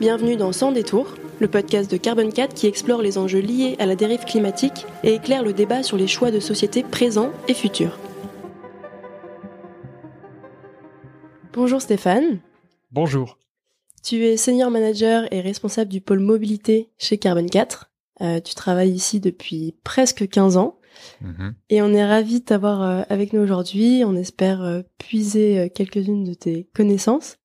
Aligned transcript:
Bienvenue 0.00 0.34
dans 0.34 0.50
Sans 0.50 0.72
détour, 0.72 1.14
le 1.38 1.46
podcast 1.46 1.88
de 1.88 1.96
Carbon 1.96 2.28
4 2.28 2.52
qui 2.52 2.66
explore 2.66 3.00
les 3.00 3.16
enjeux 3.16 3.38
liés 3.38 3.76
à 3.78 3.86
la 3.86 3.94
dérive 3.94 4.24
climatique 4.24 4.86
et 5.04 5.14
éclaire 5.14 5.44
le 5.44 5.52
débat 5.52 5.84
sur 5.84 5.96
les 5.96 6.08
choix 6.08 6.32
de 6.32 6.40
société 6.40 6.82
présents 6.82 7.30
et 7.46 7.54
futurs. 7.54 7.96
Bonjour 11.52 11.80
Stéphane. 11.80 12.40
Bonjour. 12.90 13.38
Tu 14.02 14.24
es 14.24 14.36
senior 14.36 14.68
manager 14.68 15.32
et 15.32 15.40
responsable 15.40 15.92
du 15.92 16.00
pôle 16.00 16.18
mobilité 16.18 16.90
chez 16.98 17.16
Carbon 17.16 17.46
4. 17.46 17.92
Euh, 18.20 18.40
tu 18.40 18.56
travailles 18.56 18.92
ici 18.92 19.20
depuis 19.20 19.76
presque 19.84 20.28
15 20.28 20.56
ans. 20.56 20.76
Mhm. 21.20 21.54
Et 21.70 21.82
on 21.82 21.94
est 21.94 22.04
ravis 22.04 22.40
de 22.40 22.44
t'avoir 22.44 22.82
euh, 22.82 23.02
avec 23.08 23.32
nous 23.32 23.40
aujourd'hui. 23.40 24.02
On 24.04 24.16
espère 24.16 24.60
euh, 24.62 24.82
puiser 24.98 25.70
quelques-unes 25.72 26.24
de 26.24 26.34
tes 26.34 26.68
connaissances. 26.74 27.36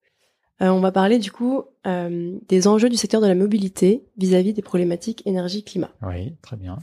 Euh, 0.62 0.70
on 0.70 0.80
va 0.80 0.92
parler 0.92 1.20
du 1.20 1.32
coup 1.32 1.64
euh, 1.88 2.38
des 2.48 2.68
enjeux 2.68 2.90
du 2.90 2.98
secteur 2.98 3.22
de 3.22 3.28
la 3.28 3.36
mobilité 3.36 4.04
vis-à-vis 4.18 4.54
des 4.54 4.62
problématiques 4.62 5.22
énergie-climat. 5.26 5.92
Oui, 6.02 6.34
très 6.42 6.58
bien. 6.58 6.78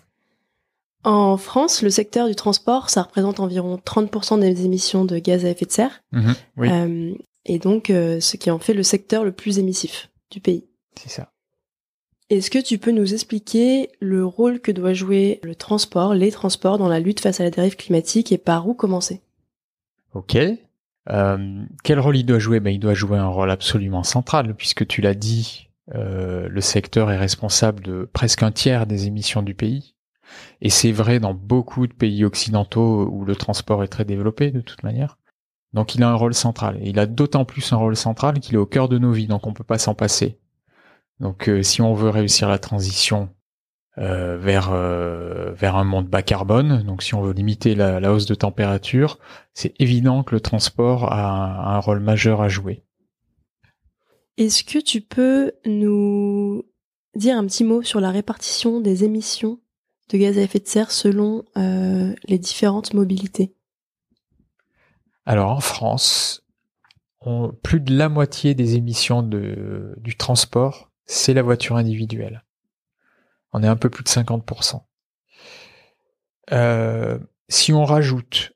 En 1.05 1.37
France, 1.37 1.83
le 1.83 1.91
secteur 1.91 2.27
du 2.27 2.35
transport, 2.35 2.91
ça 2.91 3.03
représente 3.03 3.39
environ 3.39 3.77
30% 3.77 4.41
des 4.41 4.65
émissions 4.65 5.05
de 5.05 5.19
gaz 5.19 5.45
à 5.45 5.51
effet 5.51 5.67
de 5.67 5.71
serre, 5.73 6.03
Mhm. 6.13 6.35
Oui, 6.57 6.69
euh, 6.71 7.15
et 7.45 7.59
donc 7.59 7.87
ce 7.89 8.37
qui 8.37 8.51
en 8.51 8.59
fait 8.59 8.75
le 8.75 8.83
secteur 8.83 9.25
le 9.25 9.31
plus 9.33 9.59
émissif 9.61 10.11
du 10.31 10.41
pays. 10.41 10.65
c'est 10.99 11.11
ça. 11.11 11.31
Est-ce 12.29 12.51
que 12.51 12.59
tu 12.59 12.79
peux 12.79 12.91
nous 12.91 13.15
expliquer 13.15 13.91
le 14.01 14.27
rôle 14.27 14.59
que 14.59 14.73
doit 14.73 14.95
jouer 14.95 15.39
le 15.45 15.55
transport, 15.55 16.13
les 16.13 16.33
transports 16.33 16.77
dans 16.77 16.89
la 16.89 16.99
lutte 16.99 17.21
face 17.21 17.39
à 17.39 17.45
la 17.45 17.51
dérive 17.53 17.77
climatique 17.77 18.33
et 18.33 18.39
par 18.39 18.67
où 18.69 18.75
commencer? 18.75 19.21
Ok. 20.13 20.37
Euh, 21.11 21.65
quel 21.85 22.01
rôle 22.01 22.17
il 22.17 22.25
doit 22.25 22.39
jouer? 22.39 22.61
Ben, 22.61 22.71
Il 22.71 22.81
doit 22.81 22.95
jouer 22.95 23.19
un 23.19 23.29
rôle 23.29 23.51
absolument 23.51 24.03
central, 24.03 24.55
puisque 24.55 24.87
tu 24.87 25.01
l'as 25.01 25.15
dit, 25.15 25.71
euh, 25.95 26.49
le 26.49 26.61
secteur 26.61 27.11
est 27.11 27.19
responsable 27.19 27.83
de 27.83 28.09
presque 28.13 28.43
un 28.43 28.53
tiers 28.53 28.87
des 28.87 29.07
émissions 29.07 29.43
du 29.43 29.55
pays. 29.55 29.95
Et 30.61 30.71
c'est 30.71 30.93
vrai 30.93 31.21
dans 31.21 31.35
beaucoup 31.35 31.87
de 31.87 31.93
pays 31.93 32.25
occidentaux 32.25 33.09
où 33.09 33.25
le 33.25 33.37
transport 33.37 33.85
est 33.85 33.89
très 33.89 34.05
développé 34.05 34.51
de 34.51 34.61
toute 34.61 34.83
manière. 34.83 35.19
Donc 35.73 35.95
il 35.95 36.03
a 36.03 36.09
un 36.09 36.15
rôle 36.15 36.35
central. 36.35 36.79
Et 36.83 36.91
il 36.91 36.99
a 36.99 37.07
d'autant 37.07 37.45
plus 37.45 37.73
un 37.73 37.77
rôle 37.77 37.97
central 37.97 38.41
qu'il 38.41 38.55
est 38.55 38.59
au 38.59 38.67
cœur 38.67 38.89
de 38.89 38.99
nos 38.99 39.13
vies, 39.13 39.27
donc 39.27 39.47
on 39.47 39.53
peut 39.53 39.65
pas 39.65 39.79
s'en 39.79 39.95
passer. 39.95 40.39
Donc 41.21 41.49
euh, 41.49 41.63
si 41.63 41.81
on 41.83 41.95
veut 41.95 42.11
réussir 42.11 42.49
la 42.49 42.59
transition 42.59 43.31
euh, 43.99 44.37
vers 44.37 44.71
euh, 44.73 45.53
vers 45.53 45.77
un 45.77 45.85
monde 45.85 46.09
bas 46.09 46.23
carbone, 46.23 46.83
donc 46.83 47.03
si 47.03 47.15
on 47.15 47.23
veut 47.23 47.33
limiter 47.33 47.75
la, 47.75 47.99
la 48.01 48.13
hausse 48.13 48.27
de 48.27 48.35
température, 48.35 49.19
c'est 49.55 49.75
évident 49.81 50.23
que 50.23 50.35
le 50.35 50.41
transport 50.41 51.13
a 51.13 51.31
un, 51.31 51.55
a 51.55 51.77
un 51.77 51.79
rôle 51.79 52.01
majeur 52.01 52.43
à 52.43 52.49
jouer. 52.49 52.83
Est-ce 54.37 54.65
que 54.65 54.79
tu 54.79 55.01
peux 55.01 55.53
nous 55.65 56.63
dire 57.15 57.39
un 57.39 57.47
petit 57.47 57.65
mot 57.65 57.83
sur 57.83 58.01
la 58.01 58.11
répartition 58.11 58.81
des 58.81 59.05
émissions 59.05 59.61
de 60.11 60.19
gaz 60.19 60.37
à 60.37 60.43
effet 60.43 60.59
de 60.59 60.67
serre 60.67 60.91
selon 60.91 61.45
euh, 61.57 62.15
les 62.29 62.39
différentes 62.39 62.93
mobilités? 62.93 63.55
Alors 65.25 65.51
en 65.51 65.61
France, 65.61 66.45
on- 67.23 67.53
plus 67.63 67.81
de 67.81 67.97
la 67.97 68.09
moitié 68.11 68.55
des 68.55 68.77
émissions 68.77 69.23
de, 69.23 69.95
du 69.97 70.17
transport, 70.17 70.91
c'est 71.07 71.35
la 71.35 71.43
voiture 71.43 71.77
individuelle. 71.77 72.45
On 73.57 73.63
est 73.63 73.69
un 73.69 73.77
peu 73.77 73.89
plus 73.89 74.05
de 74.05 74.09
50%. 74.11 74.83
Euh, 76.53 77.19
si 77.49 77.73
on 77.73 77.87
rajoute 77.87 78.53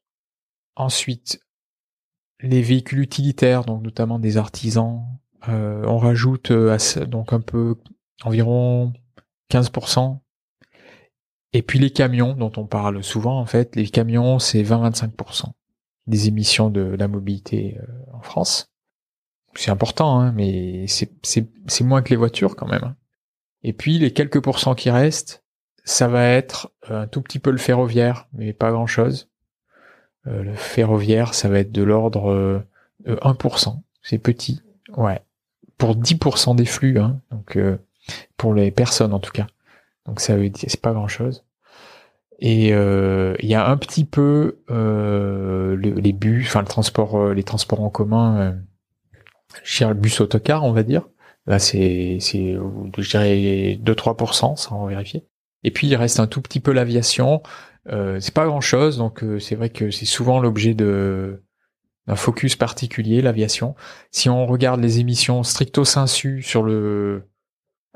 ensuite 0.77 1.41
les 2.41 2.61
véhicules 2.61 2.99
utilitaires, 3.01 3.65
donc 3.65 3.83
notamment 3.83 4.19
des 4.19 4.37
artisans, 4.37 5.07
euh, 5.49 5.83
on 5.87 5.97
rajoute 5.97 6.51
euh, 6.51 6.77
donc 7.07 7.33
un 7.33 7.41
peu 7.41 7.77
environ 8.25 8.93
15%. 9.51 10.21
Et 11.55 11.63
puis 11.63 11.79
les 11.79 11.91
camions, 11.91 12.35
dont 12.35 12.53
on 12.59 12.67
parle 12.67 13.03
souvent 13.03 13.41
en 13.41 13.47
fait, 13.47 13.77
les 13.77 13.89
camions 13.89 14.39
c'est 14.39 14.63
20-25% 14.63 15.47
des 16.09 16.29
émissions 16.29 16.69
de 16.69 16.83
la 16.83 17.09
mobilité 17.09 17.79
en 18.13 18.21
France. 18.21 18.67
C'est 19.55 19.71
important, 19.71 20.21
hein, 20.21 20.33
mais 20.33 20.87
c'est- 20.89 21.81
moins 21.81 22.03
que 22.03 22.11
les 22.11 22.17
voitures 22.17 22.55
quand 22.55 22.69
même. 22.69 22.95
Et 23.63 23.73
puis 23.73 23.99
les 23.99 24.13
quelques 24.13 24.43
pourcents 24.43 24.75
qui 24.75 24.91
restent, 24.91 25.45
ça 25.85 26.09
va 26.09 26.27
être 26.27 26.73
un 26.89 27.07
tout 27.07 27.21
petit 27.23 27.39
peu 27.39 27.51
le 27.51 27.59
ferroviaire, 27.59 28.27
mais 28.33 28.53
pas 28.53 28.71
grand-chose. 28.71 29.29
Euh, 30.27 30.43
le 30.43 30.55
ferroviaire, 30.55 31.35
ça 31.35 31.49
va 31.49 31.59
être 31.61 31.73
de 31.73 31.83
l'ordre 31.83 32.31
euh, 32.31 32.61
de 33.05 33.15
1%. 33.17 33.81
C'est 34.03 34.19
petit, 34.19 34.63
ouais. 34.97 35.21
Pour 35.79 35.97
10% 35.97 36.55
des 36.57 36.67
flux, 36.67 36.99
hein, 36.99 37.21
donc 37.31 37.57
euh, 37.57 37.79
pour 38.37 38.55
les 38.55 38.71
personnes 38.71 39.15
en 39.15 39.19
tout 39.21 39.33
cas. 39.33 39.47
Donc 40.07 40.21
ça 40.21 40.37
veut 40.37 40.49
dire 40.51 40.69
c'est 40.69 40.81
pas 40.81 40.93
grand-chose. 40.93 41.45
Et 42.39 42.73
euh, 42.73 43.35
il 43.41 43.49
y 43.49 43.55
a 43.55 43.67
un 43.69 43.77
petit 43.77 44.05
peu 44.05 44.61
euh, 44.71 45.77
le- 45.77 45.95
les 46.01 46.13
bus, 46.13 46.47
enfin 46.47 46.61
le 46.61 46.67
transport, 46.67 47.17
euh, 47.19 47.35
les 47.35 47.43
transports 47.45 47.83
en 47.83 47.91
commun, 47.91 48.55
euh, 49.81 49.95
bus 49.95 50.21
autocar, 50.21 50.65
on 50.65 50.73
va 50.73 50.83
dire. 50.83 51.03
Là, 51.47 51.59
c'est, 51.59 52.19
c'est, 52.21 52.57
je 52.99 53.11
dirais 53.11 53.79
2-3%, 53.83 54.57
sans 54.57 54.87
vérifier. 54.87 55.25
Et 55.65 55.71
puis 55.71 55.89
il 55.89 55.97
reste 55.97 56.21
un 56.21 56.27
tout 56.27 56.41
petit 56.41 56.61
peu 56.61 56.73
l'aviation. 56.73 57.43
Euh, 57.89 58.21
c'est 58.21 58.35
pas 58.35 58.47
grand 58.47 58.61
chose, 58.61 58.99
donc 58.99 59.23
euh, 59.23 59.39
c'est 59.39 59.55
vrai 59.55 59.71
que 59.71 59.91
c'est 59.91 60.07
souvent 60.07 60.41
l'objet 60.41 60.75
de 60.75 61.43
d'un 62.07 62.17
focus 62.17 62.57
particulier, 62.57 63.21
l'aviation. 63.21 63.75
Si 64.11 64.29
on 64.31 64.47
regarde 64.47 64.81
les 64.81 65.01
émissions 65.01 65.43
stricto 65.43 65.85
sensu 65.85 66.43
sur 66.43 66.63
le 66.63 67.29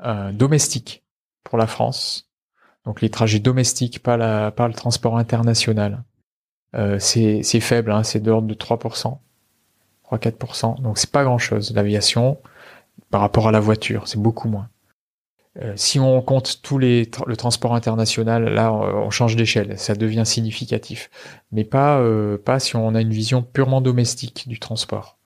euh, 0.03 0.31
domestique 0.31 1.03
pour 1.43 1.57
la 1.57 1.67
France, 1.67 2.29
donc 2.85 3.01
les 3.01 3.09
trajets 3.09 3.39
domestiques, 3.39 4.03
pas 4.03 4.15
la, 4.15 4.51
pas 4.51 4.67
le 4.67 4.73
transport 4.73 5.17
international, 5.17 6.03
euh, 6.75 6.99
c'est 6.99 7.41
c'est 7.43 7.59
faible, 7.59 7.91
hein, 7.91 8.03
c'est 8.03 8.19
de 8.19 8.29
l'ordre 8.29 8.47
de 8.47 8.53
3%, 8.53 9.19
3-4%. 10.11 10.81
Donc 10.81 10.97
c'est 10.97 11.11
pas 11.11 11.23
grand 11.23 11.39
chose 11.39 11.73
l'aviation 11.73 12.39
par 13.09 13.21
rapport 13.21 13.47
à 13.47 13.51
la 13.51 13.59
voiture, 13.59 14.07
c'est 14.07 14.19
beaucoup 14.19 14.49
moins. 14.49 14.69
Euh, 15.61 15.73
si 15.77 15.99
on 15.99 16.21
compte 16.21 16.61
tous 16.61 16.77
les 16.77 17.09
le 17.25 17.37
transport 17.37 17.75
international, 17.75 18.45
là 18.45 18.73
on 18.73 19.05
on 19.05 19.09
change 19.09 19.35
d'échelle, 19.35 19.77
ça 19.79 19.95
devient 19.95 20.25
significatif, 20.25 21.09
mais 21.51 21.63
pas 21.63 21.99
euh, 21.99 22.37
pas 22.37 22.59
si 22.59 22.75
on 22.75 22.93
a 22.93 23.01
une 23.01 23.13
vision 23.13 23.41
purement 23.41 23.79
domestique 23.79 24.47
du 24.49 24.59
transport. 24.59 25.17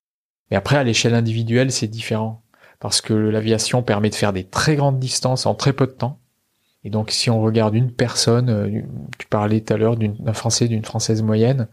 Mais 0.52 0.58
après 0.58 0.78
à 0.78 0.84
l'échelle 0.84 1.16
individuelle 1.16 1.72
c'est 1.72 1.88
différent 1.88 2.44
parce 2.80 3.02
que 3.02 3.14
l'aviation 3.14 3.82
permet 3.84 4.10
de 4.10 4.16
faire 4.16 4.34
des 4.34 4.44
très 4.44 4.76
grandes 4.76 5.00
distances 5.00 5.46
en 5.46 5.56
très 5.56 5.74
peu 5.74 5.88
de 5.88 5.92
temps. 5.92 6.20
Et 6.84 6.90
donc 6.90 7.12
si 7.12 7.30
on 7.30 7.42
regarde 7.42 7.76
une 7.76 7.92
personne, 7.92 8.50
euh, 8.50 8.82
tu 9.18 9.28
parlais 9.28 9.62
tout 9.62 9.74
à 9.74 9.78
l'heure 9.78 9.98
d'un 9.98 10.34
Français, 10.34 10.68
d'une 10.68 10.86
Française 10.86 11.22
moyenne, 11.24 11.68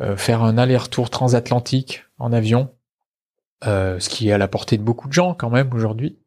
euh, 0.00 0.16
faire 0.16 0.42
un 0.42 0.56
aller-retour 0.56 1.10
transatlantique 1.10 2.04
en 2.18 2.32
avion, 2.32 2.70
euh, 3.66 3.98
ce 4.00 4.08
qui 4.08 4.28
est 4.28 4.32
à 4.32 4.38
la 4.38 4.48
portée 4.48 4.76
de 4.76 4.82
beaucoup 4.82 5.08
de 5.08 5.12
gens 5.12 5.34
quand 5.34 5.50
même 5.50 5.72
aujourd'hui, 5.74 6.18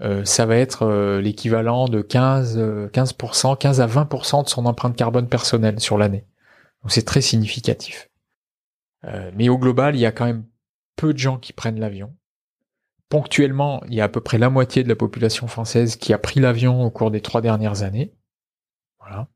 euh, 0.00 0.24
ça 0.24 0.46
va 0.46 0.56
être 0.56 0.82
euh, 0.82 1.20
l'équivalent 1.20 1.88
de 1.88 2.02
15, 2.02 2.56
euh, 2.58 2.88
15%, 2.88 3.58
15 3.58 3.80
à 3.80 3.86
20% 3.86 4.44
de 4.44 4.48
son 4.48 4.66
empreinte 4.66 4.96
carbone 4.96 5.28
personnelle 5.28 5.80
sur 5.80 5.98
l'année. 5.98 6.24
Donc 6.82 6.92
c'est 6.92 7.04
très 7.04 7.20
significatif. 7.20 8.08
Euh, 9.04 9.30
mais 9.34 9.48
au 9.48 9.58
global, 9.58 9.96
il 9.96 10.00
y 10.00 10.06
a 10.06 10.12
quand 10.12 10.26
même 10.26 10.44
peu 10.96 11.12
de 11.12 11.18
gens 11.18 11.38
qui 11.38 11.52
prennent 11.52 11.80
l'avion. 11.80 12.14
Ponctuellement, 13.08 13.82
il 13.88 13.94
y 13.94 14.00
a 14.00 14.04
à 14.04 14.08
peu 14.08 14.20
près 14.20 14.38
la 14.38 14.50
moitié 14.50 14.82
de 14.82 14.88
la 14.88 14.96
population 14.96 15.46
française 15.46 15.96
qui 15.96 16.12
a 16.12 16.18
pris 16.18 16.40
l'avion 16.40 16.82
au 16.82 16.90
cours 16.90 17.10
des 17.10 17.22
trois 17.22 17.40
dernières 17.40 17.82
années. 17.82 18.14
Voilà. 19.00 19.28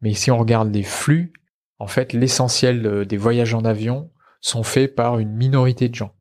Mais 0.00 0.14
si 0.14 0.30
on 0.30 0.38
regarde 0.38 0.72
les 0.72 0.82
flux, 0.82 1.32
en 1.78 1.86
fait, 1.86 2.12
l'essentiel 2.12 2.86
euh, 2.86 3.04
des 3.04 3.16
voyages 3.16 3.54
en 3.54 3.64
avion 3.64 4.10
sont 4.40 4.62
faits 4.62 4.94
par 4.94 5.18
une 5.18 5.32
minorité 5.32 5.88
de 5.88 5.94
gens. 5.94 6.14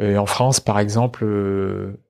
Euh, 0.00 0.16
en 0.16 0.26
France, 0.26 0.60
par 0.60 0.78
exemple, 0.78 1.24
euh, 1.24 2.00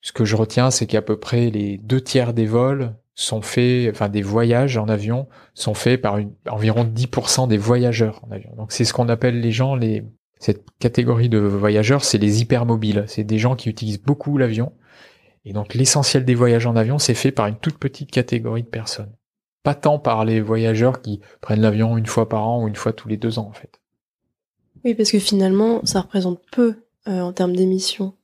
ce 0.00 0.12
que 0.12 0.24
je 0.24 0.36
retiens, 0.36 0.70
c'est 0.70 0.86
qu'à 0.86 1.02
peu 1.02 1.18
près 1.18 1.50
les 1.50 1.78
deux 1.78 2.00
tiers 2.00 2.32
des 2.32 2.46
vols 2.46 2.94
sont 3.14 3.42
faits, 3.42 3.90
enfin 3.90 4.08
des 4.08 4.22
voyages 4.22 4.76
en 4.76 4.88
avion 4.88 5.26
sont 5.54 5.74
faits 5.74 6.00
par 6.00 6.18
une, 6.18 6.32
environ 6.48 6.84
10% 6.84 7.48
des 7.48 7.56
voyageurs 7.56 8.22
en 8.26 8.30
avion. 8.30 8.54
Donc 8.56 8.72
c'est 8.72 8.84
ce 8.84 8.92
qu'on 8.92 9.08
appelle 9.08 9.40
les 9.40 9.52
gens, 9.52 9.74
les, 9.74 10.04
cette 10.38 10.64
catégorie 10.78 11.28
de 11.28 11.38
voyageurs, 11.38 12.04
c'est 12.04 12.18
les 12.18 12.42
hypermobiles. 12.42 13.04
C'est 13.08 13.24
des 13.24 13.38
gens 13.38 13.56
qui 13.56 13.68
utilisent 13.68 14.02
beaucoup 14.02 14.36
l'avion. 14.38 14.72
Et 15.44 15.52
donc 15.52 15.74
l'essentiel 15.74 16.24
des 16.24 16.34
voyages 16.34 16.66
en 16.66 16.76
avion, 16.76 16.98
c'est 16.98 17.14
fait 17.14 17.32
par 17.32 17.46
une 17.46 17.56
toute 17.56 17.78
petite 17.78 18.10
catégorie 18.10 18.62
de 18.62 18.68
personnes. 18.68 19.12
Pas 19.62 19.74
tant 19.74 19.98
par 19.98 20.24
les 20.24 20.40
voyageurs 20.40 21.00
qui 21.00 21.20
prennent 21.40 21.62
l'avion 21.62 21.96
une 21.96 22.06
fois 22.06 22.28
par 22.28 22.46
an 22.46 22.62
ou 22.62 22.68
une 22.68 22.76
fois 22.76 22.92
tous 22.92 23.08
les 23.08 23.16
deux 23.16 23.38
ans 23.38 23.48
en 23.48 23.52
fait. 23.52 23.80
Oui, 24.84 24.94
parce 24.94 25.10
que 25.10 25.18
finalement, 25.18 25.84
ça 25.84 26.02
représente 26.02 26.40
peu 26.52 26.76
euh, 27.08 27.20
en 27.20 27.32
termes 27.32 27.54
d'émissions 27.56 28.14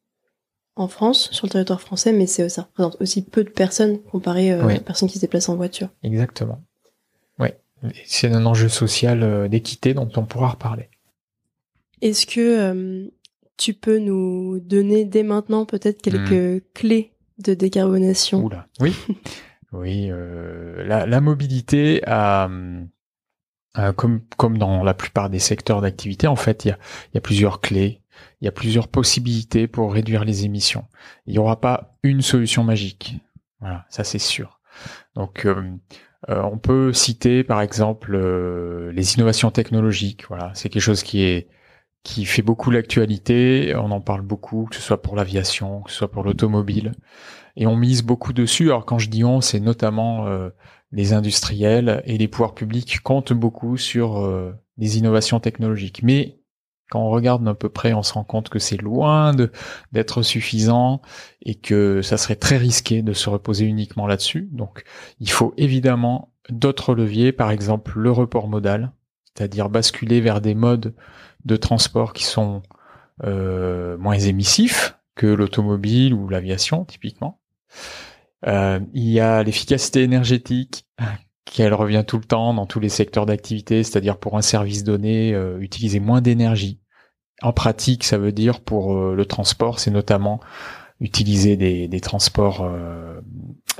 en 0.74 0.88
France, 0.88 1.30
sur 1.32 1.46
le 1.46 1.50
territoire 1.52 1.80
français, 1.82 2.12
mais 2.12 2.26
c'est, 2.26 2.48
ça 2.48 2.62
représente 2.62 2.96
aussi 3.00 3.22
peu 3.22 3.44
de 3.44 3.50
personnes 3.50 4.00
comparé 4.04 4.52
euh, 4.52 4.64
Oui. 4.66 4.76
aux 4.78 4.80
personnes 4.80 5.08
qui 5.08 5.16
se 5.16 5.20
déplacent 5.20 5.50
en 5.50 5.56
voiture. 5.56 5.88
Exactement. 6.02 6.62
Oui. 7.38 7.48
C'est 8.06 8.32
un 8.32 8.46
enjeu 8.46 8.68
social 8.70 9.22
euh, 9.22 9.48
d'équité 9.48 9.92
dont 9.92 10.08
on 10.16 10.24
pourra 10.24 10.48
reparler. 10.48 10.88
Est-ce 12.00 12.26
que 12.26 12.40
euh, 12.40 13.08
tu 13.58 13.74
peux 13.74 13.98
nous 13.98 14.60
donner 14.60 15.04
dès 15.04 15.22
maintenant 15.22 15.66
peut-être 15.66 16.00
quelques 16.00 16.62
Hmm. 16.62 16.66
clés 16.74 17.12
de 17.38 17.52
décarbonation? 17.54 18.42
Oula. 18.44 18.66
Oui. 18.80 18.94
oui. 19.72 20.08
la, 20.08 21.06
la 21.06 21.20
mobilité 21.20 22.02
a, 22.06 22.48
comme 23.96 24.20
comme 24.36 24.58
dans 24.58 24.82
la 24.82 24.94
plupart 24.94 25.28
des 25.30 25.38
secteurs 25.38 25.80
d'activité, 25.80 26.26
en 26.26 26.36
fait, 26.36 26.64
il 26.64 26.68
y 26.68 26.70
a, 26.72 26.78
il 27.12 27.14
y 27.14 27.18
a 27.18 27.20
plusieurs 27.20 27.60
clés. 27.60 28.00
Il 28.40 28.44
y 28.44 28.48
a 28.48 28.52
plusieurs 28.52 28.88
possibilités 28.88 29.66
pour 29.66 29.92
réduire 29.92 30.24
les 30.24 30.44
émissions. 30.44 30.84
Il 31.26 31.32
n'y 31.32 31.38
aura 31.38 31.60
pas 31.60 31.96
une 32.02 32.22
solution 32.22 32.64
magique. 32.64 33.16
Voilà, 33.60 33.86
ça 33.88 34.04
c'est 34.04 34.18
sûr. 34.18 34.60
Donc, 35.14 35.46
euh, 35.46 35.62
euh, 36.28 36.42
on 36.42 36.58
peut 36.58 36.92
citer 36.92 37.44
par 37.44 37.60
exemple 37.60 38.14
euh, 38.14 38.92
les 38.92 39.14
innovations 39.14 39.50
technologiques. 39.50 40.24
Voilà, 40.28 40.50
c'est 40.54 40.68
quelque 40.68 40.82
chose 40.82 41.02
qui 41.02 41.22
est 41.22 41.48
qui 42.02 42.24
fait 42.24 42.42
beaucoup 42.42 42.70
l'actualité. 42.70 43.74
On 43.76 43.90
en 43.90 44.00
parle 44.00 44.22
beaucoup, 44.22 44.66
que 44.68 44.76
ce 44.76 44.82
soit 44.82 45.02
pour 45.02 45.16
l'aviation, 45.16 45.82
que 45.82 45.90
ce 45.90 45.98
soit 45.98 46.10
pour 46.10 46.24
l'automobile, 46.24 46.92
et 47.56 47.66
on 47.66 47.76
mise 47.76 48.02
beaucoup 48.02 48.32
dessus. 48.32 48.66
Alors 48.70 48.84
quand 48.84 48.98
je 48.98 49.08
dis 49.08 49.24
on, 49.24 49.40
c'est 49.40 49.60
notamment 49.60 50.26
euh, 50.26 50.50
les 50.90 51.12
industriels 51.12 52.02
et 52.06 52.18
les 52.18 52.28
pouvoirs 52.28 52.54
publics 52.54 53.00
comptent 53.00 53.32
beaucoup 53.32 53.76
sur 53.76 54.18
euh, 54.20 54.52
les 54.78 54.98
innovations 54.98 55.40
technologiques. 55.40 56.02
Mais 56.02 56.38
quand 56.92 57.00
on 57.00 57.08
regarde 57.08 57.48
à 57.48 57.54
peu 57.54 57.70
près, 57.70 57.94
on 57.94 58.02
se 58.02 58.12
rend 58.12 58.22
compte 58.22 58.50
que 58.50 58.58
c'est 58.58 58.76
loin 58.76 59.32
de 59.32 59.50
d'être 59.92 60.20
suffisant 60.20 61.00
et 61.40 61.54
que 61.54 62.02
ça 62.02 62.18
serait 62.18 62.36
très 62.36 62.58
risqué 62.58 63.00
de 63.00 63.14
se 63.14 63.30
reposer 63.30 63.64
uniquement 63.64 64.06
là-dessus. 64.06 64.50
Donc, 64.52 64.84
il 65.18 65.30
faut 65.30 65.54
évidemment 65.56 66.34
d'autres 66.50 66.94
leviers, 66.94 67.32
par 67.32 67.50
exemple 67.50 67.98
le 67.98 68.10
report 68.10 68.46
modal, 68.46 68.92
c'est-à-dire 69.34 69.70
basculer 69.70 70.20
vers 70.20 70.42
des 70.42 70.54
modes 70.54 70.94
de 71.46 71.56
transport 71.56 72.12
qui 72.12 72.24
sont 72.24 72.62
euh, 73.24 73.96
moins 73.96 74.18
émissifs 74.18 74.98
que 75.14 75.26
l'automobile 75.26 76.12
ou 76.12 76.28
l'aviation, 76.28 76.84
typiquement. 76.84 77.40
Euh, 78.46 78.80
il 78.92 79.08
y 79.08 79.18
a 79.18 79.42
l'efficacité 79.42 80.02
énergétique 80.02 80.84
qui 81.46 81.62
elle 81.62 81.72
revient 81.72 82.04
tout 82.06 82.18
le 82.18 82.24
temps 82.24 82.52
dans 82.52 82.66
tous 82.66 82.80
les 82.80 82.90
secteurs 82.90 83.24
d'activité, 83.24 83.82
c'est-à-dire 83.82 84.18
pour 84.18 84.36
un 84.36 84.42
service 84.42 84.84
donné, 84.84 85.32
euh, 85.32 85.58
utiliser 85.58 86.00
moins 86.00 86.20
d'énergie. 86.20 86.81
En 87.42 87.52
pratique, 87.52 88.04
ça 88.04 88.18
veut 88.18 88.32
dire 88.32 88.60
pour 88.60 88.96
euh, 88.96 89.14
le 89.14 89.26
transport, 89.26 89.80
c'est 89.80 89.90
notamment 89.90 90.40
utiliser 91.00 91.56
des, 91.56 91.88
des 91.88 92.00
transports, 92.00 92.62
euh, 92.62 93.20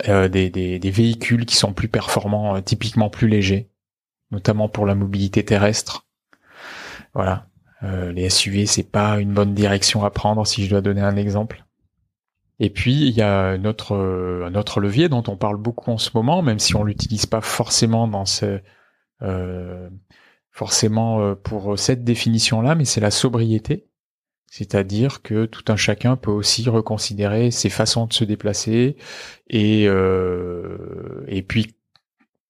euh, 0.09 0.29
des, 0.29 0.51
des, 0.51 0.79
des, 0.79 0.91
véhicules 0.91 1.47
qui 1.47 1.55
sont 1.57 1.73
plus 1.73 1.89
performants, 1.89 2.57
euh, 2.57 2.61
typiquement 2.61 3.11
plus 3.11 3.29
légers, 3.29 3.69
notamment 4.33 4.69
pour 4.69 4.87
la 4.87 4.97
mobilité 4.97 5.45
terrestre. 5.45 6.07
Voilà, 7.15 7.47
euh, 7.85 8.11
les 8.13 8.29
SUV, 8.29 8.67
c'est 8.67 8.91
pas 8.91 9.21
une 9.21 9.33
bonne 9.33 9.55
direction 9.55 10.05
à 10.05 10.11
prendre, 10.11 10.45
si 10.47 10.65
je 10.65 10.71
dois 10.71 10.81
donner 10.81 11.03
un 11.03 11.17
exemple. 11.17 11.65
Et 12.59 12.71
puis 12.71 13.09
il 13.09 13.15
y 13.15 13.23
a 13.23 13.41
un 13.41 13.65
autre 13.65 14.81
levier 14.81 15.09
dont 15.09 15.23
on 15.29 15.37
parle 15.37 15.57
beaucoup 15.57 15.91
en 15.91 15.99
ce 15.99 16.11
moment, 16.15 16.43
même 16.43 16.59
si 16.59 16.77
on 16.77 16.85
l'utilise 16.85 17.27
pas 17.27 17.41
forcément 17.41 18.09
dans 18.09 18.25
ce, 18.25 18.61
euh, 19.23 19.89
forcément 20.53 21.35
pour 21.37 21.79
cette 21.79 22.05
définition-là, 22.05 22.75
mais 22.75 22.85
c'est 22.85 23.01
la 23.01 23.11
sobriété. 23.11 23.87
C'est-à-dire 24.53 25.23
que 25.23 25.47
tout 25.47 25.65
un 25.69 25.77
chacun 25.77 26.17
peut 26.17 26.31
aussi 26.31 26.69
reconsidérer 26.69 27.51
ses 27.51 27.71
façons 27.71 28.05
de 28.05 28.13
se 28.13 28.23
déplacer 28.23 28.97
et 29.49 29.89
euh, 29.89 31.25
et 31.27 31.41
puis 31.41 31.75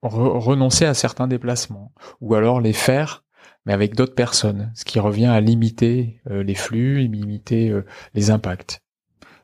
re 0.02 0.44
renoncer 0.44 0.84
à 0.84 0.94
certains 0.94 1.28
déplacements 1.28 1.92
ou 2.20 2.34
alors 2.34 2.60
les 2.60 2.72
faire 2.72 3.22
mais 3.66 3.72
avec 3.72 3.94
d'autres 3.94 4.16
personnes, 4.16 4.72
ce 4.74 4.84
qui 4.84 4.98
revient 4.98 5.26
à 5.26 5.40
limiter 5.40 6.20
euh, 6.28 6.42
les 6.42 6.56
flux 6.56 7.04
et 7.04 7.06
limiter 7.06 7.70
euh, 7.70 7.84
les 8.14 8.30
impacts. 8.30 8.82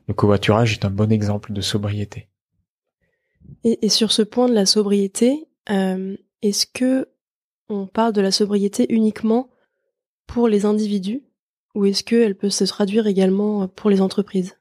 Le 0.08 0.14
covoiturage 0.14 0.72
est 0.72 0.84
un 0.84 0.90
bon 0.90 1.12
exemple 1.12 1.52
de 1.52 1.60
sobriété. 1.60 2.28
Et, 3.62 3.86
et 3.86 3.88
sur 3.88 4.10
ce 4.10 4.22
point 4.22 4.48
de 4.48 4.54
la 4.54 4.66
sobriété, 4.66 5.46
euh, 5.70 6.16
est-ce 6.42 6.66
que 6.66 7.08
on 7.68 7.86
parle 7.86 8.12
de 8.12 8.20
la 8.20 8.30
sobriété 8.30 8.86
uniquement 8.92 9.48
pour 10.26 10.48
les 10.48 10.64
individus 10.64 11.22
ou 11.74 11.86
est-ce 11.86 12.02
qu'elle 12.02 12.36
peut 12.36 12.50
se 12.50 12.64
traduire 12.64 13.06
également 13.06 13.68
pour 13.68 13.90
les 13.90 14.00
entreprises? 14.00 14.58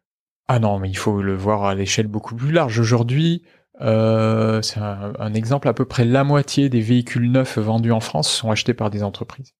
Ah 0.47 0.59
non, 0.59 0.79
mais 0.79 0.89
il 0.89 0.97
faut 0.97 1.21
le 1.21 1.35
voir 1.35 1.65
à 1.65 1.75
l'échelle 1.75 2.07
beaucoup 2.07 2.35
plus 2.35 2.51
large. 2.51 2.79
Aujourd'hui, 2.79 3.43
euh, 3.81 4.61
c'est 4.61 4.79
un, 4.79 5.33
exemple, 5.33 5.67
à 5.67 5.73
peu 5.73 5.85
près 5.85 6.05
la 6.05 6.23
moitié 6.23 6.69
des 6.69 6.81
véhicules 6.81 7.29
neufs 7.31 7.57
vendus 7.57 7.91
en 7.91 7.99
France 7.99 8.29
sont 8.29 8.49
achetés 8.49 8.73
par 8.73 8.89
des 8.89 9.03
entreprises. 9.03 9.53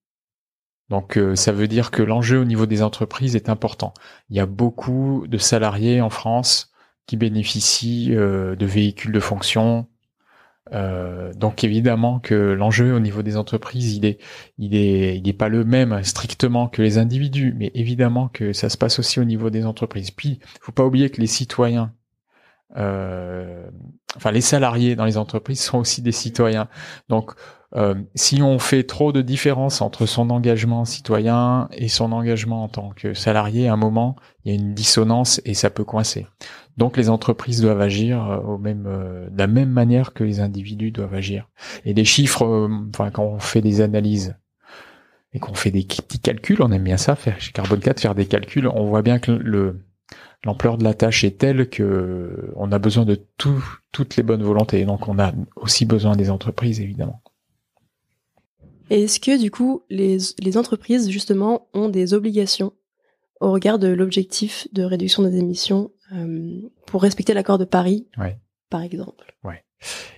Donc 0.90 1.18
euh, 1.18 1.36
ça 1.36 1.52
veut 1.52 1.68
dire 1.68 1.92
que 1.92 2.02
l'enjeu 2.02 2.40
au 2.40 2.46
niveau 2.46 2.66
des 2.66 2.82
entreprises 2.82 3.36
est 3.36 3.50
important. 3.50 3.94
Il 4.30 4.38
y 4.38 4.40
a 4.40 4.46
beaucoup 4.46 5.26
de 5.28 5.38
salariés 5.38 6.00
en 6.00 6.10
France 6.10 6.72
qui 7.06 7.18
bénéficient 7.18 8.16
euh, 8.16 8.56
de 8.56 8.66
véhicules 8.66 9.12
de 9.12 9.20
fonction. 9.20 9.88
Euh, 10.74 11.34
donc 11.34 11.64
évidemment 11.64 12.19
que 12.19 12.36
l'enjeu 12.36 12.94
au 12.94 13.00
niveau 13.00 13.22
des 13.22 13.38
entreprises, 13.38 13.96
il 13.96 14.06
est, 14.06 14.19
il 14.58 14.75
est, 14.75 15.18
il 15.18 15.28
est 15.28 15.34
pas 15.34 15.50
le 15.50 15.64
même 15.64 16.04
strictement 16.04 16.68
que 16.68 16.81
les 16.81 16.98
individus, 16.98 17.54
mais 17.58 17.72
évidemment 17.74 18.28
que 18.28 18.54
ça 18.54 18.69
se 18.69 18.78
passe 18.78 19.00
aussi 19.00 19.19
au 19.19 19.25
niveau 19.25 19.50
des 19.50 19.66
entreprises. 19.66 20.12
Puis, 20.12 20.40
faut 20.62 20.72
pas 20.72 20.86
oublier 20.86 21.10
que 21.10 21.22
les 21.22 21.28
citoyens 21.28 21.94
euh, 22.75 23.69
enfin 24.18 24.31
les 24.31 24.42
salariés 24.42 24.96
dans 24.96 25.06
les 25.06 25.18
entreprises 25.18 25.62
sont 25.62 25.80
aussi 25.80 26.02
des 26.02 26.12
citoyens. 26.12 26.68
Donc 27.10 27.34
euh, 27.75 27.96
si 28.16 28.42
on 28.42 28.60
fait 28.60 28.84
trop 28.84 29.12
de 29.12 29.22
différence 29.22 29.81
entre 29.81 30.06
son 30.06 30.30
engagement 30.30 30.86
citoyen 30.86 31.68
et 31.74 31.90
son 31.90 32.14
engagement 32.14 32.64
en 32.64 32.69
tant 32.69 32.92
que 32.96 33.14
salarié, 33.14 33.68
à 33.68 33.74
un 33.74 33.78
moment, 33.78 34.16
il 34.46 34.54
y 34.54 34.56
a 34.56 34.60
une 34.60 34.74
dissonance 34.74 35.42
et 35.44 35.54
ça 35.54 35.69
peut 35.69 35.84
coincer. 35.84 36.28
Donc 36.78 36.96
les 36.96 37.10
entreprises 37.10 37.62
doivent 37.62 37.81
agir 37.81 38.42
au 38.46 38.58
même, 38.58 38.86
euh, 38.88 39.30
de 39.30 39.38
la 39.38 39.48
même 39.48 39.72
manière 39.72 40.14
que 40.14 40.24
les 40.24 40.40
individus 40.40 40.92
doivent 40.92 41.14
agir. 41.14 41.50
Et 41.84 41.94
les 41.94 42.06
chiffres, 42.06 42.46
euh, 42.46 42.69
quand 43.12 43.24
on 43.24 43.40
fait 43.40 43.62
des 43.62 43.81
analyses 43.81 44.38
et 45.34 45.40
qu'on 45.40 45.54
fait 45.54 45.72
des 45.72 45.84
petits 45.84 46.20
calculs, 46.20 46.62
on 46.62 46.72
aime 46.72 46.84
bien 46.84 46.98
ça, 46.98 47.16
faire 47.16 47.42
chez 47.42 47.52
Carbone 47.52 47.81
4, 47.81 48.00
faire 48.00 48.16
des 48.16 48.28
calculs, 48.28 48.68
on 48.68 48.86
voit 48.86 49.02
bien 49.02 49.20
que 49.20 49.31
le 49.31 49.84
l'ampleur 50.46 50.78
de 50.78 50.84
la 50.84 50.94
tâche 50.94 51.24
est 51.24 51.40
telle 51.40 51.68
que 51.68 52.54
on 52.56 52.72
a 52.72 52.80
besoin 52.80 53.06
de 53.06 53.16
tout, 53.38 53.63
toutes 53.92 54.16
les 54.16 54.24
bonnes 54.24 54.44
volontés. 54.44 54.86
Donc 54.86 55.08
on 55.08 55.20
a 55.20 55.34
aussi 55.56 55.86
besoin 55.86 56.16
des 56.16 56.30
entreprises, 56.30 56.80
évidemment. 56.80 57.22
Et 58.89 59.04
est-ce 59.04 59.19
que 59.19 59.39
du 59.39 59.51
coup 59.51 59.84
les, 59.89 60.18
les 60.39 60.57
entreprises 60.57 61.10
justement 61.10 61.68
ont 61.74 61.89
des 61.89 62.13
obligations 62.13 62.74
au 63.39 63.51
regard 63.51 63.80
de 63.80 63.88
l'objectif 63.88 64.68
de 64.74 64.84
réduction 64.84 65.24
des 65.24 65.38
émissions 65.38 65.91
euh, 66.13 66.62
pour 66.86 67.01
respecter 67.01 67.34
l'accord 67.34 67.58
de 67.58 67.65
Paris, 67.65 68.08
ouais. 68.17 68.39
par 68.70 68.82
exemple? 68.82 69.36
Ouais. 69.44 69.63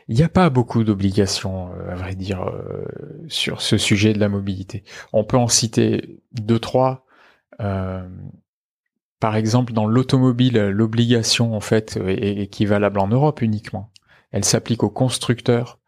Il 0.07 0.15
n'y 0.15 0.23
a 0.23 0.29
pas 0.29 0.49
beaucoup 0.49 0.83
d'obligations, 0.83 1.71
à 1.89 1.95
vrai 1.95 2.15
dire, 2.15 2.43
euh, 2.43 2.85
sur 3.27 3.61
ce 3.61 3.77
sujet 3.77 4.13
de 4.13 4.19
la 4.19 4.29
mobilité. 4.29 4.83
On 5.11 5.23
peut 5.23 5.37
en 5.37 5.47
citer 5.49 6.21
deux, 6.31 6.59
trois. 6.59 7.05
Euh, 7.59 8.07
par 9.19 9.35
exemple, 9.35 9.73
dans 9.73 9.85
l'automobile, 9.85 10.57
l'obligation 10.69 11.53
en 11.53 11.59
fait 11.59 11.97
est 11.97 12.41
équivalable 12.41 12.99
en 12.99 13.07
Europe 13.07 13.41
uniquement. 13.41 13.91
Elle 14.31 14.45
s'applique 14.45 14.83
aux 14.83 14.89
constructeurs 14.89 15.75
euh, 15.75 15.78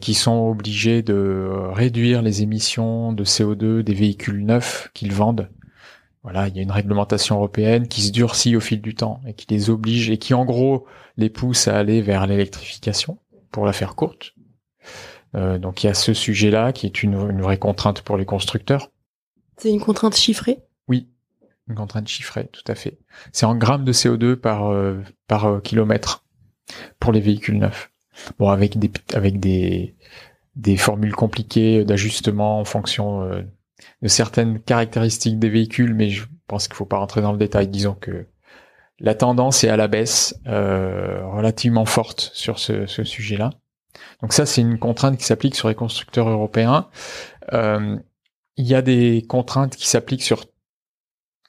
qui 0.00 0.12
sont 0.12 0.48
obligés 0.48 1.02
de 1.02 1.48
réduire 1.72 2.20
les 2.20 2.42
émissions 2.42 3.12
de 3.12 3.24
CO2 3.24 3.80
des 3.80 3.94
véhicules 3.94 4.44
neufs 4.44 4.90
qu'ils 4.92 5.12
vendent. 5.12 5.48
Voilà, 6.22 6.48
il 6.48 6.56
y 6.56 6.58
a 6.58 6.62
une 6.62 6.70
réglementation 6.70 7.36
européenne 7.36 7.88
qui 7.88 8.02
se 8.02 8.12
durcit 8.12 8.54
au 8.54 8.60
fil 8.60 8.82
du 8.82 8.94
temps 8.94 9.22
et 9.26 9.32
qui 9.32 9.46
les 9.48 9.70
oblige 9.70 10.10
et 10.10 10.18
qui 10.18 10.34
en 10.34 10.44
gros 10.44 10.86
les 11.16 11.30
pousse 11.30 11.66
à 11.66 11.78
aller 11.78 12.02
vers 12.02 12.26
l'électrification, 12.26 13.18
pour 13.50 13.64
la 13.64 13.72
faire 13.72 13.94
courte. 13.94 14.34
Euh, 15.34 15.58
donc 15.58 15.82
il 15.82 15.86
y 15.86 15.90
a 15.90 15.94
ce 15.94 16.12
sujet-là 16.12 16.72
qui 16.72 16.86
est 16.86 17.02
une, 17.02 17.14
une 17.14 17.40
vraie 17.40 17.58
contrainte 17.58 18.02
pour 18.02 18.16
les 18.16 18.26
constructeurs. 18.26 18.90
C'est 19.56 19.70
une 19.70 19.80
contrainte 19.80 20.16
chiffrée? 20.16 20.58
Oui, 20.88 21.08
une 21.68 21.74
contrainte 21.74 22.08
chiffrée, 22.08 22.48
tout 22.52 22.64
à 22.66 22.74
fait. 22.74 22.98
C'est 23.32 23.46
en 23.46 23.54
grammes 23.54 23.84
de 23.84 23.92
CO2 23.92 24.36
par 24.36 24.70
euh, 24.70 24.98
par 25.26 25.46
euh, 25.46 25.60
kilomètre 25.60 26.24
pour 26.98 27.12
les 27.12 27.20
véhicules 27.20 27.58
neufs. 27.58 27.89
Bon, 28.38 28.48
avec 28.48 28.78
des 28.78 28.90
avec 29.14 29.40
des 29.40 29.94
des 30.56 30.76
formules 30.76 31.14
compliquées 31.14 31.84
d'ajustement 31.84 32.60
en 32.60 32.64
fonction 32.64 33.22
euh, 33.22 33.42
de 34.02 34.08
certaines 34.08 34.60
caractéristiques 34.60 35.38
des 35.38 35.48
véhicules, 35.48 35.94
mais 35.94 36.10
je 36.10 36.24
pense 36.46 36.68
qu'il 36.68 36.76
faut 36.76 36.86
pas 36.86 36.98
rentrer 36.98 37.22
dans 37.22 37.32
le 37.32 37.38
détail. 37.38 37.68
Disons 37.68 37.94
que 37.94 38.26
la 38.98 39.14
tendance 39.14 39.64
est 39.64 39.68
à 39.68 39.76
la 39.76 39.88
baisse 39.88 40.38
euh, 40.46 41.24
relativement 41.26 41.86
forte 41.86 42.30
sur 42.34 42.58
ce, 42.58 42.86
ce 42.86 43.04
sujet-là. 43.04 43.50
Donc 44.20 44.32
ça, 44.32 44.46
c'est 44.46 44.60
une 44.60 44.78
contrainte 44.78 45.16
qui 45.18 45.24
s'applique 45.24 45.54
sur 45.54 45.68
les 45.68 45.74
constructeurs 45.74 46.28
européens. 46.28 46.88
Euh, 47.52 47.96
il 48.56 48.66
y 48.66 48.74
a 48.74 48.82
des 48.82 49.24
contraintes 49.26 49.76
qui 49.76 49.88
s'appliquent 49.88 50.22
sur 50.22 50.44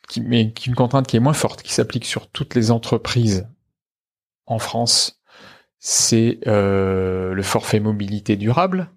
qui, 0.08 0.22
mais 0.22 0.54
une 0.66 0.76
contrainte 0.76 1.08
qui 1.08 1.18
est 1.18 1.22
moins 1.22 1.34
forte, 1.34 1.62
qui 1.62 1.74
s'applique 1.74 2.06
sur 2.06 2.30
toutes 2.30 2.56
les 2.56 2.72
entreprises 2.72 3.48
en 4.46 4.60
France, 4.60 5.21
c'est 5.82 6.40
euh, 6.48 7.34
le 7.34 7.44
forfait 7.44 7.82
mobilité 7.82 8.38
durable, 8.38 8.88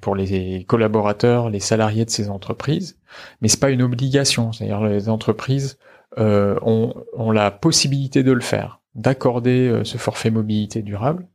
pour 0.00 0.14
les 0.14 0.64
collaborateurs, 0.64 1.50
les 1.50 1.60
salariés 1.60 2.04
de 2.04 2.10
ces 2.10 2.30
entreprises, 2.30 2.98
mais 3.40 3.48
c'est 3.48 3.60
pas 3.60 3.70
une 3.70 3.82
obligation. 3.82 4.52
C'est-à-dire 4.52 4.82
les 4.82 5.08
entreprises 5.08 5.78
euh, 6.18 6.58
ont, 6.62 6.94
ont, 7.14 7.30
la 7.30 7.50
possibilité 7.50 8.22
de 8.22 8.32
le 8.32 8.40
faire, 8.40 8.80
d'accorder 8.94 9.68
euh, 9.68 9.84
ce 9.84 9.98
forfait 9.98 10.30
mobilité 10.30 10.82
durable. 10.82 11.26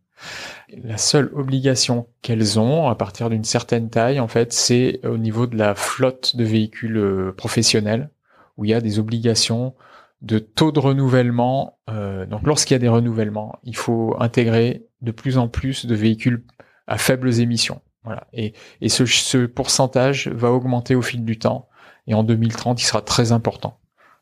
La 0.83 0.97
seule 0.97 1.31
obligation 1.33 2.07
qu'elles 2.21 2.59
ont 2.59 2.87
à 2.87 2.95
partir 2.95 3.29
d'une 3.29 3.43
certaine 3.43 3.89
taille, 3.89 4.19
en 4.19 4.27
fait, 4.27 4.51
c'est 4.51 4.99
au 5.05 5.17
niveau 5.17 5.47
de 5.47 5.57
la 5.57 5.75
flotte 5.75 6.35
de 6.35 6.43
véhicules 6.43 6.97
euh, 6.97 7.31
professionnels, 7.31 8.09
où 8.57 8.65
il 8.65 8.71
y 8.71 8.73
a 8.73 8.81
des 8.81 8.99
obligations 8.99 9.73
de 10.21 10.39
taux 10.39 10.71
de 10.71 10.79
renouvellement. 10.79 11.79
Euh, 11.89 12.25
donc, 12.25 12.45
lorsqu'il 12.45 12.75
y 12.75 12.75
a 12.75 12.79
des 12.79 12.89
renouvellements, 12.89 13.59
il 13.63 13.75
faut 13.75 14.15
intégrer 14.19 14.85
de 15.01 15.11
plus 15.11 15.37
en 15.37 15.47
plus 15.47 15.85
de 15.85 15.95
véhicules 15.95 16.43
à 16.87 16.97
faibles 16.97 17.39
émissions. 17.39 17.81
Voilà. 18.03 18.27
Et, 18.33 18.53
et 18.81 18.89
ce, 18.89 19.05
ce 19.05 19.45
pourcentage 19.45 20.27
va 20.27 20.51
augmenter 20.51 20.95
au 20.95 21.01
fil 21.01 21.23
du 21.23 21.37
temps. 21.37 21.67
Et 22.07 22.13
en 22.13 22.23
2030, 22.23 22.81
il 22.81 22.85
sera 22.85 23.01
très 23.01 23.31
important. 23.31 23.77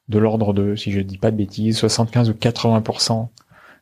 De 0.10 0.20
l'ordre 0.20 0.54
de, 0.54 0.76
si 0.76 0.92
je 0.92 1.00
ne 1.00 1.04
dis 1.04 1.18
pas 1.18 1.32
de 1.32 1.38
bêtises, 1.38 1.78
75 1.78 2.30
ou 2.30 2.34
80% 2.34 3.30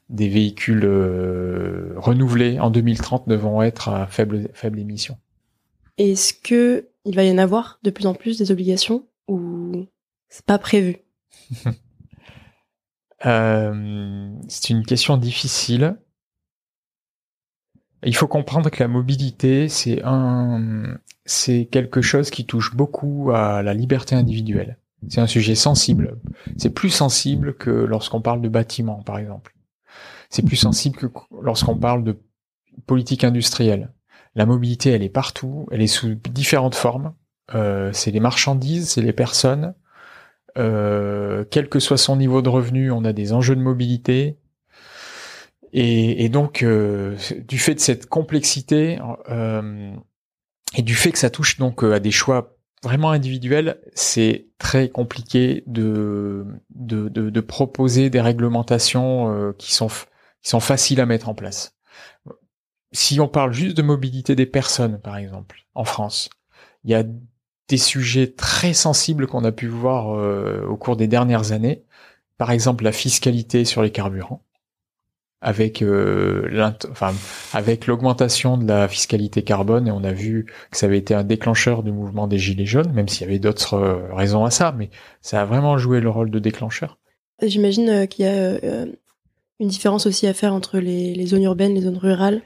des 0.09 0.29
véhicules 0.29 0.85
euh, 0.85 1.93
renouvelés 1.97 2.59
en 2.59 2.69
2030 2.69 3.27
devront 3.27 3.61
être 3.61 3.89
à 3.89 4.05
faible, 4.07 4.49
faible 4.53 4.79
émission. 4.79 5.17
Est-ce 5.97 6.33
que 6.33 6.87
il 7.05 7.15
va 7.15 7.23
y 7.23 7.31
en 7.31 7.37
avoir 7.37 7.79
de 7.83 7.89
plus 7.89 8.05
en 8.05 8.13
plus 8.13 8.37
des 8.37 8.51
obligations 8.51 9.05
ou 9.27 9.87
c'est 10.29 10.45
pas 10.45 10.57
prévu? 10.57 10.97
euh, 13.25 14.29
C'est 14.47 14.69
une 14.69 14.85
question 14.85 15.17
difficile. 15.17 15.97
Il 18.03 18.15
faut 18.15 18.27
comprendre 18.27 18.69
que 18.69 18.83
la 18.83 18.87
mobilité, 18.87 19.67
c'est 19.67 20.01
un, 20.03 20.97
c'est 21.25 21.65
quelque 21.65 22.01
chose 22.01 22.29
qui 22.29 22.45
touche 22.45 22.75
beaucoup 22.75 23.31
à 23.33 23.63
la 23.63 23.73
liberté 23.73 24.15
individuelle. 24.15 24.77
C'est 25.09 25.21
un 25.21 25.27
sujet 25.27 25.55
sensible. 25.55 26.17
C'est 26.57 26.69
plus 26.69 26.89
sensible 26.89 27.55
que 27.55 27.69
lorsqu'on 27.69 28.21
parle 28.21 28.41
de 28.41 28.49
bâtiments, 28.49 29.01
par 29.03 29.17
exemple. 29.17 29.55
C'est 30.29 30.43
plus 30.43 30.55
sensible 30.55 30.97
que 30.97 31.07
lorsqu'on 31.41 31.77
parle 31.77 32.03
de 32.03 32.19
politique 32.85 33.23
industrielle. 33.23 33.91
La 34.35 34.45
mobilité, 34.45 34.89
elle 34.91 35.03
est 35.03 35.09
partout, 35.09 35.67
elle 35.71 35.81
est 35.81 35.87
sous 35.87 36.15
différentes 36.15 36.75
formes. 36.75 37.13
Euh, 37.53 37.91
c'est 37.93 38.11
les 38.11 38.19
marchandises, 38.19 38.89
c'est 38.89 39.01
les 39.01 39.13
personnes. 39.13 39.73
Euh, 40.57 41.43
quel 41.49 41.69
que 41.69 41.79
soit 41.79 41.97
son 41.97 42.15
niveau 42.15 42.41
de 42.41 42.49
revenu, 42.49 42.91
on 42.91 43.03
a 43.03 43.13
des 43.13 43.33
enjeux 43.33 43.55
de 43.55 43.61
mobilité. 43.61 44.37
Et, 45.73 46.23
et 46.23 46.29
donc, 46.29 46.63
euh, 46.63 47.17
du 47.47 47.59
fait 47.59 47.75
de 47.75 47.79
cette 47.79 48.07
complexité 48.07 48.99
euh, 49.29 49.93
et 50.77 50.81
du 50.81 50.95
fait 50.95 51.11
que 51.11 51.17
ça 51.17 51.29
touche 51.29 51.57
donc 51.57 51.83
euh, 51.83 51.93
à 51.93 51.99
des 51.99 52.11
choix 52.11 52.55
vraiment 52.83 53.11
individuels, 53.11 53.79
c'est 53.93 54.47
très 54.59 54.89
compliqué 54.89 55.63
de, 55.65 56.45
de, 56.69 57.09
de, 57.09 57.29
de, 57.29 57.41
proposer 57.41 58.09
des 58.09 58.21
réglementations 58.21 59.33
euh, 59.33 59.53
qui 59.57 59.73
sont 59.73 59.87
qui 59.87 60.49
sont 60.49 60.59
faciles 60.59 61.01
à 61.01 61.05
mettre 61.05 61.27
en 61.27 61.33
place. 61.33 61.75
Si 62.91 63.19
on 63.19 63.27
parle 63.27 63.51
juste 63.51 63.75
de 63.75 63.81
mobilité 63.81 64.35
des 64.35 64.45
personnes, 64.45 65.01
par 65.01 65.17
exemple, 65.17 65.65
en 65.73 65.83
France, 65.83 66.29
il 66.83 66.91
y 66.91 66.95
a 66.95 67.03
des 67.67 67.77
sujets 67.77 68.27
très 68.27 68.73
sensibles 68.73 69.27
qu'on 69.27 69.43
a 69.43 69.51
pu 69.51 69.67
voir 69.67 70.15
euh, 70.15 70.65
au 70.67 70.77
cours 70.77 70.95
des 70.95 71.07
dernières 71.07 71.51
années. 71.51 71.83
Par 72.37 72.51
exemple, 72.51 72.83
la 72.83 72.91
fiscalité 72.91 73.65
sur 73.65 73.81
les 73.81 73.91
carburants 73.91 74.41
avec 75.41 75.81
euh, 75.81 76.71
avec 77.53 77.87
l'augmentation 77.87 78.57
de 78.57 78.65
la 78.67 78.87
fiscalité 78.87 79.43
carbone 79.43 79.87
et 79.87 79.91
on 79.91 80.03
a 80.03 80.11
vu 80.11 80.45
que 80.71 80.77
ça 80.77 80.85
avait 80.87 80.97
été 80.97 81.13
un 81.13 81.23
déclencheur 81.23 81.83
du 81.83 81.91
mouvement 81.91 82.27
des 82.27 82.39
gilets 82.39 82.65
jaunes 82.65 82.91
même 82.93 83.07
s'il 83.09 83.27
y 83.27 83.29
avait 83.29 83.37
d'autres 83.37 83.75
euh, 83.75 84.13
raisons 84.13 84.45
à 84.45 84.49
ça 84.49 84.73
mais 84.75 84.89
ça 85.21 85.41
a 85.41 85.45
vraiment 85.45 85.77
joué 85.77 85.99
le 85.99 86.09
rôle 86.09 86.31
de 86.31 86.39
déclencheur. 86.39 86.97
J'imagine 87.43 88.07
qu'il 88.07 88.25
y 88.25 88.29
a 88.29 88.85
une 89.59 89.67
différence 89.67 90.05
aussi 90.05 90.25
à 90.25 90.33
faire 90.33 90.53
entre 90.53 90.79
les, 90.79 91.25
zones 91.25 91.43
urbaines, 91.43 91.75
les 91.75 91.81
zones 91.81 91.97
rurales 91.97 92.41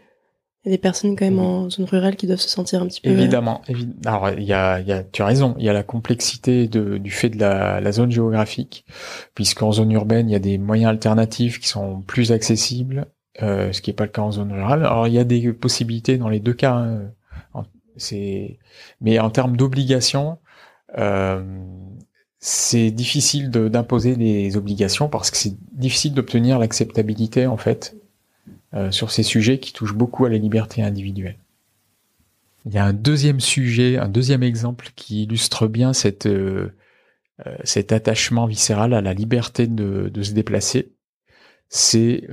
y 0.70 0.74
a 0.74 0.78
des 0.78 0.82
personnes 0.82 1.16
quand 1.16 1.26
même 1.26 1.36
mmh. 1.36 1.40
en 1.40 1.70
zone 1.70 1.86
rurale 1.86 2.16
qui 2.16 2.28
doivent 2.28 2.40
se 2.40 2.50
sentir 2.50 2.82
un 2.82 2.88
petit 2.88 3.02
peu. 3.02 3.10
Évidemment, 3.10 3.62
alors 4.06 4.30
il 4.30 4.44
y 4.44 4.54
a, 4.54 4.80
il 4.80 4.88
y 4.88 4.92
a, 4.92 5.04
tu 5.04 5.22
as 5.22 5.26
raison, 5.26 5.56
il 5.58 5.66
y 5.66 5.70
a 5.70 5.74
la 5.74 5.84
complexité 5.84 6.68
de, 6.68 6.98
du 6.98 7.12
fait 7.12 7.30
de 7.30 7.40
la, 7.40 7.82
la 7.82 7.92
zone 7.92 8.12
géographique, 8.12 8.86
puisqu'en 9.36 9.72
zone 9.72 9.92
urbaine 9.92 10.30
il 10.30 10.34
y 10.34 10.36
a 10.36 10.40
des 10.40 10.58
moyens 10.58 10.90
alternatifs 10.90 11.60
qui 11.60 11.68
sont 11.68 12.02
plus 12.02 12.32
accessibles, 12.32 13.08
euh, 13.42 13.72
ce 13.72 13.82
qui 13.82 13.90
n'est 13.90 13.96
pas 13.96 14.06
le 14.06 14.12
cas 14.12 14.22
en 14.22 14.32
zone 14.32 14.52
rurale. 14.52 14.86
Alors 14.86 15.08
il 15.08 15.14
y 15.14 15.20
a 15.20 15.24
des 15.24 15.54
possibilités 15.54 16.18
dans 16.18 16.30
les 16.30 16.40
deux 16.40 16.54
cas, 16.54 16.74
hein, 16.74 17.12
c'est, 17.98 18.60
mais 19.02 19.20
en 19.20 19.30
termes 19.30 19.58
d'obligation, 19.58 20.38
euh, 20.98 21.44
c'est 22.40 22.92
difficile 22.92 23.50
d'imposer 23.50 24.16
des 24.16 24.56
obligations 24.56 25.10
parce 25.10 25.30
que 25.30 25.38
c'est 25.38 25.56
difficile 25.74 26.14
d'obtenir 26.14 26.58
l'acceptabilité 26.58 27.46
en 27.46 27.58
fait 27.58 27.96
euh, 28.74 28.92
sur 28.92 29.12
ces 29.12 29.24
sujets 29.24 29.60
qui 29.60 29.74
touchent 29.74 29.96
beaucoup 29.96 30.26
à 30.26 30.30
la 30.30 30.38
liberté 30.38 30.82
individuelle. 30.82 31.38
Il 32.66 32.74
y 32.74 32.78
a 32.78 32.86
un 32.86 32.94
deuxième 32.94 33.40
sujet, 33.40 33.98
un 33.98 34.10
deuxième 34.10 34.44
exemple 34.44 34.90
qui 34.96 35.24
illustre 35.24 35.68
bien 35.68 35.94
cette, 35.94 36.28
euh, 36.28 36.76
euh, 37.48 37.56
cet 37.64 37.92
attachement 37.92 38.46
viscéral 38.46 38.94
à 38.94 39.02
la 39.02 39.14
liberté 39.14 39.66
de, 39.66 40.10
de 40.10 40.22
se 40.22 40.34
déplacer. 40.34 40.94
C'est 41.72 42.28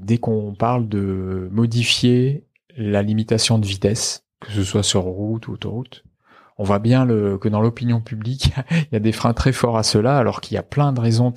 dès 0.00 0.18
qu'on 0.18 0.52
parle 0.56 0.88
de 0.88 1.48
modifier 1.52 2.44
la 2.76 3.00
limitation 3.02 3.60
de 3.60 3.66
vitesse, 3.66 4.24
que 4.40 4.50
ce 4.50 4.64
soit 4.64 4.82
sur 4.82 5.02
route 5.02 5.46
ou 5.46 5.52
autoroute, 5.52 6.02
on 6.58 6.64
voit 6.64 6.78
bien 6.78 7.04
le, 7.04 7.38
que 7.38 7.48
dans 7.48 7.60
l'opinion 7.60 8.00
publique, 8.00 8.52
il 8.70 8.88
y 8.92 8.96
a 8.96 9.00
des 9.00 9.12
freins 9.12 9.34
très 9.34 9.52
forts 9.52 9.76
à 9.76 9.82
cela, 9.82 10.16
alors 10.16 10.40
qu'il 10.40 10.54
y 10.54 10.58
a 10.58 10.62
plein 10.62 10.92
de 10.92 11.00
raisons 11.00 11.32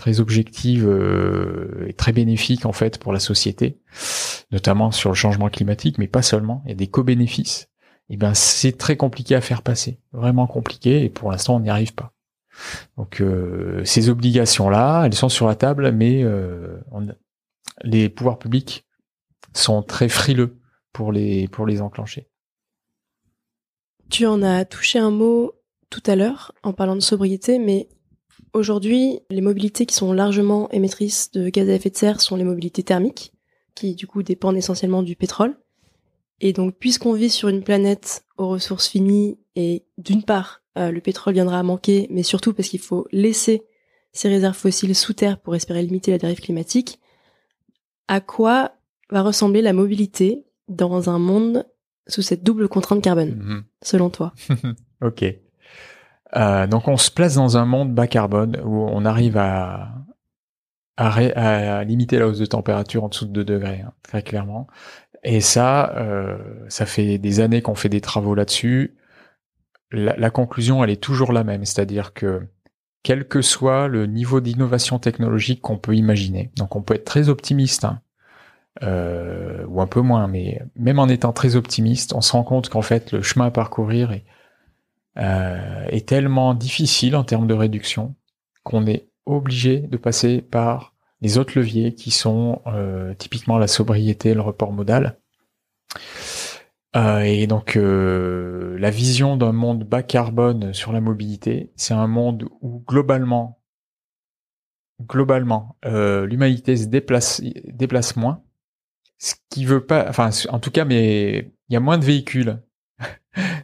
très 0.00 0.18
objective 0.18 0.88
euh, 0.88 1.84
et 1.86 1.92
très 1.92 2.12
bénéfique 2.12 2.64
en 2.64 2.72
fait 2.72 2.96
pour 2.96 3.12
la 3.12 3.20
société, 3.20 3.78
notamment 4.50 4.92
sur 4.92 5.10
le 5.10 5.14
changement 5.14 5.50
climatique, 5.50 5.98
mais 5.98 6.08
pas 6.08 6.22
seulement. 6.22 6.62
Il 6.64 6.70
y 6.70 6.72
a 6.72 6.76
des 6.76 6.86
co-bénéfices. 6.86 7.68
Et 8.08 8.14
eh 8.14 8.16
ben 8.16 8.32
c'est 8.32 8.78
très 8.78 8.96
compliqué 8.96 9.34
à 9.34 9.42
faire 9.42 9.60
passer, 9.62 10.00
vraiment 10.12 10.46
compliqué, 10.46 11.04
et 11.04 11.10
pour 11.10 11.30
l'instant 11.30 11.56
on 11.56 11.60
n'y 11.60 11.68
arrive 11.68 11.94
pas. 11.94 12.14
Donc 12.96 13.20
euh, 13.20 13.84
ces 13.84 14.08
obligations 14.08 14.70
là, 14.70 15.04
elles 15.04 15.14
sont 15.14 15.28
sur 15.28 15.46
la 15.46 15.54
table, 15.54 15.92
mais 15.92 16.24
euh, 16.24 16.78
les 17.82 18.08
pouvoirs 18.08 18.38
publics 18.38 18.86
sont 19.52 19.82
très 19.82 20.08
frileux 20.08 20.56
pour 20.94 21.12
les 21.12 21.46
pour 21.46 21.66
les 21.66 21.82
enclencher. 21.82 22.26
Tu 24.08 24.24
en 24.24 24.42
as 24.42 24.64
touché 24.64 24.98
un 24.98 25.10
mot 25.10 25.52
tout 25.90 26.02
à 26.06 26.16
l'heure 26.16 26.52
en 26.62 26.72
parlant 26.72 26.96
de 26.96 27.00
sobriété, 27.00 27.58
mais 27.58 27.86
Aujourd'hui, 28.52 29.20
les 29.30 29.40
mobilités 29.40 29.86
qui 29.86 29.94
sont 29.94 30.12
largement 30.12 30.68
émettrices 30.70 31.30
de 31.30 31.48
gaz 31.48 31.68
à 31.68 31.74
effet 31.74 31.90
de 31.90 31.96
serre 31.96 32.20
sont 32.20 32.36
les 32.36 32.44
mobilités 32.44 32.82
thermiques, 32.82 33.32
qui 33.74 33.94
du 33.94 34.06
coup 34.06 34.22
dépendent 34.22 34.56
essentiellement 34.56 35.02
du 35.02 35.14
pétrole. 35.14 35.56
Et 36.40 36.52
donc, 36.52 36.74
puisqu'on 36.78 37.12
vit 37.12 37.30
sur 37.30 37.48
une 37.48 37.62
planète 37.62 38.24
aux 38.38 38.48
ressources 38.48 38.88
finies, 38.88 39.38
et 39.54 39.84
d'une 39.98 40.22
part, 40.22 40.62
euh, 40.78 40.90
le 40.90 41.00
pétrole 41.00 41.34
viendra 41.34 41.58
à 41.58 41.62
manquer, 41.62 42.08
mais 42.10 42.22
surtout 42.22 42.52
parce 42.52 42.68
qu'il 42.68 42.80
faut 42.80 43.06
laisser 43.12 43.62
ces 44.12 44.28
réserves 44.28 44.56
fossiles 44.56 44.96
sous 44.96 45.12
terre 45.12 45.38
pour 45.38 45.54
espérer 45.54 45.82
limiter 45.82 46.10
la 46.10 46.18
dérive 46.18 46.40
climatique, 46.40 46.98
à 48.08 48.20
quoi 48.20 48.72
va 49.10 49.22
ressembler 49.22 49.62
la 49.62 49.72
mobilité 49.72 50.44
dans 50.68 51.10
un 51.10 51.18
monde 51.18 51.66
sous 52.08 52.22
cette 52.22 52.42
double 52.42 52.68
contrainte 52.68 53.02
carbone, 53.02 53.36
mhm. 53.36 53.64
selon 53.82 54.10
toi? 54.10 54.34
Ok. 55.02 55.24
Euh, 56.36 56.66
donc 56.66 56.88
on 56.88 56.96
se 56.96 57.10
place 57.10 57.34
dans 57.34 57.56
un 57.56 57.64
monde 57.64 57.94
bas 57.94 58.06
carbone 58.06 58.60
où 58.64 58.86
on 58.88 59.04
arrive 59.04 59.36
à, 59.36 59.92
à, 60.96 61.84
limiter 61.84 62.18
la 62.18 62.28
hausse 62.28 62.38
de 62.38 62.46
température 62.46 63.04
en 63.04 63.08
dessous 63.08 63.26
de 63.26 63.32
2 63.32 63.44
degrés, 63.44 63.82
hein, 63.84 63.92
très 64.02 64.22
clairement. 64.22 64.66
Et 65.22 65.40
ça, 65.40 65.94
euh, 65.96 66.38
ça 66.68 66.86
fait 66.86 67.18
des 67.18 67.40
années 67.40 67.62
qu'on 67.62 67.74
fait 67.74 67.88
des 67.88 68.00
travaux 68.00 68.34
là-dessus. 68.34 68.96
La, 69.92 70.16
la, 70.16 70.30
conclusion, 70.30 70.84
elle 70.84 70.90
est 70.90 71.02
toujours 71.02 71.32
la 71.32 71.44
même, 71.44 71.64
c'est-à-dire 71.64 72.14
que 72.14 72.46
quel 73.02 73.26
que 73.26 73.42
soit 73.42 73.88
le 73.88 74.06
niveau 74.06 74.40
d'innovation 74.40 74.98
technologique 74.98 75.62
qu'on 75.62 75.78
peut 75.78 75.96
imaginer, 75.96 76.52
donc 76.56 76.76
on 76.76 76.82
peut 76.82 76.94
être 76.94 77.04
très 77.04 77.28
optimiste, 77.28 77.84
hein, 77.84 78.00
euh, 78.82 79.64
ou 79.66 79.80
un 79.80 79.86
peu 79.86 80.00
moins, 80.00 80.26
mais 80.26 80.62
même 80.76 80.98
en 80.98 81.08
étant 81.08 81.32
très 81.32 81.56
optimiste, 81.56 82.14
on 82.14 82.20
se 82.20 82.32
rend 82.32 82.44
compte 82.44 82.68
qu'en 82.68 82.82
fait 82.82 83.12
le 83.12 83.20
chemin 83.20 83.46
à 83.46 83.50
parcourir 83.50 84.12
est 84.12 84.24
euh, 85.18 85.86
est 85.88 86.08
tellement 86.08 86.54
difficile 86.54 87.16
en 87.16 87.24
termes 87.24 87.48
de 87.48 87.54
réduction 87.54 88.14
qu'on 88.62 88.86
est 88.86 89.08
obligé 89.26 89.80
de 89.80 89.96
passer 89.96 90.40
par 90.40 90.94
les 91.20 91.36
autres 91.36 91.58
leviers 91.58 91.94
qui 91.94 92.10
sont 92.10 92.62
euh, 92.66 93.12
typiquement 93.14 93.58
la 93.58 93.66
sobriété, 93.66 94.34
le 94.34 94.40
report 94.40 94.72
modal. 94.72 95.18
Euh, 96.96 97.20
et 97.20 97.46
donc 97.46 97.74
la 97.76 98.90
vision 98.90 99.36
d'un 99.36 99.52
monde 99.52 99.84
bas 99.84 100.02
carbone 100.02 100.72
sur 100.72 100.92
la 100.92 101.00
mobilité, 101.00 101.72
c'est 101.76 101.94
un 101.94 102.06
monde 102.06 102.48
où 102.60 102.82
globalement, 102.86 103.60
globalement, 105.02 105.76
l'humanité 105.84 106.76
se 106.76 106.86
déplace, 106.86 107.42
déplace 107.66 108.16
moins, 108.16 108.42
ce 109.18 109.34
qui 109.50 109.64
veut 109.64 109.84
pas, 109.84 110.06
enfin 110.08 110.30
en 110.48 110.60
tout 110.60 110.70
cas, 110.70 110.84
mais 110.84 111.52
il 111.68 111.74
y 111.74 111.76
a 111.76 111.80
moins 111.80 111.98
de 111.98 112.04
véhicules 112.04 112.60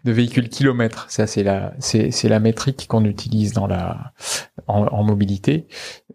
de 0.07 0.13
véhicules 0.13 0.49
kilomètres. 0.49 1.07
Ça, 1.11 1.27
c'est 1.27 1.43
la, 1.43 1.75
c'est, 1.81 2.29
la 2.29 2.41
métrique 2.41 2.87
qu'on 2.89 3.05
utilise 3.05 3.53
dans 3.53 3.67
la, 3.67 4.13
en, 4.69 5.03
mobilité. 5.03 5.67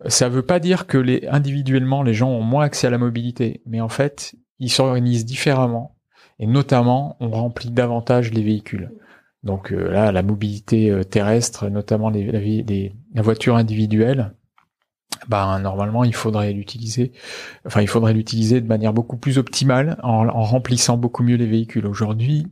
Ça 0.07 0.29
veut 0.29 0.45
pas 0.45 0.60
dire 0.60 0.88
que 0.88 0.98
les, 0.98 1.27
individuellement, 1.29 2.01
les 2.01 2.13
gens 2.13 2.29
ont 2.29 2.41
moins 2.41 2.63
accès 2.63 2.88
à 2.88 2.89
la 2.89 2.98
mobilité, 2.98 3.62
mais 3.65 3.81
en 3.81 3.89
fait, 3.89 4.33
ils 4.60 4.71
s'organisent 4.71 5.25
différemment. 5.25 5.98
Et 6.39 6.48
notamment, 6.48 7.17
on 7.19 7.29
remplit 7.29 7.69
davantage 7.69 8.31
les 8.31 8.41
véhicules. 8.41 8.91
Donc 9.43 9.71
euh, 9.71 9.91
là, 9.91 10.12
la 10.12 10.24
mobilité 10.24 10.89
euh, 10.89 11.03
terrestre, 11.03 11.67
notamment 11.69 12.10
les, 12.10 12.93
la 13.13 13.21
voiture 13.21 13.57
individuelle, 13.57 14.33
ben 15.27 15.60
normalement 15.60 16.03
il 16.03 16.15
faudrait 16.15 16.51
l'utiliser 16.51 17.12
enfin 17.65 17.81
il 17.81 17.88
faudrait 17.88 18.13
l'utiliser 18.13 18.60
de 18.60 18.67
manière 18.67 18.91
beaucoup 18.91 19.17
plus 19.17 19.38
optimale 19.38 20.00
en, 20.01 20.25
remplissant 20.41 20.98
beaucoup 20.98 21.21
mieux 21.21 21.36
les 21.36 21.45
véhicules 21.45 21.86
aujourd'hui 21.86 22.48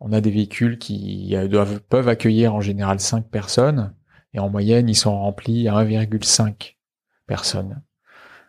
on 0.00 0.12
a 0.12 0.20
des 0.20 0.30
véhicules 0.30 0.78
qui 0.78 1.36
doivent 1.48 1.80
peuvent 1.80 2.08
accueillir 2.08 2.54
en 2.54 2.60
général 2.60 3.00
5 3.00 3.28
personnes 3.28 3.94
et 4.34 4.38
en 4.38 4.48
moyenne 4.48 4.88
ils 4.88 4.96
sont 4.96 5.16
remplis 5.16 5.68
à 5.68 5.74
1,5 5.74 6.76
personnes. 7.26 7.82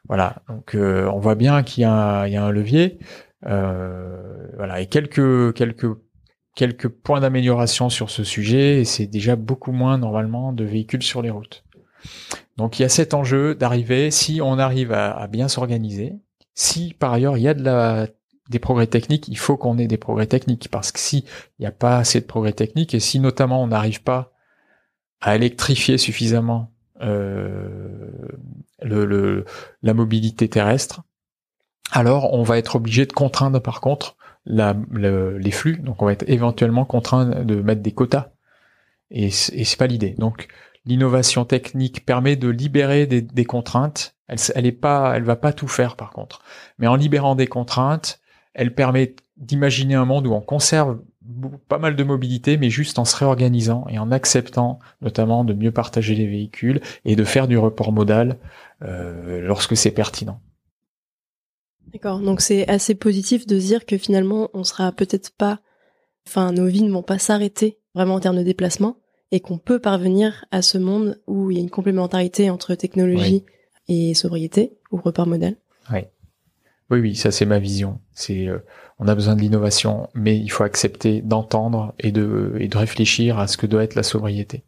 Voilà. 0.08 0.38
Donc 0.48 0.75
euh, 0.75 1.10
on 1.13 1.20
voit 1.20 1.36
bien 1.36 1.63
qu'il 1.63 1.81
y, 1.81 1.86
a, 1.86 2.27
il 2.27 2.34
y 2.34 2.38
a 2.38 2.43
un 2.43 2.51
levier. 2.51 3.00
Euh, 3.46 4.48
voilà. 4.55 4.81
Et 4.81 4.88
quelques 4.88 5.53
quelques 5.53 5.88
quelques 6.55 6.88
points 6.88 7.22
d'amélioration 7.22 7.89
sur 7.89 8.10
ce 8.10 8.24
sujet 8.24 8.81
et 8.81 8.86
c'est 8.86 9.08
déjà 9.08 9.36
beaucoup 9.36 9.72
moins 9.72 9.98
normalement 9.98 10.53
de 10.53 10.63
véhicules 10.63 11.03
sur 11.03 11.22
les 11.22 11.29
routes. 11.29 11.63
Donc 12.58 12.79
il 12.79 12.81
y 12.81 12.86
a 12.86 12.89
cet 12.89 13.13
enjeu 13.13 13.55
d'arriver, 13.55 14.12
si 14.12 14.41
on 14.41 14.60
arrive 14.60 14.91
à, 14.91 15.27
bien 15.27 15.48
s'organiser, 15.48 16.15
si 16.53 16.93
par 16.93 17.13
ailleurs 17.13 17.38
il 17.38 17.43
y 17.43 17.48
a 17.48 17.53
de 17.53 17.63
la, 17.63 18.08
des 18.51 18.60
progrès 18.60 18.88
techniques, 18.88 19.27
il 19.27 19.38
faut 19.38 19.58
qu'on 19.58 19.79
ait 19.79 19.88
des 19.88 19.98
progrès 19.98 20.27
techniques, 20.27 20.70
parce 20.70 20.91
que 20.91 21.00
si 21.00 21.25
il 21.58 21.62
n'y 21.62 21.65
a 21.65 21.72
pas 21.72 21.98
assez 21.98 22.22
de 22.22 22.25
progrès 22.25 22.53
techniques, 22.53 22.93
et 22.93 23.00
si 23.00 23.20
notamment 23.20 23.63
on 23.63 23.67
n'arrive 23.67 24.03
pas 24.03 24.34
à 25.22 25.36
électrifier 25.36 25.98
suffisamment 25.98 26.72
euh, 27.01 28.12
la 28.84 29.93
mobilité 29.93 30.48
terrestre, 30.48 31.01
alors 31.91 32.34
on 32.34 32.43
va 32.43 32.58
être 32.58 32.75
obligé 32.75 33.05
de 33.05 33.13
contraindre 33.13 33.62
par 33.62 33.81
contre 33.81 34.15
les 34.46 35.51
flux, 35.51 35.77
donc 35.77 36.01
on 36.01 36.05
va 36.05 36.13
être 36.13 36.27
éventuellement 36.27 36.86
contraint 36.86 37.25
de 37.25 37.55
mettre 37.62 37.81
des 37.81 37.91
quotas, 37.91 38.31
et, 39.10 39.25
et 39.27 39.29
c'est 39.65 39.77
pas 39.77 39.88
l'idée. 39.88 40.15
Donc 40.17 40.48
l'innovation 40.86 41.46
technique 41.46 42.05
permet 42.05 42.36
de 42.36 42.48
libérer 42.48 43.05
des, 43.05 43.46
contraintes. 43.46 44.15
Elle, 44.27 44.39
elle 44.55 44.75
pas, 44.77 45.13
elle 45.15 45.24
va 45.24 45.36
pas 45.36 45.53
tout 45.53 45.67
faire 45.67 45.96
par 45.96 46.12
contre. 46.12 46.41
Mais 46.79 46.88
en 46.88 46.96
libérant 46.96 47.36
des 47.36 47.48
contraintes, 47.48 48.20
elle 48.53 48.74
permet 48.74 49.15
d'imaginer 49.38 49.96
un 49.96 50.05
monde 50.05 50.27
où 50.27 50.34
on 50.34 50.41
conserve 50.41 51.00
pas 51.67 51.77
mal 51.77 51.96
de 51.96 52.03
mobilité, 52.03 52.58
mais 52.58 52.70
juste 52.70 53.00
en 53.00 53.05
se 53.05 53.15
réorganisant 53.15 53.86
et 53.89 54.00
en 54.00 54.12
acceptant 54.12 54.79
notamment 55.01 55.43
de 55.43 55.53
mieux 55.53 55.72
partager 55.72 56.15
les 56.15 56.27
véhicules 56.27 56.81
et 57.05 57.15
de 57.15 57.24
faire 57.24 57.48
du 57.48 57.58
report 57.58 57.91
modal 57.91 58.38
euh, 58.84 59.41
lorsque 59.41 59.77
c'est 59.77 59.91
pertinent. 59.91 60.39
D'accord, 61.93 62.20
donc 62.20 62.41
c'est 62.41 62.67
assez 62.70 62.96
positif 62.96 63.46
de 63.46 63.58
dire 63.58 63.86
que 63.86 63.98
finalement 63.98 64.50
on 64.53 64.63
sera 64.63 64.91
peut-être 64.91 65.31
pas, 65.31 65.60
enfin 66.27 66.51
nos 66.51 66.67
vies 66.67 66.84
ne 66.84 66.91
vont 66.91 67.03
pas 67.03 67.20
s'arrêter 67.20 67.79
vraiment 67.93 68.15
en 68.15 68.20
termes 68.20 68.38
de 68.38 68.43
déplacement, 68.43 68.98
et 69.31 69.39
qu'on 69.39 69.58
peut 69.58 69.79
parvenir 69.79 70.46
à 70.51 70.62
ce 70.62 70.77
monde 70.77 71.20
où 71.27 71.51
il 71.51 71.58
y 71.58 71.60
a 71.60 71.63
une 71.63 71.70
complémentarité 71.70 72.50
entre 72.50 72.75
technologie 72.75 73.46
et 73.88 74.13
sobriété 74.13 74.74
ou 74.91 74.98
report 74.98 75.27
modèle. 75.27 75.58
Oui. 75.91 76.01
Oui, 76.91 77.00
oui, 77.00 77.15
ça 77.15 77.31
c'est 77.31 77.45
ma 77.45 77.57
vision. 77.57 78.00
C'est, 78.13 78.48
euh, 78.48 78.60
on 79.00 79.07
a 79.07 79.15
besoin 79.15 79.36
de 79.36 79.41
l'innovation, 79.41 80.10
mais 80.13 80.38
il 80.38 80.50
faut 80.50 80.63
accepter 80.63 81.21
d'entendre 81.21 81.95
et 82.00 82.12
de, 82.12 82.55
et 82.60 82.67
de 82.67 82.77
réfléchir 82.77 83.39
à 83.39 83.48
ce 83.48 83.57
que 83.57 83.65
doit 83.65 83.83
être 83.83 83.95
la 83.95 84.03
sobriété. 84.03 84.65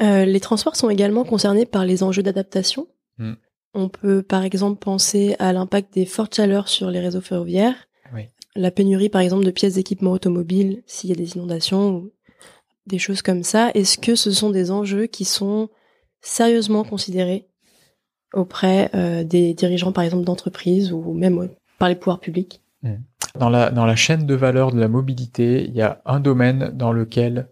Euh, 0.00 0.24
les 0.24 0.40
transports 0.40 0.76
sont 0.76 0.90
également 0.90 1.24
concernés 1.24 1.64
par 1.64 1.84
les 1.84 2.02
enjeux 2.02 2.22
d'adaptation. 2.22 2.88
Hmm. 3.18 3.34
On 3.74 3.88
peut 3.88 4.22
par 4.22 4.44
exemple 4.44 4.78
penser 4.78 5.36
à 5.38 5.52
l'impact 5.52 5.94
des 5.94 6.06
fortes 6.06 6.34
chaleurs 6.34 6.68
sur 6.68 6.90
les 6.90 7.00
réseaux 7.00 7.20
ferroviaires, 7.20 7.88
oui. 8.14 8.28
la 8.56 8.70
pénurie 8.70 9.08
par 9.08 9.20
exemple 9.20 9.44
de 9.44 9.50
pièces 9.50 9.74
d'équipement 9.74 10.12
automobile 10.12 10.82
s'il 10.86 11.10
y 11.10 11.12
a 11.12 11.16
des 11.16 11.36
inondations 11.36 11.90
ou 11.90 12.12
des 12.86 12.98
choses 12.98 13.22
comme 13.22 13.42
ça. 13.42 13.70
Est-ce 13.74 13.98
que 13.98 14.14
ce 14.14 14.30
sont 14.30 14.50
des 14.50 14.70
enjeux 14.70 15.06
qui 15.06 15.24
sont 15.24 15.68
sérieusement 16.20 16.84
considérés 16.84 17.47
auprès 18.32 18.90
euh, 18.94 19.24
des 19.24 19.54
dirigeants, 19.54 19.92
par 19.92 20.04
exemple, 20.04 20.24
d'entreprises 20.24 20.92
ou 20.92 21.12
même 21.12 21.48
par 21.78 21.88
les 21.88 21.94
pouvoirs 21.94 22.20
publics 22.20 22.60
mmh. 22.82 22.94
dans 23.38 23.48
la, 23.48 23.96
chaîne 23.96 24.26
de 24.26 24.34
valeur 24.34 24.72
de 24.72 24.80
la 24.80 24.88
mobilité, 24.88 25.64
il 25.64 25.74
y 25.74 25.82
a 25.82 26.02
un 26.04 26.20
domaine 26.20 26.70
dans 26.74 26.92
lequel 26.92 27.48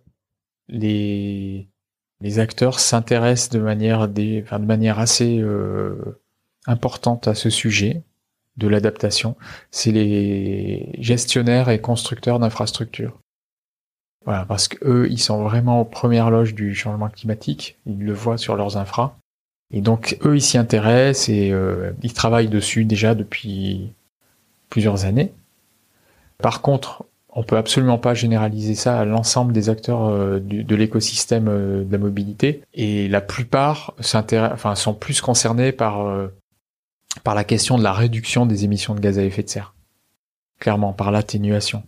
les, 0.68 1.68
acteurs 2.38 2.80
s'intéressent 2.80 3.50
de 3.50 3.60
manière, 3.60 4.98
assez 4.98 5.38
euh, 5.38 6.20
importante 6.66 7.28
à 7.28 7.34
ce 7.34 7.50
sujet 7.50 8.02
de 8.56 8.68
l'adaptation. 8.68 9.36
C'est 9.70 9.92
les 9.92 10.90
gestionnaires 10.98 11.68
et 11.68 11.80
constructeurs 11.80 12.38
d'infrastructures. 12.38 13.18
Voilà, 14.24 14.44
parce 14.44 14.66
que 14.66 14.76
eux, 14.82 15.08
ils 15.08 15.20
sont 15.20 15.44
vraiment 15.44 15.80
aux 15.80 15.84
premières 15.84 16.30
loges 16.30 16.54
du 16.54 16.74
changement 16.74 17.08
climatique. 17.08 17.78
Ils 17.86 17.98
le 17.98 18.12
voient 18.12 18.38
sur 18.38 18.56
leurs 18.56 18.76
infras. 18.76 19.16
Et 19.72 19.80
donc, 19.80 20.16
eux, 20.24 20.36
ils 20.36 20.42
s'y 20.42 20.58
intéressent 20.58 21.28
et 21.28 21.50
euh, 21.50 21.92
ils 22.02 22.12
travaillent 22.12 22.48
dessus 22.48 22.84
déjà 22.84 23.14
depuis 23.14 23.92
plusieurs 24.70 25.04
années. 25.04 25.32
Par 26.38 26.62
contre, 26.62 27.04
on 27.30 27.42
peut 27.42 27.56
absolument 27.56 27.98
pas 27.98 28.14
généraliser 28.14 28.74
ça 28.74 28.98
à 28.98 29.04
l'ensemble 29.04 29.52
des 29.52 29.68
acteurs 29.68 30.06
euh, 30.06 30.38
de 30.40 30.76
l'écosystème 30.76 31.48
euh, 31.48 31.84
de 31.84 31.92
la 31.92 31.98
mobilité. 31.98 32.62
Et 32.74 33.08
la 33.08 33.20
plupart 33.20 33.94
enfin, 33.98 34.74
sont 34.74 34.94
plus 34.94 35.20
concernés 35.20 35.72
par, 35.72 36.28
par 37.24 37.34
la 37.34 37.44
question 37.44 37.76
de 37.76 37.82
la 37.82 37.92
réduction 37.92 38.46
des 38.46 38.64
émissions 38.64 38.94
de 38.94 39.00
gaz 39.00 39.18
à 39.18 39.22
effet 39.22 39.42
de 39.42 39.48
serre. 39.48 39.74
Clairement, 40.60 40.92
par 40.92 41.10
l'atténuation. 41.10 41.82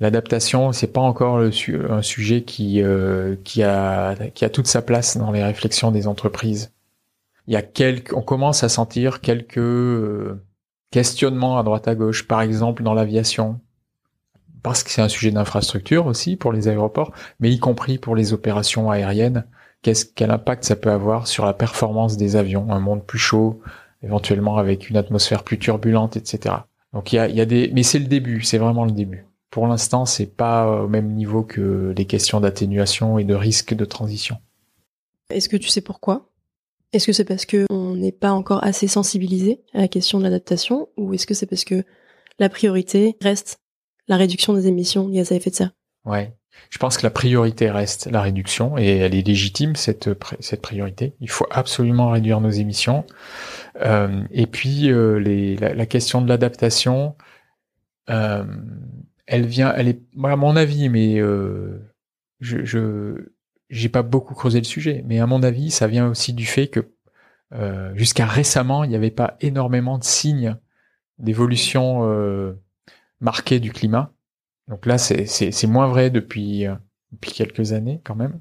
L'adaptation, 0.00 0.72
c'est 0.72 0.92
pas 0.92 1.00
encore 1.00 1.38
un 1.40 2.02
sujet 2.02 2.42
qui 2.42 2.82
euh, 2.82 3.34
qui 3.42 3.64
a 3.64 4.14
qui 4.32 4.44
a 4.44 4.50
toute 4.50 4.68
sa 4.68 4.80
place 4.80 5.16
dans 5.16 5.32
les 5.32 5.42
réflexions 5.42 5.90
des 5.90 6.06
entreprises. 6.06 6.72
On 8.14 8.22
commence 8.22 8.62
à 8.62 8.68
sentir 8.68 9.20
quelques 9.20 9.58
euh, 9.58 10.44
questionnements 10.90 11.58
à 11.58 11.62
droite 11.62 11.88
à 11.88 11.94
gauche, 11.94 12.26
par 12.26 12.42
exemple 12.42 12.82
dans 12.82 12.94
l'aviation, 12.94 13.60
parce 14.62 14.82
que 14.82 14.90
c'est 14.90 15.02
un 15.02 15.08
sujet 15.08 15.30
d'infrastructure 15.30 16.06
aussi 16.06 16.36
pour 16.36 16.52
les 16.52 16.68
aéroports, 16.68 17.12
mais 17.40 17.50
y 17.50 17.58
compris 17.58 17.98
pour 17.98 18.16
les 18.16 18.32
opérations 18.32 18.90
aériennes. 18.90 19.46
Qu'est-ce 19.82 20.04
quel 20.04 20.30
impact 20.30 20.64
ça 20.64 20.76
peut 20.76 20.90
avoir 20.90 21.26
sur 21.26 21.46
la 21.46 21.54
performance 21.54 22.16
des 22.16 22.36
avions, 22.36 22.70
un 22.70 22.80
monde 22.80 23.04
plus 23.04 23.18
chaud, 23.18 23.60
éventuellement 24.02 24.58
avec 24.58 24.90
une 24.90 24.96
atmosphère 24.96 25.44
plus 25.44 25.58
turbulente, 25.58 26.16
etc. 26.16 26.56
Donc 26.92 27.12
il 27.12 27.16
y 27.16 27.40
a 27.40 27.44
des, 27.44 27.70
mais 27.72 27.82
c'est 27.82 27.98
le 27.98 28.06
début, 28.06 28.42
c'est 28.42 28.58
vraiment 28.58 28.84
le 28.84 28.90
début. 28.90 29.26
Pour 29.50 29.66
l'instant, 29.66 30.04
c'est 30.04 30.26
pas 30.26 30.82
au 30.82 30.88
même 30.88 31.12
niveau 31.14 31.42
que 31.42 31.94
les 31.96 32.04
questions 32.04 32.40
d'atténuation 32.40 33.18
et 33.18 33.24
de 33.24 33.34
risque 33.34 33.74
de 33.74 33.84
transition. 33.84 34.36
Est-ce 35.30 35.48
que 35.48 35.56
tu 35.56 35.68
sais 35.68 35.80
pourquoi? 35.80 36.27
Est-ce 36.92 37.06
que 37.06 37.12
c'est 37.12 37.24
parce 37.24 37.44
que 37.44 37.66
on 37.70 37.94
n'est 37.94 38.12
pas 38.12 38.32
encore 38.32 38.64
assez 38.64 38.88
sensibilisé 38.88 39.60
à 39.74 39.80
la 39.80 39.88
question 39.88 40.18
de 40.18 40.24
l'adaptation, 40.24 40.88
ou 40.96 41.12
est-ce 41.14 41.26
que 41.26 41.34
c'est 41.34 41.46
parce 41.46 41.64
que 41.64 41.84
la 42.38 42.48
priorité 42.48 43.16
reste 43.20 43.60
la 44.08 44.16
réduction 44.16 44.54
des 44.54 44.66
émissions 44.66 45.08
gaz 45.08 45.32
à 45.32 45.34
effet 45.34 45.50
de 45.50 45.54
serre? 45.54 45.72
Ouais, 46.06 46.34
je 46.70 46.78
pense 46.78 46.96
que 46.96 47.02
la 47.02 47.10
priorité 47.10 47.70
reste 47.70 48.06
la 48.06 48.22
réduction 48.22 48.78
et 48.78 48.86
elle 48.86 49.14
est 49.14 49.26
légitime 49.26 49.76
cette 49.76 50.08
cette 50.40 50.62
priorité. 50.62 51.14
Il 51.20 51.28
faut 51.28 51.46
absolument 51.50 52.10
réduire 52.10 52.40
nos 52.40 52.50
émissions. 52.50 53.04
Euh, 53.82 54.22
et 54.30 54.46
puis 54.46 54.90
euh, 54.90 55.18
la, 55.58 55.86
question 55.86 56.22
de 56.22 56.28
l'adaptation. 56.28 57.16
Euh, 58.10 58.44
elle 59.26 59.46
vient, 59.46 59.72
elle 59.74 59.88
est, 59.88 60.00
à 60.24 60.36
mon 60.36 60.56
avis, 60.56 60.88
mais 60.88 61.20
euh, 61.20 61.92
je, 62.40 62.64
je 62.64 63.30
j'ai 63.70 63.88
pas 63.88 64.02
beaucoup 64.02 64.34
creusé 64.34 64.58
le 64.58 64.64
sujet, 64.64 65.02
mais 65.06 65.20
à 65.20 65.26
mon 65.26 65.42
avis, 65.42 65.70
ça 65.70 65.86
vient 65.86 66.08
aussi 66.08 66.32
du 66.32 66.46
fait 66.46 66.68
que 66.68 66.92
euh, 67.54 67.92
jusqu'à 67.94 68.26
récemment, 68.26 68.84
il 68.84 68.90
n'y 68.90 68.96
avait 68.96 69.10
pas 69.10 69.36
énormément 69.40 69.98
de 69.98 70.04
signes 70.04 70.56
d'évolution 71.18 72.08
euh, 72.10 72.54
marquée 73.20 73.60
du 73.60 73.72
climat. 73.72 74.12
Donc 74.68 74.86
là, 74.86 74.98
c'est 74.98 75.66
moins 75.66 75.88
vrai 75.88 76.10
depuis 76.10 76.66
depuis 77.12 77.32
quelques 77.32 77.72
années 77.72 78.00
quand 78.04 78.14
même. 78.14 78.38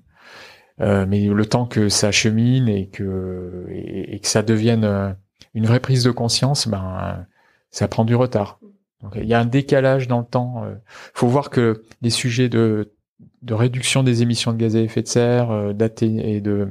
Euh, 0.81 1.05
mais 1.07 1.25
le 1.25 1.45
temps 1.45 1.65
que 1.65 1.89
ça 1.89 2.11
chemine 2.11 2.67
et 2.67 2.89
que 2.89 3.65
et 3.69 4.19
que 4.19 4.27
ça 4.27 4.43
devienne 4.43 5.15
une 5.53 5.65
vraie 5.65 5.79
prise 5.79 6.03
de 6.03 6.11
conscience, 6.11 6.67
ben 6.67 7.25
ça 7.71 7.87
prend 7.87 8.05
du 8.05 8.15
retard. 8.15 8.59
Donc, 9.01 9.13
il 9.15 9.25
y 9.25 9.33
a 9.33 9.39
un 9.39 9.45
décalage 9.45 10.07
dans 10.07 10.19
le 10.19 10.25
temps. 10.25 10.63
Il 10.63 10.71
euh. 10.71 10.75
faut 11.13 11.27
voir 11.27 11.49
que 11.49 11.83
les 12.01 12.09
sujets 12.09 12.49
de, 12.49 12.93
de 13.41 13.53
réduction 13.53 14.03
des 14.03 14.21
émissions 14.21 14.53
de 14.53 14.57
gaz 14.57 14.75
à 14.75 14.81
effet 14.81 15.01
de 15.01 15.07
serre 15.07 15.51
euh, 15.51 15.73
et 16.01 16.41
de 16.41 16.69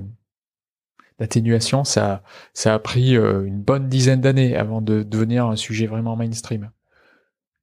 d'atténuation, 1.18 1.84
ça, 1.84 2.22
ça 2.52 2.74
a 2.74 2.78
pris 2.78 3.16
euh, 3.16 3.44
une 3.46 3.62
bonne 3.62 3.88
dizaine 3.88 4.20
d'années 4.20 4.54
avant 4.54 4.82
de 4.82 5.02
devenir 5.02 5.46
un 5.46 5.56
sujet 5.56 5.86
vraiment 5.86 6.14
mainstream. 6.14 6.70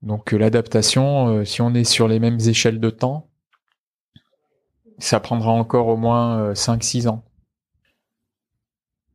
Donc 0.01 0.31
l'adaptation, 0.31 1.45
si 1.45 1.61
on 1.61 1.73
est 1.75 1.83
sur 1.83 2.07
les 2.07 2.19
mêmes 2.19 2.39
échelles 2.39 2.79
de 2.79 2.89
temps, 2.89 3.29
ça 4.97 5.19
prendra 5.19 5.51
encore 5.51 5.87
au 5.87 5.97
moins 5.97 6.53
5-6 6.53 7.07
ans. 7.07 7.23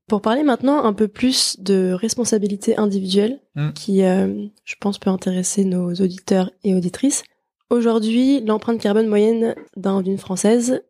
Pour 0.09 0.23
parler 0.23 0.43
maintenant 0.43 0.83
un 0.85 0.95
peu 0.95 1.07
plus 1.07 1.61
de 1.61 1.93
responsabilité 1.93 2.79
individuelle, 2.79 3.41
mm. 3.57 3.73
qui, 3.75 4.03
euh, 4.03 4.47
je 4.65 4.75
pense, 4.81 4.99
peut 4.99 5.11
intéresser 5.11 5.65
nos 5.65 5.93
auditeurs 5.93 6.51
et 6.65 6.75
auditrices. 6.75 7.25
Aujourd'hui, 7.71 8.41
l'empreinte 8.41 8.81
carbone 8.81 9.07
moyenne 9.07 9.55
d'une 9.77 10.19
Française, 10.19 10.83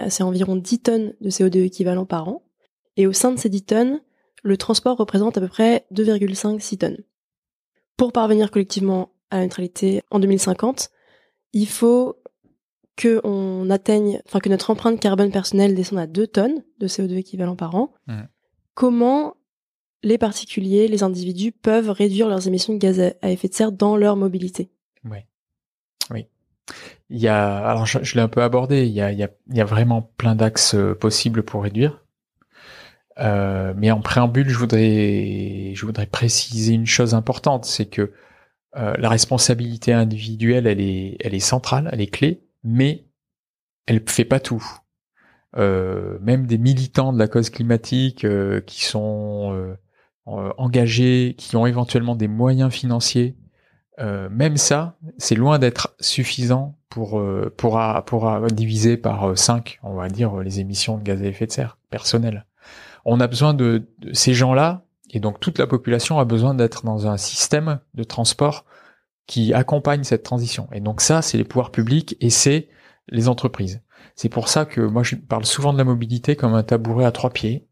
euh, 0.00 0.06
c'est 0.08 0.22
environ 0.22 0.56
10 0.56 0.78
tonnes 0.80 1.14
de 1.20 1.30
CO2 1.30 1.64
équivalent 1.64 2.04
par 2.04 2.28
an. 2.28 2.42
Et 2.96 3.06
au 3.06 3.12
sein 3.12 3.32
de 3.32 3.38
ces 3.38 3.48
10 3.48 3.62
tonnes, 3.64 4.00
le 4.42 4.56
transport 4.56 4.96
représente 4.96 5.36
à 5.38 5.40
peu 5.40 5.48
près 5.48 5.86
2,5-6 5.92 6.78
tonnes. 6.78 6.98
Pour 7.96 8.12
parvenir 8.12 8.50
collectivement 8.50 9.12
à 9.30 9.38
la 9.38 9.44
neutralité 9.44 10.02
en 10.10 10.20
2050, 10.20 10.90
il 11.52 11.66
faut 11.66 12.16
que 12.96 13.20
on 13.24 13.68
atteigne, 13.70 14.20
enfin 14.26 14.40
que 14.40 14.48
notre 14.48 14.70
empreinte 14.70 15.00
carbone 15.00 15.30
personnelle 15.30 15.74
descende 15.74 15.98
à 15.98 16.06
2 16.06 16.26
tonnes 16.26 16.62
de 16.78 16.86
CO2 16.86 17.16
équivalent 17.16 17.56
par 17.56 17.74
an. 17.74 17.92
Mm 18.06 18.24
comment 18.76 19.34
les 20.04 20.18
particuliers, 20.18 20.86
les 20.86 21.02
individus 21.02 21.50
peuvent 21.50 21.90
réduire 21.90 22.28
leurs 22.28 22.46
émissions 22.46 22.74
de 22.74 22.78
gaz 22.78 23.00
à 23.00 23.30
effet 23.32 23.48
de 23.48 23.54
serre 23.54 23.72
dans 23.72 23.96
leur 23.96 24.14
mobilité? 24.14 24.70
Il 27.10 27.18
y 27.18 27.28
a, 27.28 27.58
alors 27.58 27.86
je, 27.86 28.14
l'ai 28.14 28.20
un 28.20 28.28
peu 28.28 28.42
abordé, 28.42 28.86
il 28.86 28.92
y 28.92 29.00
a, 29.00 29.12
il 29.12 29.18
y 29.18 29.60
a, 29.60 29.64
vraiment 29.64 30.02
plein 30.02 30.34
d'axes 30.34 30.74
euh, 30.74 30.94
possibles 30.94 31.42
pour 31.42 31.62
réduire. 31.62 32.02
Euh, 33.18 33.72
mais 33.76 33.90
en 33.90 34.00
préambule, 34.00 34.48
je 34.48 34.58
voudrais, 34.58 35.72
je 35.74 35.86
voudrais 35.86 36.06
préciser 36.06 36.74
une 36.74 36.86
chose 36.86 37.14
importante, 37.14 37.64
c'est 37.64 37.86
que 37.86 38.12
euh, 38.76 38.94
la 38.98 39.08
responsabilité 39.08 39.92
individuelle, 39.92 40.66
elle 40.66 40.80
est, 40.80 41.16
elle 41.20 41.34
est 41.34 41.40
centrale, 41.40 41.88
elle 41.92 42.00
est 42.00 42.08
clé, 42.08 42.42
mais 42.62 43.06
elle 43.86 44.02
ne 44.04 44.10
fait 44.10 44.24
pas 44.24 44.40
tout. 44.40 44.64
Euh, 45.56 46.18
même 46.20 46.46
des 46.46 46.58
militants 46.58 47.12
de 47.12 47.18
la 47.18 47.28
cause 47.28 47.48
climatique 47.48 48.24
euh, 48.24 48.60
qui 48.60 48.84
sont 48.84 49.76
euh, 50.26 50.52
engagés, 50.58 51.34
qui 51.38 51.56
ont 51.56 51.66
éventuellement 51.66 52.16
des 52.16 52.28
moyens 52.28 52.72
financiers, 52.72 53.36
même 53.98 54.56
ça, 54.56 54.96
c'est 55.18 55.34
loin 55.34 55.58
d'être 55.58 55.94
suffisant 56.00 56.76
pour 56.88 57.22
pour 57.56 57.80
pour 58.06 58.46
diviser 58.52 58.96
par 58.96 59.36
5, 59.36 59.78
on 59.82 59.94
va 59.94 60.08
dire 60.08 60.36
les 60.36 60.60
émissions 60.60 60.98
de 60.98 61.02
gaz 61.02 61.22
à 61.22 61.26
effet 61.26 61.46
de 61.46 61.52
serre 61.52 61.78
personnelles. 61.90 62.46
On 63.04 63.20
a 63.20 63.26
besoin 63.26 63.54
de, 63.54 63.88
de 63.98 64.12
ces 64.12 64.34
gens-là 64.34 64.84
et 65.10 65.20
donc 65.20 65.40
toute 65.40 65.58
la 65.58 65.66
population 65.66 66.18
a 66.18 66.24
besoin 66.24 66.54
d'être 66.54 66.84
dans 66.84 67.06
un 67.06 67.16
système 67.16 67.80
de 67.94 68.04
transport 68.04 68.64
qui 69.26 69.52
accompagne 69.52 70.04
cette 70.04 70.22
transition. 70.22 70.68
Et 70.72 70.80
donc 70.80 71.00
ça, 71.00 71.22
c'est 71.22 71.38
les 71.38 71.44
pouvoirs 71.44 71.70
publics 71.70 72.16
et 72.20 72.30
c'est 72.30 72.68
les 73.08 73.28
entreprises. 73.28 73.82
C'est 74.14 74.28
pour 74.28 74.48
ça 74.48 74.64
que 74.64 74.80
moi 74.80 75.02
je 75.02 75.16
parle 75.16 75.44
souvent 75.44 75.72
de 75.72 75.78
la 75.78 75.84
mobilité 75.84 76.36
comme 76.36 76.54
un 76.54 76.62
tabouret 76.62 77.04
à 77.04 77.12
trois 77.12 77.30
pieds. 77.30 77.68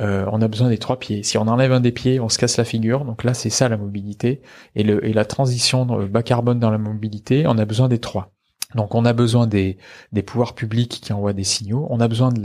Euh, 0.00 0.26
on 0.32 0.42
a 0.42 0.48
besoin 0.48 0.68
des 0.68 0.78
trois 0.78 0.98
pieds. 0.98 1.22
Si 1.22 1.38
on 1.38 1.46
enlève 1.46 1.72
un 1.72 1.80
des 1.80 1.92
pieds, 1.92 2.18
on 2.20 2.28
se 2.28 2.38
casse 2.38 2.56
la 2.56 2.64
figure. 2.64 3.04
Donc 3.04 3.24
là, 3.24 3.34
c'est 3.34 3.50
ça 3.50 3.68
la 3.68 3.76
mobilité. 3.76 4.42
Et, 4.74 4.82
le, 4.82 5.04
et 5.06 5.12
la 5.12 5.24
transition 5.24 5.84
bas 6.06 6.22
carbone 6.22 6.58
dans 6.58 6.70
la 6.70 6.78
mobilité, 6.78 7.46
on 7.46 7.58
a 7.58 7.64
besoin 7.64 7.88
des 7.88 7.98
trois. 7.98 8.32
Donc 8.74 8.94
on 8.94 9.04
a 9.04 9.12
besoin 9.12 9.46
des, 9.46 9.78
des 10.12 10.22
pouvoirs 10.22 10.54
publics 10.54 11.00
qui 11.02 11.12
envoient 11.12 11.32
des 11.32 11.44
signaux. 11.44 11.86
On 11.90 12.00
a 12.00 12.08
besoin 12.08 12.32
de 12.32 12.42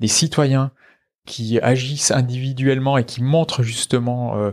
des 0.00 0.08
citoyens 0.08 0.72
qui 1.26 1.58
agissent 1.60 2.10
individuellement 2.10 2.98
et 2.98 3.04
qui 3.04 3.22
montrent 3.22 3.62
justement 3.62 4.36
euh, 4.36 4.50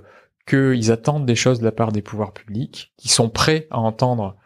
qu'ils 0.47 0.91
attendent 0.91 1.25
des 1.25 1.35
choses 1.35 1.59
de 1.59 1.65
la 1.65 1.73
part 1.73 1.91
des 1.91 2.01
pouvoirs 2.01 2.33
publics, 2.33 2.93
qui 2.97 3.09
sont 3.09 3.29
prêts 3.29 3.67
à 3.71 3.79
entendre 3.79 4.37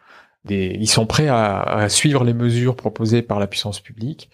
ils 0.50 0.88
sont 0.88 1.06
prêts 1.06 1.28
à, 1.28 1.88
suivre 1.88 2.24
les 2.24 2.34
mesures 2.34 2.76
proposées 2.76 3.22
par 3.22 3.40
la 3.40 3.46
puissance 3.46 3.80
publique. 3.80 4.30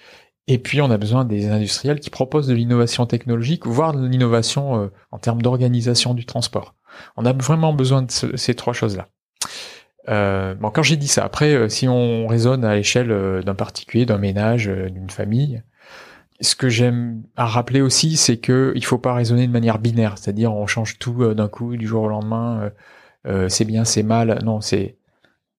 Et 0.49 0.59
puis 0.59 0.81
on 0.81 0.91
a 0.91 0.99
besoin 0.99 1.25
des 1.25 1.49
industriels 1.49 2.01
qui 2.01 2.11
proposent 2.11 2.49
de 2.49 2.55
l'innovation 2.55 3.07
technologique, 3.07 3.67
voire 3.67 3.93
de 3.93 4.07
l'innovation 4.07 4.83
euh, 4.83 4.89
en 5.11 5.19
termes 5.19 5.41
d'organisation 5.41 6.15
du 6.15 6.27
transport. 6.27 6.75
On 7.17 7.25
a 7.25 7.33
vraiment 7.33 7.73
besoin 7.73 8.03
de 8.03 8.11
ces 8.11 8.55
trois 8.55 8.73
choses-là. 8.73 9.09
Euh, 10.09 10.55
bon, 10.55 10.71
quand 10.71 10.83
j'ai 10.83 10.97
dit 10.97 11.09
ça, 11.09 11.25
après, 11.25 11.55
euh, 11.55 11.69
si 11.69 11.89
on 11.89 12.27
raisonne 12.27 12.65
à 12.65 12.75
l'échelle 12.75 13.13
euh, 13.13 13.43
d'un 13.43 13.55
particulier, 13.55 14.05
d'un 14.07 14.19
ménage, 14.19 14.69
d'une 14.69 15.11
famille, 15.11 15.63
ce 16.41 16.57
que 16.57 16.69
j'aime 16.69 17.23
à 17.37 17.47
rappeler 17.47 17.81
aussi, 17.81 18.17
c'est 18.17 18.39
que 18.39 18.73
il 18.75 18.85
faut 18.85 18.99
pas 18.99 19.15
raisonner 19.15 19.47
de 19.47 19.53
manière 19.53 19.79
binaire, 19.79 20.19
c'est-à-dire 20.19 20.53
on 20.53 20.67
change 20.67 20.99
tout 20.99 21.35
d'un 21.35 21.49
coup 21.49 21.77
du 21.77 21.87
jour 21.87 22.03
au 22.03 22.09
lendemain. 22.09 22.73
c'est 23.49 23.65
bien, 23.65 23.85
c'est 23.85 24.03
mal. 24.03 24.41
Non, 24.45 24.61
c'est 24.61 24.97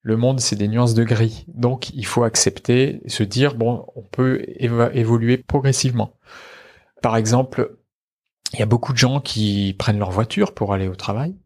le 0.03 0.17
monde, 0.17 0.41
c'est 0.41 0.57
des 0.57 0.67
nuances 0.67 0.93
de 0.93 1.05
gris. 1.05 1.45
Donc, 1.47 1.89
il 1.91 2.05
faut 2.05 2.23
accepter, 2.23 3.01
se 3.07 3.23
dire, 3.23 3.55
bon, 3.55 3.85
on 3.95 4.03
peut 4.03 4.43
évoluer 4.47 5.37
progressivement. 5.37 6.17
Par 7.01 7.15
exemple, 7.15 7.77
il 8.53 8.59
y 8.59 8.63
a 8.63 8.67
beaucoup 8.67 8.91
de 8.91 8.97
gens 8.97 9.21
qui 9.21 9.75
prennent 9.79 9.99
leur 9.99 10.11
voiture 10.11 10.53
pour 10.53 10.73
aller 10.73 10.89
au 10.89 10.95
travail, 10.95 11.37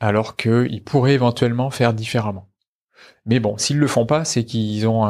alors 0.00 0.36
qu'ils 0.36 0.82
pourraient 0.82 1.12
éventuellement 1.12 1.70
faire 1.70 1.92
différemment. 1.92 2.48
Mais 3.26 3.40
bon, 3.40 3.58
s'ils 3.58 3.78
le 3.78 3.86
font 3.86 4.06
pas, 4.06 4.24
c'est 4.24 4.44
qu'ils 4.44 4.88
ont 4.88 5.06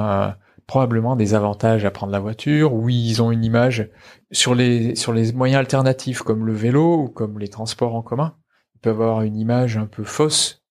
probablement 0.67 1.15
des 1.15 1.35
avantages 1.35 1.85
à 1.85 1.93
prendre 1.93 2.13
la 2.13 2.19
voiture, 2.19 2.75
ou 2.75 2.89
ils 2.89 3.23
ont 3.23 3.31
une 3.31 3.45
image 3.45 3.91
sur 4.33 4.57
les, 4.57 4.97
sur 4.97 5.13
les 5.13 5.33
moyens 5.33 5.61
alternatifs 5.61 6.23
comme 6.23 6.47
le 6.47 6.53
vélo 6.53 6.97
ou 6.97 7.09
comme 7.09 7.39
les 7.39 7.49
transports 7.49 7.95
en 7.95 8.03
commun. 8.03 8.37
Ils 8.75 8.81
peuvent 8.81 9.01
avoir 9.01 9.23
une 9.23 9.37
image 9.37 9.77
un 9.77 9.87
peu 9.87 10.03
fausse 10.03 10.62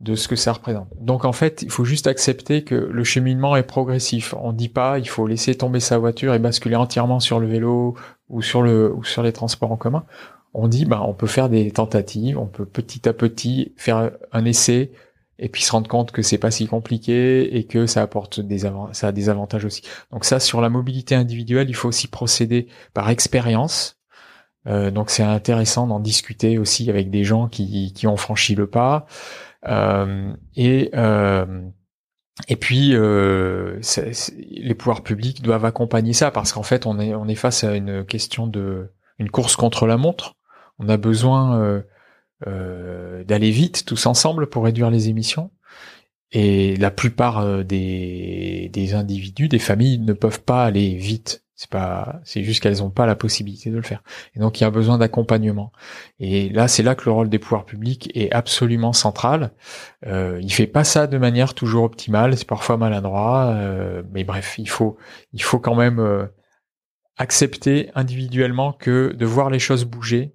de 0.00 0.14
ce 0.14 0.28
que 0.28 0.36
ça 0.36 0.52
représente. 0.52 0.88
Donc 0.98 1.24
en 1.24 1.32
fait, 1.32 1.62
il 1.62 1.70
faut 1.70 1.84
juste 1.84 2.06
accepter 2.06 2.64
que 2.64 2.74
le 2.74 3.04
cheminement 3.04 3.54
est 3.56 3.62
progressif. 3.62 4.34
On 4.40 4.52
dit 4.52 4.70
pas 4.70 4.98
il 4.98 5.08
faut 5.08 5.26
laisser 5.26 5.54
tomber 5.54 5.80
sa 5.80 5.98
voiture 5.98 6.32
et 6.34 6.38
basculer 6.38 6.76
entièrement 6.76 7.20
sur 7.20 7.38
le 7.38 7.46
vélo 7.46 7.94
ou 8.28 8.40
sur 8.40 8.62
le 8.62 8.92
ou 8.94 9.04
sur 9.04 9.22
les 9.22 9.32
transports 9.32 9.70
en 9.70 9.76
commun. 9.76 10.04
On 10.54 10.68
dit 10.68 10.86
bah 10.86 11.02
on 11.06 11.12
peut 11.12 11.26
faire 11.26 11.50
des 11.50 11.70
tentatives, 11.70 12.38
on 12.38 12.46
peut 12.46 12.64
petit 12.64 13.08
à 13.08 13.12
petit 13.12 13.74
faire 13.76 14.10
un 14.32 14.44
essai 14.46 14.90
et 15.38 15.48
puis 15.48 15.62
se 15.62 15.72
rendre 15.72 15.88
compte 15.88 16.12
que 16.12 16.22
c'est 16.22 16.38
pas 16.38 16.50
si 16.50 16.66
compliqué 16.66 17.56
et 17.56 17.64
que 17.64 17.86
ça 17.86 18.02
apporte 18.02 18.40
des 18.40 18.60
ça 18.92 19.08
a 19.08 19.12
des 19.12 19.28
avantages 19.28 19.66
aussi. 19.66 19.82
Donc 20.12 20.24
ça 20.24 20.40
sur 20.40 20.62
la 20.62 20.70
mobilité 20.70 21.14
individuelle, 21.14 21.68
il 21.68 21.74
faut 21.74 21.88
aussi 21.88 22.08
procéder 22.08 22.68
par 22.94 23.10
expérience. 23.10 23.98
Euh, 24.66 24.90
donc 24.90 25.10
c'est 25.10 25.22
intéressant 25.22 25.86
d'en 25.86 26.00
discuter 26.00 26.58
aussi 26.58 26.90
avec 26.90 27.10
des 27.10 27.24
gens 27.24 27.48
qui, 27.48 27.92
qui 27.94 28.06
ont 28.06 28.16
franchi 28.16 28.54
le 28.54 28.66
pas. 28.66 29.06
Euh, 29.68 30.32
et 30.56 30.90
euh, 30.94 31.62
et 32.48 32.56
puis 32.56 32.94
euh, 32.94 33.80
les 34.50 34.74
pouvoirs 34.74 35.02
publics 35.02 35.42
doivent 35.42 35.66
accompagner 35.66 36.14
ça 36.14 36.30
parce 36.30 36.52
qu'en 36.52 36.62
fait 36.62 36.86
on 36.86 36.98
est 36.98 37.14
on 37.14 37.28
est 37.28 37.34
face 37.34 37.64
à 37.64 37.76
une 37.76 38.04
question 38.04 38.46
de 38.46 38.90
une 39.18 39.30
course 39.30 39.56
contre 39.56 39.86
la 39.86 39.96
montre. 39.96 40.36
On 40.78 40.88
a 40.88 40.96
besoin 40.96 41.82
euh, 42.46 43.24
d'aller 43.24 43.50
vite 43.50 43.84
tous 43.84 44.06
ensemble 44.06 44.46
pour 44.48 44.64
réduire 44.64 44.90
les 44.90 45.08
émissions. 45.08 45.50
Et 46.32 46.76
la 46.76 46.92
plupart 46.92 47.64
des, 47.64 48.70
des 48.72 48.94
individus, 48.94 49.48
des 49.48 49.58
familles 49.58 49.98
ne 49.98 50.12
peuvent 50.12 50.42
pas 50.42 50.64
aller 50.64 50.94
vite. 50.94 51.44
C'est 51.60 51.68
pas, 51.68 52.20
c'est 52.24 52.42
juste 52.42 52.62
qu'elles 52.62 52.78
n'ont 52.78 52.88
pas 52.88 53.04
la 53.04 53.14
possibilité 53.14 53.68
de 53.68 53.76
le 53.76 53.82
faire. 53.82 54.02
Et 54.34 54.40
donc 54.40 54.58
il 54.58 54.64
y 54.64 54.66
a 54.66 54.70
besoin 54.70 54.96
d'accompagnement. 54.96 55.72
Et 56.18 56.48
là, 56.48 56.68
c'est 56.68 56.82
là 56.82 56.94
que 56.94 57.04
le 57.04 57.10
rôle 57.10 57.28
des 57.28 57.38
pouvoirs 57.38 57.66
publics 57.66 58.10
est 58.14 58.32
absolument 58.32 58.94
central. 58.94 59.52
Euh, 60.06 60.38
il 60.40 60.50
fait 60.54 60.66
pas 60.66 60.84
ça 60.84 61.06
de 61.06 61.18
manière 61.18 61.52
toujours 61.52 61.84
optimale, 61.84 62.34
c'est 62.38 62.46
parfois 62.46 62.78
maladroit, 62.78 63.52
euh, 63.52 64.02
mais 64.10 64.24
bref, 64.24 64.54
il 64.56 64.70
faut, 64.70 64.96
il 65.34 65.42
faut 65.42 65.58
quand 65.58 65.74
même 65.74 65.98
euh, 65.98 66.24
accepter 67.18 67.90
individuellement 67.94 68.72
que 68.72 69.12
de 69.12 69.26
voir 69.26 69.50
les 69.50 69.58
choses 69.58 69.84
bouger 69.84 70.34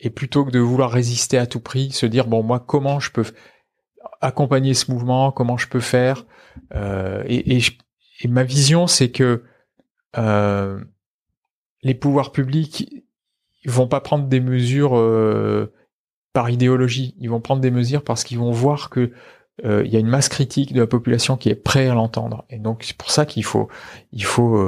et 0.00 0.10
plutôt 0.10 0.44
que 0.44 0.50
de 0.50 0.58
vouloir 0.58 0.90
résister 0.90 1.38
à 1.38 1.46
tout 1.46 1.60
prix, 1.60 1.92
se 1.92 2.04
dire 2.04 2.26
bon 2.26 2.42
moi 2.42 2.58
comment 2.58 2.98
je 2.98 3.12
peux 3.12 3.26
accompagner 4.20 4.74
ce 4.74 4.90
mouvement, 4.90 5.30
comment 5.30 5.56
je 5.56 5.68
peux 5.68 5.78
faire. 5.78 6.26
Euh, 6.74 7.22
et, 7.28 7.58
et, 7.58 7.62
et 8.22 8.26
ma 8.26 8.42
vision, 8.42 8.88
c'est 8.88 9.12
que 9.12 9.44
euh, 10.18 10.80
les 11.82 11.94
pouvoirs 11.94 12.32
publics 12.32 13.04
vont 13.66 13.88
pas 13.88 14.00
prendre 14.00 14.26
des 14.26 14.40
mesures 14.40 14.96
euh, 14.96 15.72
par 16.32 16.50
idéologie, 16.50 17.14
ils 17.18 17.30
vont 17.30 17.40
prendre 17.40 17.60
des 17.60 17.70
mesures 17.70 18.02
parce 18.02 18.24
qu'ils 18.24 18.38
vont 18.38 18.50
voir 18.50 18.90
que 18.90 19.12
euh, 19.64 19.82
il 19.84 19.92
y 19.92 19.96
a 19.96 20.00
une 20.00 20.08
masse 20.08 20.28
critique 20.28 20.72
de 20.72 20.80
la 20.80 20.86
population 20.86 21.36
qui 21.36 21.48
est 21.48 21.54
prête 21.54 21.90
à 21.90 21.94
l'entendre. 21.94 22.44
Et 22.50 22.58
donc 22.58 22.84
c'est 22.84 22.96
pour 22.96 23.10
ça 23.10 23.26
qu'il 23.26 23.44
faut 23.44 23.68
il 24.12 24.24
faut 24.24 24.64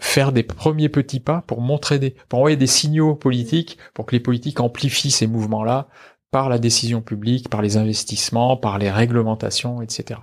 faire 0.00 0.32
des 0.32 0.42
premiers 0.42 0.88
petits 0.88 1.20
pas 1.20 1.42
pour 1.46 1.60
montrer 1.60 1.98
des 1.98 2.10
pour 2.28 2.38
envoyer 2.38 2.56
des 2.56 2.66
signaux 2.66 3.14
politiques 3.14 3.78
pour 3.94 4.06
que 4.06 4.14
les 4.14 4.20
politiques 4.20 4.60
amplifient 4.60 5.10
ces 5.10 5.26
mouvements-là 5.26 5.88
par 6.30 6.48
la 6.48 6.58
décision 6.58 7.00
publique, 7.00 7.48
par 7.48 7.62
les 7.62 7.76
investissements, 7.76 8.56
par 8.56 8.78
les 8.78 8.90
réglementations, 8.90 9.82
etc. 9.82 10.20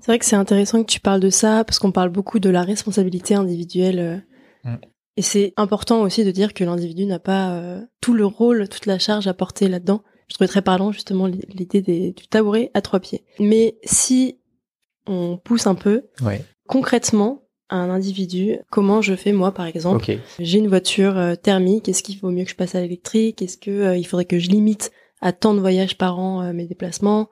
C'est 0.00 0.12
vrai 0.12 0.18
que 0.18 0.24
c'est 0.24 0.36
intéressant 0.36 0.82
que 0.82 0.90
tu 0.90 1.00
parles 1.00 1.20
de 1.20 1.30
ça 1.30 1.64
parce 1.64 1.78
qu'on 1.78 1.92
parle 1.92 2.10
beaucoup 2.10 2.38
de 2.38 2.50
la 2.50 2.62
responsabilité 2.62 3.34
individuelle. 3.34 3.98
Euh, 4.64 4.70
mm. 4.70 4.78
Et 5.16 5.22
c'est 5.22 5.52
important 5.56 6.02
aussi 6.02 6.24
de 6.24 6.30
dire 6.30 6.54
que 6.54 6.62
l'individu 6.62 7.04
n'a 7.04 7.18
pas 7.18 7.50
euh, 7.50 7.80
tout 8.00 8.14
le 8.14 8.24
rôle, 8.24 8.68
toute 8.68 8.86
la 8.86 9.00
charge 9.00 9.26
à 9.26 9.34
porter 9.34 9.68
là-dedans, 9.68 10.02
je 10.28 10.34
trouvais 10.34 10.48
très 10.48 10.62
parlant 10.62 10.92
justement 10.92 11.26
l'idée 11.26 12.12
du 12.12 12.28
tabouret 12.28 12.70
à 12.74 12.82
trois 12.82 13.00
pieds. 13.00 13.24
Mais 13.40 13.78
si 13.82 14.38
on 15.06 15.38
pousse 15.38 15.66
un 15.66 15.74
peu, 15.74 16.04
concrètement, 16.68 17.42
un 17.70 17.90
individu, 17.90 18.58
comment 18.70 19.02
je 19.02 19.14
fais 19.16 19.32
moi 19.32 19.52
par 19.52 19.66
exemple 19.66 20.04
J'ai 20.38 20.58
une 20.58 20.68
voiture 20.68 21.18
euh, 21.18 21.34
thermique, 21.34 21.88
est-ce 21.88 22.02
qu'il 22.02 22.18
vaut 22.18 22.30
mieux 22.30 22.44
que 22.44 22.50
je 22.50 22.56
passe 22.56 22.74
à 22.74 22.80
l'électrique? 22.80 23.42
Est-ce 23.42 23.58
que 23.58 23.70
euh, 23.70 23.96
il 23.96 24.04
faudrait 24.04 24.24
que 24.24 24.38
je 24.38 24.50
limite 24.50 24.90
à 25.20 25.32
tant 25.32 25.52
de 25.54 25.60
voyages 25.60 25.98
par 25.98 26.18
an 26.18 26.52
mes 26.52 26.66
déplacements? 26.66 27.28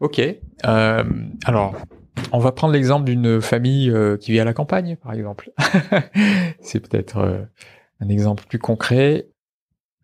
Ok. 0.00 0.20
alors, 0.62 1.74
on 2.32 2.38
va 2.38 2.52
prendre 2.52 2.72
l'exemple 2.72 3.04
d'une 3.04 3.40
famille 3.40 3.92
qui 4.20 4.32
vit 4.32 4.40
à 4.40 4.44
la 4.44 4.52
campagne, 4.52 4.96
par 4.96 5.12
exemple. 5.12 5.52
C'est 6.60 6.80
peut-être 6.80 7.46
un 8.00 8.08
exemple 8.08 8.44
plus 8.48 8.58
concret. 8.58 9.28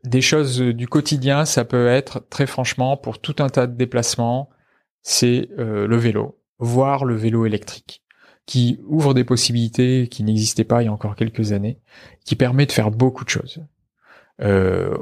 Des 0.05 0.21
choses 0.21 0.61
du 0.61 0.89
quotidien, 0.89 1.45
ça 1.45 1.65
peut 1.65 1.87
être 1.87 2.27
très 2.29 2.47
franchement 2.47 2.97
pour 2.97 3.21
tout 3.21 3.37
un 3.39 3.49
tas 3.49 3.67
de 3.67 3.77
déplacements, 3.77 4.51
c'est 5.03 5.49
le 5.57 5.97
vélo, 5.97 6.41
voire 6.59 7.05
le 7.05 7.15
vélo 7.15 7.47
électrique 7.47 8.03
qui 8.47 8.81
ouvre 8.87 9.15
des 9.15 9.25
possibilités 9.25 10.09
qui 10.09 10.25
n'existaient 10.25 10.65
pas 10.65 10.83
il 10.83 10.87
y 10.87 10.89
a 10.89 10.93
encore 10.93 11.17
quelques 11.17 11.53
années, 11.53 11.79
qui 12.25 12.37
permet 12.37 12.67
de 12.67 12.73
faire 12.73 12.91
beaucoup 12.91 13.25
de 13.25 13.31
choses. 13.31 13.65
Euh, 14.41 14.97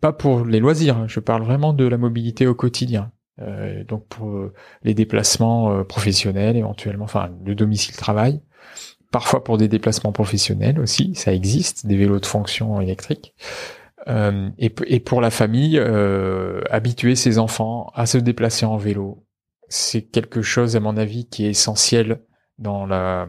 pas 0.00 0.12
pour 0.12 0.44
les 0.44 0.60
loisirs, 0.60 0.96
hein, 0.96 1.06
je 1.06 1.20
parle 1.20 1.42
vraiment 1.42 1.72
de 1.72 1.86
la 1.86 1.98
mobilité 1.98 2.46
au 2.46 2.54
quotidien. 2.54 3.12
Euh, 3.42 3.84
donc 3.84 4.06
pour 4.08 4.30
euh, 4.30 4.54
les 4.82 4.94
déplacements 4.94 5.70
euh, 5.70 5.84
professionnels 5.84 6.56
éventuellement, 6.56 7.04
enfin 7.04 7.30
le 7.44 7.54
domicile-travail, 7.54 8.40
parfois 9.10 9.44
pour 9.44 9.58
des 9.58 9.68
déplacements 9.68 10.12
professionnels 10.12 10.80
aussi, 10.80 11.14
ça 11.14 11.34
existe, 11.34 11.86
des 11.86 11.96
vélos 11.96 12.20
de 12.20 12.26
fonction 12.26 12.80
électrique. 12.80 13.34
Euh, 14.08 14.48
et, 14.58 14.72
et, 14.86 15.00
pour 15.00 15.20
la 15.20 15.30
famille, 15.30 15.78
habituer 16.70 17.16
ses 17.16 17.38
enfants 17.38 17.90
à 17.94 18.06
se 18.06 18.18
déplacer 18.18 18.64
en 18.64 18.76
vélo, 18.76 19.24
c'est 19.68 20.02
quelque 20.02 20.42
chose 20.42 20.76
à 20.76 20.80
mon 20.80 20.96
avis 20.96 21.26
qui 21.26 21.44
est 21.44 21.50
essentiel 21.50 22.20
dans 22.58 22.86
la 22.86 23.28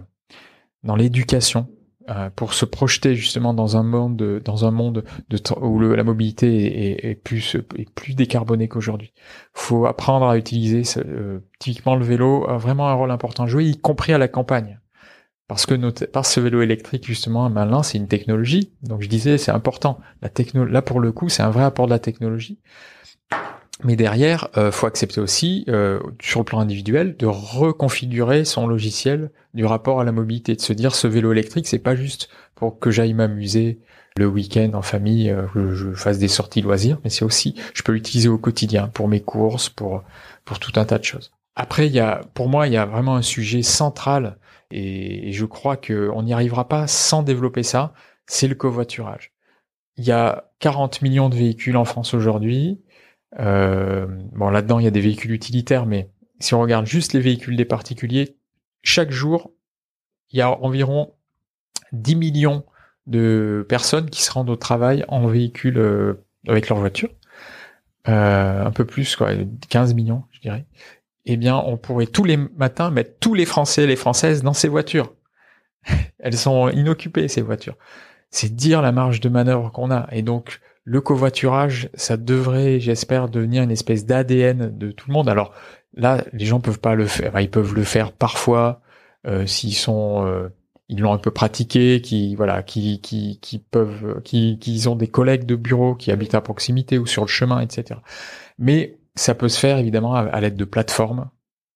dans 0.83 0.95
l'éducation 0.95 1.67
euh, 2.09 2.29
pour 2.29 2.53
se 2.53 2.63
projeter 2.63 3.15
justement 3.15 3.53
dans 3.53 3.75
un 3.75 3.83
monde 3.83 4.41
dans 4.43 4.65
un 4.65 4.71
monde 4.71 5.03
de, 5.29 5.39
où 5.59 5.79
la 5.79 6.03
mobilité 6.05 7.09
est, 7.09 7.15
plus 7.15 8.15
décarbonée 8.15 8.69
qu'aujourd'hui. 8.69 9.13
Faut 9.53 9.85
apprendre 9.85 10.25
à 10.27 10.37
utiliser 10.37 10.83
euh, 10.97 11.39
typiquement 11.59 11.95
le 11.95 12.05
vélo 12.05 12.47
a 12.47 12.57
vraiment 12.57 12.87
un 12.87 12.93
rôle 12.93 13.11
important 13.11 13.43
à 13.43 13.47
jouer, 13.47 13.65
y 13.65 13.77
compris 13.77 14.13
à 14.13 14.17
la 14.17 14.29
campagne. 14.29 14.79
Parce 15.49 15.65
que 15.65 15.75
notre, 15.75 16.05
ce 16.23 16.39
vélo 16.39 16.61
électrique 16.61 17.05
justement, 17.05 17.49
maintenant 17.49 17.83
c'est 17.83 17.97
une 17.97 18.07
technologie. 18.07 18.73
Donc 18.83 19.01
je 19.01 19.09
disais 19.09 19.37
c'est 19.37 19.51
important. 19.51 19.99
La 20.21 20.29
techno, 20.29 20.63
là 20.63 20.81
pour 20.81 21.01
le 21.01 21.11
coup 21.11 21.27
c'est 21.27 21.43
un 21.43 21.49
vrai 21.49 21.65
apport 21.65 21.87
de 21.87 21.91
la 21.91 21.99
technologie. 21.99 22.59
Mais 23.83 23.95
derrière, 23.95 24.49
euh, 24.57 24.71
faut 24.71 24.87
accepter 24.87 25.21
aussi, 25.21 25.63
euh, 25.67 25.99
sur 26.19 26.39
le 26.39 26.45
plan 26.45 26.59
individuel, 26.59 27.15
de 27.17 27.27
reconfigurer 27.27 28.43
son 28.43 28.65
logiciel 28.65 29.31
du 29.53 29.65
rapport 29.65 29.99
à 29.99 30.03
la 30.03 30.11
mobilité, 30.11 30.55
de 30.55 30.61
se 30.61 30.73
dire 30.73 30.95
ce 30.95 31.07
vélo 31.07 31.31
électrique, 31.31 31.67
c'est 31.67 31.77
pas 31.77 31.95
juste 31.95 32.29
pour 32.55 32.79
que 32.79 32.89
j'aille 32.89 33.13
m'amuser 33.13 33.79
le 34.17 34.25
week-end 34.25 34.71
en 34.73 34.81
famille, 34.81 35.29
euh, 35.29 35.45
que 35.53 35.73
je 35.73 35.91
fasse 35.91 36.17
des 36.17 36.27
sorties 36.27 36.61
loisirs, 36.61 36.99
mais 37.03 37.11
c'est 37.11 37.23
aussi, 37.23 37.53
je 37.75 37.83
peux 37.83 37.91
l'utiliser 37.91 38.29
au 38.29 38.39
quotidien 38.39 38.87
pour 38.87 39.07
mes 39.07 39.21
courses, 39.21 39.69
pour 39.69 40.03
pour 40.43 40.59
tout 40.59 40.71
un 40.79 40.85
tas 40.85 40.97
de 40.97 41.03
choses. 41.03 41.31
Après, 41.55 41.87
il 41.87 41.93
y 41.93 41.99
a, 41.99 42.21
pour 42.33 42.49
moi, 42.49 42.67
il 42.67 42.73
y 42.73 42.77
a 42.77 42.85
vraiment 42.85 43.15
un 43.15 43.21
sujet 43.21 43.61
central, 43.61 44.37
et, 44.71 45.29
et 45.29 45.31
je 45.33 45.45
crois 45.45 45.77
qu'on 45.77 46.23
n'y 46.23 46.33
arrivera 46.33 46.67
pas 46.67 46.87
sans 46.87 47.21
développer 47.21 47.63
ça, 47.63 47.93
c'est 48.25 48.47
le 48.47 48.55
covoiturage. 48.55 49.33
Il 49.97 50.05
y 50.05 50.11
a 50.11 50.51
40 50.59 51.01
millions 51.01 51.29
de 51.29 51.35
véhicules 51.35 51.77
en 51.77 51.85
France 51.85 52.13
aujourd'hui. 52.13 52.79
Euh, 53.39 54.05
bon, 54.33 54.49
là-dedans, 54.49 54.79
il 54.79 54.85
y 54.85 54.87
a 54.87 54.91
des 54.91 55.01
véhicules 55.01 55.31
utilitaires, 55.31 55.85
mais 55.85 56.09
si 56.39 56.53
on 56.53 56.61
regarde 56.61 56.85
juste 56.85 57.13
les 57.13 57.19
véhicules 57.19 57.55
des 57.55 57.65
particuliers, 57.65 58.37
chaque 58.83 59.11
jour, 59.11 59.51
il 60.31 60.39
y 60.39 60.41
a 60.41 60.51
environ 60.51 61.13
10 61.91 62.15
millions 62.15 62.65
de 63.05 63.65
personnes 63.67 64.09
qui 64.09 64.23
se 64.23 64.31
rendent 64.31 64.49
au 64.49 64.55
travail 64.55 65.05
en 65.07 65.27
véhicule 65.27 65.77
euh, 65.77 66.25
avec 66.47 66.69
leur 66.69 66.79
voiture. 66.79 67.09
Euh, 68.07 68.65
un 68.65 68.71
peu 68.71 68.85
plus, 68.85 69.15
quoi, 69.15 69.31
15 69.69 69.93
millions, 69.93 70.23
je 70.31 70.39
dirais. 70.39 70.65
Eh 71.25 71.35
bien, 71.35 71.57
on 71.57 71.77
pourrait 71.77 72.07
tous 72.07 72.23
les 72.23 72.37
matins 72.37 72.89
mettre 72.89 73.19
tous 73.19 73.33
les 73.33 73.45
Français 73.45 73.83
et 73.83 73.87
les 73.87 73.97
Françaises 73.97 74.43
dans 74.43 74.53
ces 74.53 74.69
voitures. 74.69 75.13
Elles 76.19 76.37
sont 76.37 76.69
inoccupées, 76.69 77.27
ces 77.27 77.41
voitures. 77.41 77.75
C'est 78.29 78.55
dire 78.55 78.81
la 78.81 78.91
marge 78.91 79.19
de 79.19 79.29
manœuvre 79.29 79.71
qu'on 79.71 79.91
a. 79.91 80.07
Et 80.11 80.21
donc, 80.21 80.61
le 80.89 81.01
covoiturage, 81.01 81.89
ça 81.95 82.15
devrait, 82.15 82.79
j'espère, 82.79 83.27
devenir 83.27 83.61
une 83.61 83.71
espèce 83.71 84.05
d'ADN 84.05 84.77
de 84.77 84.91
tout 84.91 85.09
le 85.09 85.13
monde. 85.13 85.27
Alors 85.27 85.53
là, 85.93 86.23
les 86.31 86.45
gens 86.45 86.61
peuvent 86.61 86.79
pas 86.79 86.95
le 86.95 87.07
faire. 87.07 87.37
ils 87.41 87.51
peuvent 87.51 87.75
le 87.75 87.83
faire 87.83 88.13
parfois 88.13 88.79
euh, 89.27 89.45
s'ils 89.45 89.75
sont, 89.75 90.25
euh, 90.25 90.47
ils 90.87 91.01
l'ont 91.01 91.11
un 91.11 91.17
peu 91.17 91.29
pratiqué, 91.29 91.99
qui 91.99 92.35
voilà, 92.35 92.63
qui 92.63 93.01
qui 93.01 93.37
qui 93.41 93.59
peuvent, 93.59 94.21
qui 94.23 94.59
qui 94.59 94.87
ont 94.87 94.95
des 94.95 95.09
collègues 95.09 95.45
de 95.45 95.57
bureau 95.57 95.93
qui 95.93 96.09
habitent 96.09 96.35
à 96.35 96.39
proximité 96.39 96.97
ou 96.97 97.05
sur 97.05 97.23
le 97.23 97.27
chemin, 97.27 97.59
etc. 97.59 97.99
Mais 98.57 98.97
ça 99.15 99.35
peut 99.35 99.49
se 99.49 99.59
faire 99.59 99.79
évidemment 99.79 100.15
à, 100.15 100.39
l'aide 100.39 100.55
de 100.55 100.63
plateformes. 100.63 101.29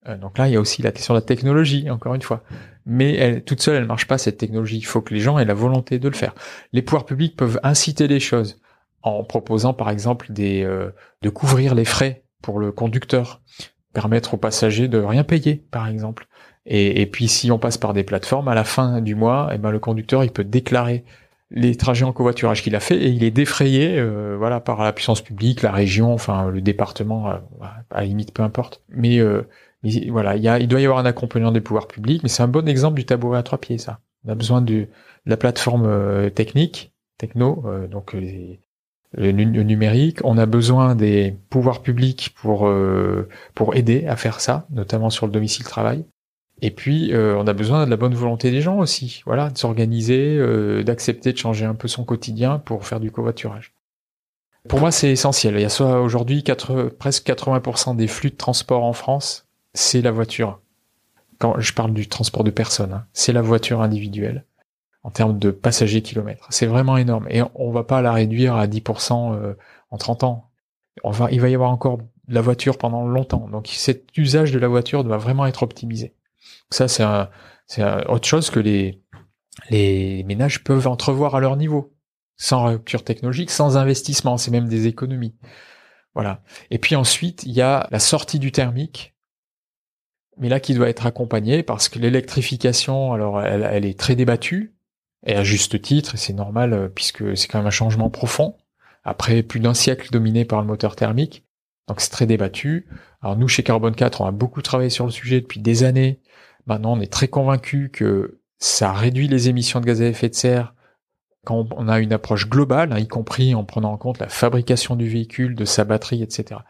Euh, 0.07 0.17
donc 0.17 0.37
là, 0.37 0.47
il 0.47 0.53
y 0.53 0.55
a 0.55 0.61
aussi 0.61 0.81
la 0.83 0.93
question 0.93 1.13
de 1.15 1.19
la 1.19 1.25
technologie, 1.25 1.89
encore 1.89 2.15
une 2.15 2.21
fois. 2.21 2.43
Mais 2.85 3.13
elle, 3.15 3.43
toute 3.43 3.61
seule, 3.61 3.75
elle 3.75 3.87
marche 3.87 4.07
pas 4.07 4.17
cette 4.17 4.37
technologie. 4.37 4.77
Il 4.77 4.85
faut 4.85 5.01
que 5.01 5.13
les 5.13 5.19
gens 5.19 5.37
aient 5.37 5.43
la 5.43 5.53
volonté 5.53 5.99
de 5.99 6.07
le 6.07 6.15
faire. 6.15 6.33
Les 6.71 6.81
pouvoirs 6.81 7.05
publics 7.05 7.35
peuvent 7.35 7.59
inciter 7.61 8.07
les 8.07 8.21
choses 8.21 8.61
en 9.03 9.23
proposant 9.23 9.73
par 9.73 9.89
exemple 9.89 10.31
des, 10.31 10.63
euh, 10.63 10.91
de 11.21 11.29
couvrir 11.29 11.75
les 11.75 11.85
frais 11.85 12.23
pour 12.41 12.59
le 12.59 12.71
conducteur, 12.71 13.41
permettre 13.93 14.33
aux 14.33 14.37
passagers 14.37 14.87
de 14.87 14.99
rien 14.99 15.23
payer 15.23 15.63
par 15.71 15.87
exemple. 15.87 16.27
Et, 16.67 17.07
puis 17.07 17.27
si 17.27 17.51
on 17.51 17.57
passe 17.57 17.79
par 17.79 17.93
des 17.93 18.03
plateformes, 18.03 18.47
à 18.47 18.53
la 18.53 18.63
fin 18.63 19.01
du 19.01 19.15
mois, 19.15 19.49
eh 19.51 19.57
ben, 19.57 19.71
le 19.71 19.79
conducteur 19.79 20.23
il 20.23 20.31
peut 20.31 20.43
déclarer 20.43 21.03
les 21.49 21.75
trajets 21.75 22.05
en 22.05 22.13
covoiturage 22.13 22.61
qu'il 22.61 22.75
a 22.75 22.79
fait 22.79 22.95
et 22.95 23.09
il 23.09 23.23
est 23.23 23.31
défrayé 23.31 23.97
euh, 23.97 24.35
voilà 24.37 24.59
par 24.59 24.81
la 24.83 24.93
puissance 24.93 25.21
publique, 25.21 25.63
la 25.63 25.71
région, 25.71 26.13
enfin 26.13 26.49
le 26.49 26.61
département, 26.61 27.31
euh, 27.31 27.37
à 27.89 28.03
limite 28.03 28.31
peu 28.33 28.43
importe. 28.43 28.83
Mais, 28.89 29.19
voilà, 30.09 30.35
il, 30.35 30.67
doit 30.67 30.79
y 30.79 30.85
avoir 30.85 30.99
un 30.99 31.05
accompagnement 31.05 31.51
des 31.51 31.61
pouvoirs 31.61 31.87
publics, 31.87 32.21
mais 32.21 32.29
c'est 32.29 32.43
un 32.43 32.47
bon 32.47 32.67
exemple 32.67 32.95
du 32.99 33.05
tabouret 33.05 33.39
à 33.39 33.43
trois 33.43 33.57
pieds 33.57 33.79
ça. 33.79 33.99
On 34.25 34.31
a 34.31 34.35
besoin 34.35 34.61
de, 34.61 34.73
de 34.73 34.87
la 35.25 35.37
plateforme 35.37 36.29
technique, 36.29 36.93
techno, 37.17 37.65
donc 37.89 38.13
les, 38.13 38.59
le, 39.13 39.31
numérique. 39.31 40.19
On 40.23 40.37
a 40.37 40.45
besoin 40.45 40.95
des 40.95 41.35
pouvoirs 41.49 41.81
publics 41.81 42.33
pour 42.35 42.67
euh, 42.67 43.27
pour 43.55 43.75
aider 43.75 44.05
à 44.07 44.15
faire 44.15 44.39
ça, 44.39 44.65
notamment 44.69 45.09
sur 45.09 45.25
le 45.25 45.31
domicile 45.31 45.65
travail. 45.65 46.05
Et 46.61 46.71
puis 46.71 47.13
euh, 47.13 47.35
on 47.37 47.47
a 47.47 47.53
besoin 47.53 47.85
de 47.85 47.89
la 47.89 47.97
bonne 47.97 48.13
volonté 48.13 48.51
des 48.51 48.61
gens 48.61 48.77
aussi, 48.77 49.23
voilà, 49.25 49.49
de 49.49 49.57
s'organiser, 49.57 50.37
euh, 50.37 50.83
d'accepter 50.83 51.33
de 51.33 51.37
changer 51.37 51.65
un 51.65 51.75
peu 51.75 51.87
son 51.87 52.03
quotidien 52.03 52.59
pour 52.59 52.85
faire 52.85 52.99
du 52.99 53.11
covoiturage. 53.11 53.73
Pour 54.69 54.79
moi, 54.79 54.91
c'est 54.91 55.09
essentiel. 55.09 55.55
Il 55.55 55.61
y 55.61 55.65
a 55.65 55.69
soit 55.69 56.01
aujourd'hui 56.01 56.43
presque 56.99 57.25
80% 57.25 57.95
des 57.95 58.05
flux 58.05 58.29
de 58.29 58.35
transport 58.35 58.83
en 58.83 58.93
France, 58.93 59.47
c'est 59.73 60.01
la 60.01 60.11
voiture. 60.11 60.59
Quand 61.39 61.59
je 61.59 61.73
parle 61.73 61.93
du 61.93 62.07
transport 62.07 62.43
de 62.43 62.51
personnes, 62.51 62.93
hein, 62.93 63.05
c'est 63.11 63.33
la 63.33 63.41
voiture 63.41 63.81
individuelle 63.81 64.45
en 65.03 65.11
termes 65.11 65.39
de 65.39 65.51
passagers 65.51 66.01
kilomètres. 66.01 66.47
C'est 66.49 66.65
vraiment 66.65 66.97
énorme. 66.97 67.27
Et 67.29 67.41
on 67.55 67.71
va 67.71 67.83
pas 67.83 68.01
la 68.01 68.13
réduire 68.13 68.55
à 68.55 68.67
10% 68.67 69.35
euh, 69.35 69.55
en 69.89 69.97
30 69.97 70.23
ans. 70.23 70.51
On 71.03 71.11
va, 71.11 71.31
il 71.31 71.41
va 71.41 71.49
y 71.49 71.55
avoir 71.55 71.71
encore 71.71 71.97
de 71.97 72.33
la 72.33 72.41
voiture 72.41 72.77
pendant 72.77 73.05
longtemps. 73.05 73.47
Donc 73.49 73.67
cet 73.67 74.15
usage 74.17 74.51
de 74.51 74.59
la 74.59 74.67
voiture 74.67 75.03
doit 75.03 75.17
vraiment 75.17 75.45
être 75.45 75.63
optimisé. 75.63 76.15
Ça, 76.69 76.87
c'est 76.87 77.03
c'est 77.67 77.83
autre 78.07 78.27
chose 78.27 78.49
que 78.49 78.59
les, 78.59 79.01
les 79.69 80.23
ménages 80.23 80.63
peuvent 80.63 80.87
entrevoir 80.87 81.35
à 81.35 81.39
leur 81.39 81.55
niveau. 81.55 81.93
Sans 82.35 82.65
rupture 82.65 83.03
technologique, 83.03 83.49
sans 83.49 83.77
investissement. 83.77 84.37
C'est 84.37 84.51
même 84.51 84.67
des 84.67 84.87
économies. 84.87 85.35
Voilà. 86.15 86.41
Et 86.69 86.79
puis 86.79 86.95
ensuite, 86.95 87.43
il 87.45 87.53
y 87.53 87.61
a 87.61 87.87
la 87.91 87.99
sortie 87.99 88.39
du 88.39 88.51
thermique 88.51 89.15
mais 90.37 90.49
là 90.49 90.59
qui 90.59 90.73
doit 90.73 90.89
être 90.89 91.05
accompagnée 91.05 91.61
parce 91.61 91.87
que 91.87 91.99
l'électrification, 91.99 93.13
alors 93.13 93.41
elle, 93.41 93.67
elle, 93.69 93.85
est 93.85 93.97
très 93.97 94.15
débattue, 94.15 94.73
et 95.25 95.35
à 95.35 95.43
juste 95.43 95.81
titre, 95.81 96.17
c'est 96.17 96.33
normal 96.33 96.73
euh, 96.73 96.87
puisque 96.87 97.37
c'est 97.37 97.47
quand 97.47 97.59
même 97.59 97.67
un 97.67 97.71
changement 97.71 98.09
profond. 98.09 98.57
Après 99.03 99.43
plus 99.43 99.59
d'un 99.59 99.73
siècle 99.73 100.09
dominé 100.11 100.45
par 100.45 100.61
le 100.61 100.67
moteur 100.67 100.95
thermique, 100.95 101.45
donc 101.87 102.01
c'est 102.01 102.11
très 102.11 102.25
débattu. 102.25 102.87
Alors 103.21 103.35
nous 103.35 103.47
chez 103.47 103.63
Carbone 103.63 103.95
4, 103.95 104.21
on 104.21 104.25
a 104.25 104.31
beaucoup 104.31 104.61
travaillé 104.61 104.89
sur 104.89 105.05
le 105.05 105.11
sujet 105.11 105.41
depuis 105.41 105.59
des 105.59 105.83
années. 105.83 106.21
Maintenant, 106.67 106.93
on 106.93 107.01
est 107.01 107.11
très 107.11 107.27
convaincu 107.27 107.89
que 107.89 108.39
ça 108.59 108.93
réduit 108.93 109.27
les 109.27 109.49
émissions 109.49 109.79
de 109.79 109.85
gaz 109.85 110.01
à 110.01 110.05
effet 110.05 110.29
de 110.29 110.35
serre 110.35 110.75
quand 111.43 111.67
on 111.75 111.87
a 111.87 111.99
une 111.99 112.13
approche 112.13 112.47
globale, 112.47 112.93
hein, 112.93 112.99
y 112.99 113.07
compris 113.07 113.55
en 113.55 113.63
prenant 113.63 113.91
en 113.91 113.97
compte 113.97 114.19
la 114.19 114.29
fabrication 114.29 114.95
du 114.95 115.07
véhicule, 115.07 115.55
de 115.55 115.65
sa 115.65 115.85
batterie, 115.85 116.21
etc. 116.21 116.61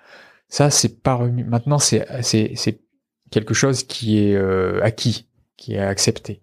Ça, 0.48 0.70
c'est 0.70 1.02
pas. 1.02 1.18
Maintenant, 1.18 1.80
c'est 1.80 2.06
c'est 2.22 2.82
quelque 3.32 3.54
chose 3.54 3.84
qui 3.84 4.20
est 4.20 4.36
euh, 4.36 4.82
acquis, 4.84 5.28
qui 5.58 5.74
est 5.74 5.80
accepté, 5.80 6.42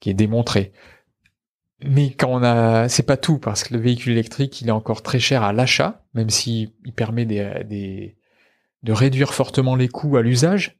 qui 0.00 0.10
est 0.10 0.14
démontré. 0.14 0.72
Mais 1.84 2.10
quand 2.10 2.28
on 2.30 2.42
a, 2.42 2.88
c'est 2.88 3.02
pas 3.02 3.16
tout 3.16 3.38
parce 3.38 3.64
que 3.64 3.74
le 3.74 3.80
véhicule 3.80 4.12
électrique, 4.12 4.60
il 4.60 4.68
est 4.68 4.72
encore 4.72 5.02
très 5.02 5.18
cher 5.18 5.42
à 5.42 5.52
l'achat, 5.52 6.04
même 6.14 6.30
s'il 6.30 6.72
il 6.84 6.92
permet 6.92 7.26
des, 7.26 7.64
des, 7.68 8.16
de 8.82 8.92
réduire 8.92 9.34
fortement 9.34 9.76
les 9.76 9.88
coûts 9.88 10.16
à 10.16 10.22
l'usage. 10.22 10.78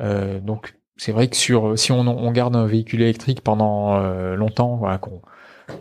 Euh, 0.00 0.40
donc 0.40 0.74
c'est 0.96 1.12
vrai 1.12 1.28
que 1.28 1.36
sur, 1.36 1.78
si 1.78 1.92
on, 1.92 2.00
on, 2.00 2.32
garde 2.32 2.56
un 2.56 2.66
véhicule 2.66 3.02
électrique 3.02 3.42
pendant 3.42 3.96
euh, 4.00 4.34
longtemps, 4.34 4.76
voilà, 4.76 4.98
qu'on 4.98 5.22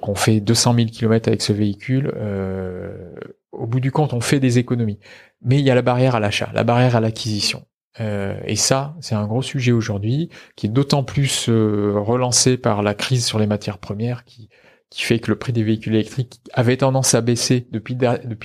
qu'on 0.02 0.16
fait 0.16 0.40
200 0.40 0.76
000 0.76 0.88
km 0.90 1.30
avec 1.30 1.42
ce 1.42 1.54
véhicule, 1.54 2.12
euh, 2.18 3.16
au 3.52 3.66
bout 3.68 3.80
du 3.80 3.92
compte, 3.92 4.14
on 4.14 4.22
fait 4.22 4.40
des 4.40 4.60
économies. 4.60 5.00
Mais 5.42 5.60
il 5.60 5.66
y 5.66 5.72
a 5.72 5.76
la 5.76 5.82
barrière 5.82 6.16
à 6.16 6.20
l'achat, 6.20 6.50
la 6.54 6.64
barrière 6.64 6.96
à 6.96 7.00
l'acquisition. 7.00 7.66
Euh, 8.00 8.40
et 8.46 8.56
ça, 8.56 8.96
c'est 9.02 9.16
un 9.16 9.26
gros 9.28 9.42
sujet 9.42 9.72
aujourd'hui, 9.72 10.30
qui 10.56 10.68
est 10.68 10.70
d'autant 10.70 11.04
plus 11.04 11.48
euh, 11.50 11.94
relancé 11.98 12.58
par 12.58 12.84
la 12.84 12.94
crise 12.94 13.26
sur 13.26 13.40
les 13.40 13.48
matières 13.48 13.80
premières, 13.80 14.24
qui, 14.26 14.50
fait 14.92 15.20
que 15.20 15.30
le 15.30 15.38
prix 15.38 15.54
des 15.54 15.64
véhicules 15.64 15.94
électriques 15.96 16.42
avait 16.54 16.78
tendance 16.78 17.14
à 17.14 17.22
baisser 17.22 17.68
depuis, 17.72 17.96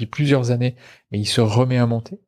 plusieurs 0.06 0.50
années, 0.50 0.76
mais 1.10 1.18
il 1.18 1.26
se 1.26 1.40
remet 1.40 1.78
à 1.78 1.86
monter, 1.86 2.20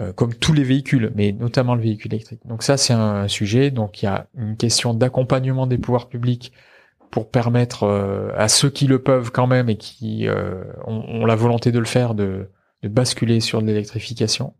euh, 0.00 0.12
comme 0.12 0.34
tous 0.34 0.52
les 0.52 0.64
véhicules, 0.64 1.12
mais 1.14 1.32
notamment 1.32 1.74
le 1.74 1.82
véhicule 1.82 2.14
électrique. 2.14 2.40
Donc 2.46 2.62
ça, 2.62 2.76
c'est 2.76 2.94
un, 2.94 3.28
sujet. 3.28 3.70
Donc 3.70 4.02
il 4.02 4.06
y 4.06 4.08
a 4.08 4.28
une 4.36 4.56
question 4.56 4.94
d'accompagnement 4.94 5.66
des 5.66 5.78
pouvoirs 5.78 6.08
publics 6.08 6.52
pour 7.10 7.30
permettre 7.30 7.84
à 8.36 8.48
ceux 8.48 8.70
qui 8.70 8.86
le 8.86 9.00
peuvent 9.00 9.30
quand 9.30 9.46
même 9.46 9.68
et 9.68 9.76
qui 9.76 10.26
ont, 10.84 11.26
la 11.26 11.36
volonté 11.36 11.70
de 11.70 11.78
le 11.78 11.84
faire 11.84 12.14
de, 12.14 12.50
basculer 12.82 13.40
sur 13.40 13.60
l'électrification 13.62 14.54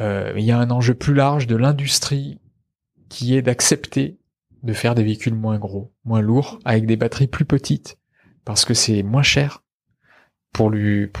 euh, 0.00 0.32
il 0.36 0.44
y 0.44 0.52
a 0.52 0.58
un 0.58 0.70
enjeu 0.70 0.94
plus 0.94 1.14
large 1.14 1.46
de 1.46 1.56
l'industrie 1.56 2.38
qui 3.08 3.36
est 3.36 3.42
d'accepter 3.42 4.18
de 4.62 4.72
faire 4.72 4.94
des 4.94 5.02
véhicules 5.02 5.34
moins 5.34 5.58
gros, 5.58 5.92
moins 6.04 6.20
lourds, 6.20 6.58
avec 6.64 6.86
des 6.86 6.96
batteries 6.96 7.26
plus 7.28 7.44
petites, 7.44 7.98
parce 8.44 8.64
que 8.64 8.74
c'est 8.74 9.02
moins 9.02 9.22
cher 9.22 9.62
pour 10.52 10.72
euh, 10.72 11.12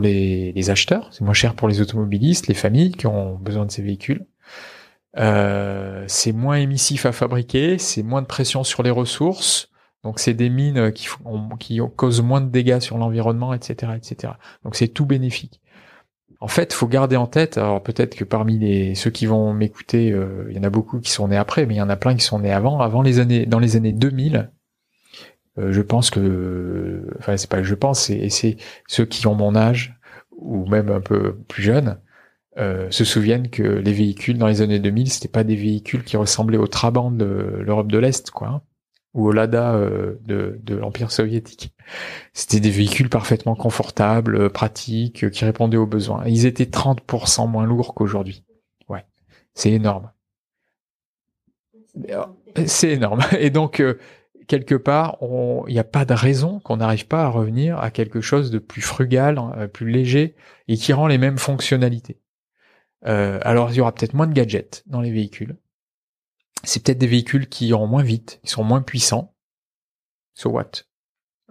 les, 0.00 0.70
acheteurs, 0.70 1.12
c'est 1.12 1.24
moins 1.24 1.34
cher 1.34 1.54
pour 1.54 1.68
les 1.68 1.80
automobilistes, 1.80 2.46
les 2.46 2.54
familles 2.54 2.92
qui 2.92 3.06
ont 3.06 3.34
besoin 3.36 3.66
de 3.66 3.70
ces 3.70 3.82
véhicules. 3.82 4.26
Euh, 5.16 6.04
c'est 6.06 6.32
moins 6.32 6.56
émissif 6.56 7.06
à 7.06 7.12
fabriquer, 7.12 7.78
c'est 7.78 8.02
moins 8.02 8.22
de 8.22 8.26
pression 8.26 8.64
sur 8.64 8.82
les 8.82 8.90
ressources, 8.90 9.70
donc 10.04 10.20
c'est 10.20 10.34
des 10.34 10.50
mines 10.50 10.92
qui, 10.92 11.08
qui 11.58 11.80
causent 11.96 12.22
moins 12.22 12.40
de 12.40 12.48
dégâts 12.48 12.78
sur 12.78 12.98
l'environnement, 12.98 13.54
etc., 13.54 13.92
etc. 13.96 14.34
Donc 14.62 14.76
c'est 14.76 14.88
tout 14.88 15.06
bénéfique. 15.06 15.60
En 16.40 16.48
fait, 16.48 16.72
faut 16.72 16.86
garder 16.86 17.16
en 17.16 17.26
tête. 17.26 17.58
Alors 17.58 17.82
peut-être 17.82 18.14
que 18.14 18.24
parmi 18.24 18.58
les 18.58 18.94
ceux 18.94 19.10
qui 19.10 19.26
vont 19.26 19.52
m'écouter, 19.52 20.12
euh, 20.12 20.46
il 20.50 20.56
y 20.56 20.58
en 20.58 20.64
a 20.64 20.70
beaucoup 20.70 21.00
qui 21.00 21.10
sont 21.10 21.28
nés 21.28 21.36
après, 21.36 21.66
mais 21.66 21.74
il 21.74 21.78
y 21.78 21.82
en 21.82 21.88
a 21.88 21.96
plein 21.96 22.14
qui 22.14 22.24
sont 22.24 22.40
nés 22.40 22.52
avant. 22.52 22.80
Avant 22.80 23.02
les 23.02 23.18
années, 23.20 23.46
dans 23.46 23.58
les 23.58 23.76
années 23.76 23.92
2000, 23.92 24.50
euh, 25.58 25.72
je 25.72 25.80
pense 25.82 26.10
que, 26.10 27.06
enfin 27.18 27.36
c'est 27.36 27.48
pas 27.50 27.58
que 27.58 27.64
je 27.64 27.74
pense, 27.74 28.10
et 28.10 28.28
c'est 28.30 28.56
ceux 28.86 29.06
qui 29.06 29.26
ont 29.26 29.34
mon 29.34 29.56
âge 29.56 29.98
ou 30.36 30.66
même 30.66 30.90
un 30.90 31.00
peu 31.00 31.34
plus 31.48 31.62
jeunes 31.62 31.98
euh, 32.58 32.90
se 32.90 33.04
souviennent 33.04 33.50
que 33.50 33.62
les 33.62 33.92
véhicules 33.92 34.38
dans 34.38 34.46
les 34.46 34.62
années 34.62 34.78
2000, 34.78 35.10
c'était 35.10 35.28
pas 35.28 35.44
des 35.44 35.56
véhicules 35.56 36.04
qui 36.04 36.16
ressemblaient 36.16 36.56
aux 36.58 36.66
Trabant 36.66 37.10
de 37.10 37.60
l'Europe 37.62 37.90
de 37.92 37.98
l'Est, 37.98 38.30
quoi. 38.30 38.62
Ou 39.16 39.28
au 39.28 39.32
Lada 39.32 39.74
euh, 39.74 40.16
de, 40.26 40.60
de 40.62 40.76
l'Empire 40.76 41.10
soviétique. 41.10 41.72
C'était 42.34 42.60
des 42.60 42.70
véhicules 42.70 43.08
parfaitement 43.08 43.56
confortables, 43.56 44.36
euh, 44.36 44.48
pratiques, 44.50 45.24
euh, 45.24 45.30
qui 45.30 45.46
répondaient 45.46 45.78
aux 45.78 45.86
besoins. 45.86 46.22
ils 46.26 46.44
étaient 46.44 46.64
30% 46.64 47.48
moins 47.48 47.64
lourds 47.64 47.94
qu'aujourd'hui. 47.94 48.44
Ouais, 48.90 49.06
c'est 49.54 49.72
énorme. 49.72 50.10
C'est 52.66 52.90
énorme. 52.90 53.22
Et 53.38 53.48
donc, 53.48 53.82
quelque 54.48 54.74
part, 54.74 55.16
il 55.66 55.72
n'y 55.72 55.78
a 55.78 55.84
pas 55.84 56.04
de 56.04 56.12
raison 56.12 56.60
qu'on 56.60 56.76
n'arrive 56.76 57.06
pas 57.06 57.24
à 57.24 57.28
revenir 57.28 57.78
à 57.78 57.90
quelque 57.90 58.20
chose 58.20 58.50
de 58.50 58.58
plus 58.58 58.82
frugal, 58.82 59.38
hein, 59.38 59.66
plus 59.66 59.90
léger, 59.90 60.36
et 60.68 60.76
qui 60.76 60.92
rend 60.92 61.06
les 61.06 61.16
mêmes 61.16 61.38
fonctionnalités. 61.38 62.20
alors, 63.02 63.70
il 63.70 63.76
y 63.76 63.80
aura 63.80 63.94
peut-être 63.94 64.12
moins 64.12 64.26
de 64.26 64.34
gadgets 64.34 64.84
dans 64.86 65.00
les 65.00 65.10
véhicules, 65.10 65.56
c'est 66.64 66.82
peut-être 66.82 66.98
des 66.98 67.06
véhicules 67.06 67.48
qui 67.48 67.68
iront 67.68 67.86
moins 67.86 68.02
vite, 68.02 68.40
qui 68.44 68.50
sont 68.50 68.64
moins 68.64 68.82
puissants. 68.82 69.34
So 70.34 70.50
what? 70.50 70.70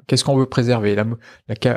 Qu'est-ce 0.07 0.23
qu'on 0.23 0.37
veut 0.37 0.45
préserver? 0.45 0.95
La, 0.95 1.05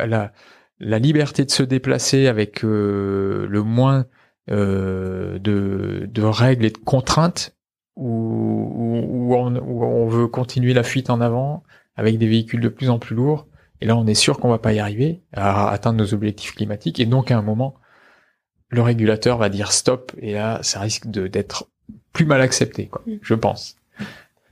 la, 0.06 0.32
la, 0.78 0.98
liberté 0.98 1.44
de 1.44 1.50
se 1.50 1.62
déplacer 1.62 2.26
avec 2.26 2.64
euh, 2.64 3.46
le 3.48 3.62
moins 3.62 4.06
euh, 4.50 5.38
de, 5.38 6.22
règles 6.22 6.66
et 6.66 6.70
de 6.70 6.78
contraintes, 6.78 7.56
ou, 7.96 9.34
on, 9.34 9.56
on, 9.56 10.06
veut 10.06 10.28
continuer 10.28 10.74
la 10.74 10.82
fuite 10.82 11.10
en 11.10 11.20
avant 11.20 11.64
avec 11.96 12.18
des 12.18 12.28
véhicules 12.28 12.60
de 12.60 12.68
plus 12.68 12.90
en 12.90 12.98
plus 12.98 13.16
lourds? 13.16 13.48
Et 13.80 13.86
là, 13.86 13.96
on 13.96 14.06
est 14.06 14.14
sûr 14.14 14.38
qu'on 14.38 14.50
va 14.50 14.58
pas 14.58 14.72
y 14.72 14.78
arriver 14.78 15.22
à 15.32 15.70
atteindre 15.70 15.98
nos 15.98 16.12
objectifs 16.12 16.54
climatiques. 16.54 17.00
Et 17.00 17.06
donc, 17.06 17.30
à 17.30 17.38
un 17.38 17.42
moment, 17.42 17.74
le 18.68 18.82
régulateur 18.82 19.38
va 19.38 19.48
dire 19.48 19.72
stop. 19.72 20.12
Et 20.18 20.32
là, 20.32 20.60
ça 20.62 20.80
risque 20.80 21.06
d'être 21.06 21.70
plus 22.12 22.26
mal 22.26 22.40
accepté, 22.40 22.86
quoi, 22.86 23.02
mm. 23.06 23.18
je 23.22 23.34
pense. 23.34 23.76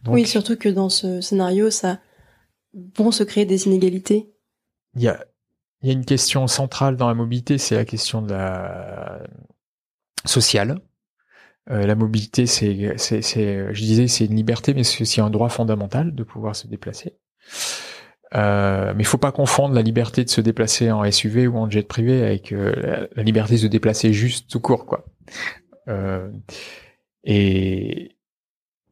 oui, 0.06 0.26
surtout 0.26 0.56
que 0.56 0.68
dans 0.68 0.88
ce 0.88 1.20
scénario, 1.20 1.70
ça 1.70 1.98
vont 2.96 3.10
se 3.10 3.24
créer 3.24 3.46
des 3.46 3.66
inégalités. 3.66 4.30
Il 4.94 5.02
y 5.02 5.08
a, 5.08 5.24
il 5.82 5.88
y 5.88 5.90
a 5.90 5.92
une 5.92 6.04
question 6.04 6.46
centrale 6.46 6.96
dans 6.96 7.08
la 7.08 7.14
mobilité, 7.14 7.58
c'est 7.58 7.74
la 7.74 7.84
question 7.84 8.22
de 8.22 8.32
la 8.32 9.22
sociale. 10.24 10.80
Euh, 11.70 11.84
la 11.86 11.94
mobilité, 11.94 12.46
c'est, 12.46 12.94
c'est, 12.96 13.22
c'est, 13.22 13.74
je 13.74 13.80
disais, 13.80 14.06
c'est 14.06 14.26
une 14.26 14.36
liberté, 14.36 14.72
mais 14.74 14.84
c'est 14.84 15.02
aussi 15.02 15.20
un 15.20 15.30
droit 15.30 15.48
fondamental 15.48 16.14
de 16.14 16.22
pouvoir 16.22 16.54
se 16.54 16.66
déplacer. 16.66 17.16
Euh, 18.34 18.92
mais 18.94 19.02
il 19.02 19.06
faut 19.06 19.18
pas 19.18 19.32
confondre 19.32 19.74
la 19.74 19.82
liberté 19.82 20.24
de 20.24 20.30
se 20.30 20.40
déplacer 20.40 20.90
en 20.90 21.08
SUV 21.10 21.46
ou 21.46 21.56
en 21.58 21.70
jet 21.70 21.86
privé 21.86 22.24
avec 22.24 22.52
euh, 22.52 22.72
la, 22.74 23.08
la, 23.14 23.22
liberté 23.22 23.54
de 23.54 23.60
se 23.60 23.66
déplacer 23.66 24.12
juste 24.12 24.50
tout 24.50 24.60
court, 24.60 24.84
quoi. 24.84 25.06
Euh, 25.88 26.28
et, 27.26 28.16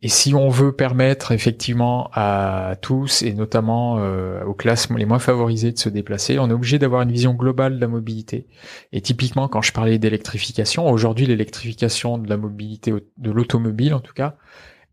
et 0.02 0.08
si 0.08 0.34
on 0.34 0.50
veut 0.50 0.72
permettre 0.72 1.32
effectivement 1.32 2.10
à 2.12 2.74
tous, 2.82 3.22
et 3.22 3.32
notamment 3.32 3.96
euh, 3.98 4.44
aux 4.44 4.52
classes 4.52 4.90
les 4.90 5.06
moins 5.06 5.18
favorisées 5.18 5.72
de 5.72 5.78
se 5.78 5.88
déplacer, 5.88 6.38
on 6.38 6.50
est 6.50 6.52
obligé 6.52 6.78
d'avoir 6.78 7.00
une 7.02 7.12
vision 7.12 7.32
globale 7.32 7.76
de 7.76 7.80
la 7.80 7.88
mobilité. 7.88 8.46
Et 8.92 9.00
typiquement, 9.00 9.48
quand 9.48 9.62
je 9.62 9.72
parlais 9.72 9.98
d'électrification, 9.98 10.90
aujourd'hui 10.90 11.24
l'électrification 11.24 12.18
de 12.18 12.28
la 12.28 12.36
mobilité, 12.36 12.92
de 12.92 13.30
l'automobile 13.30 13.94
en 13.94 14.00
tout 14.00 14.12
cas, 14.12 14.36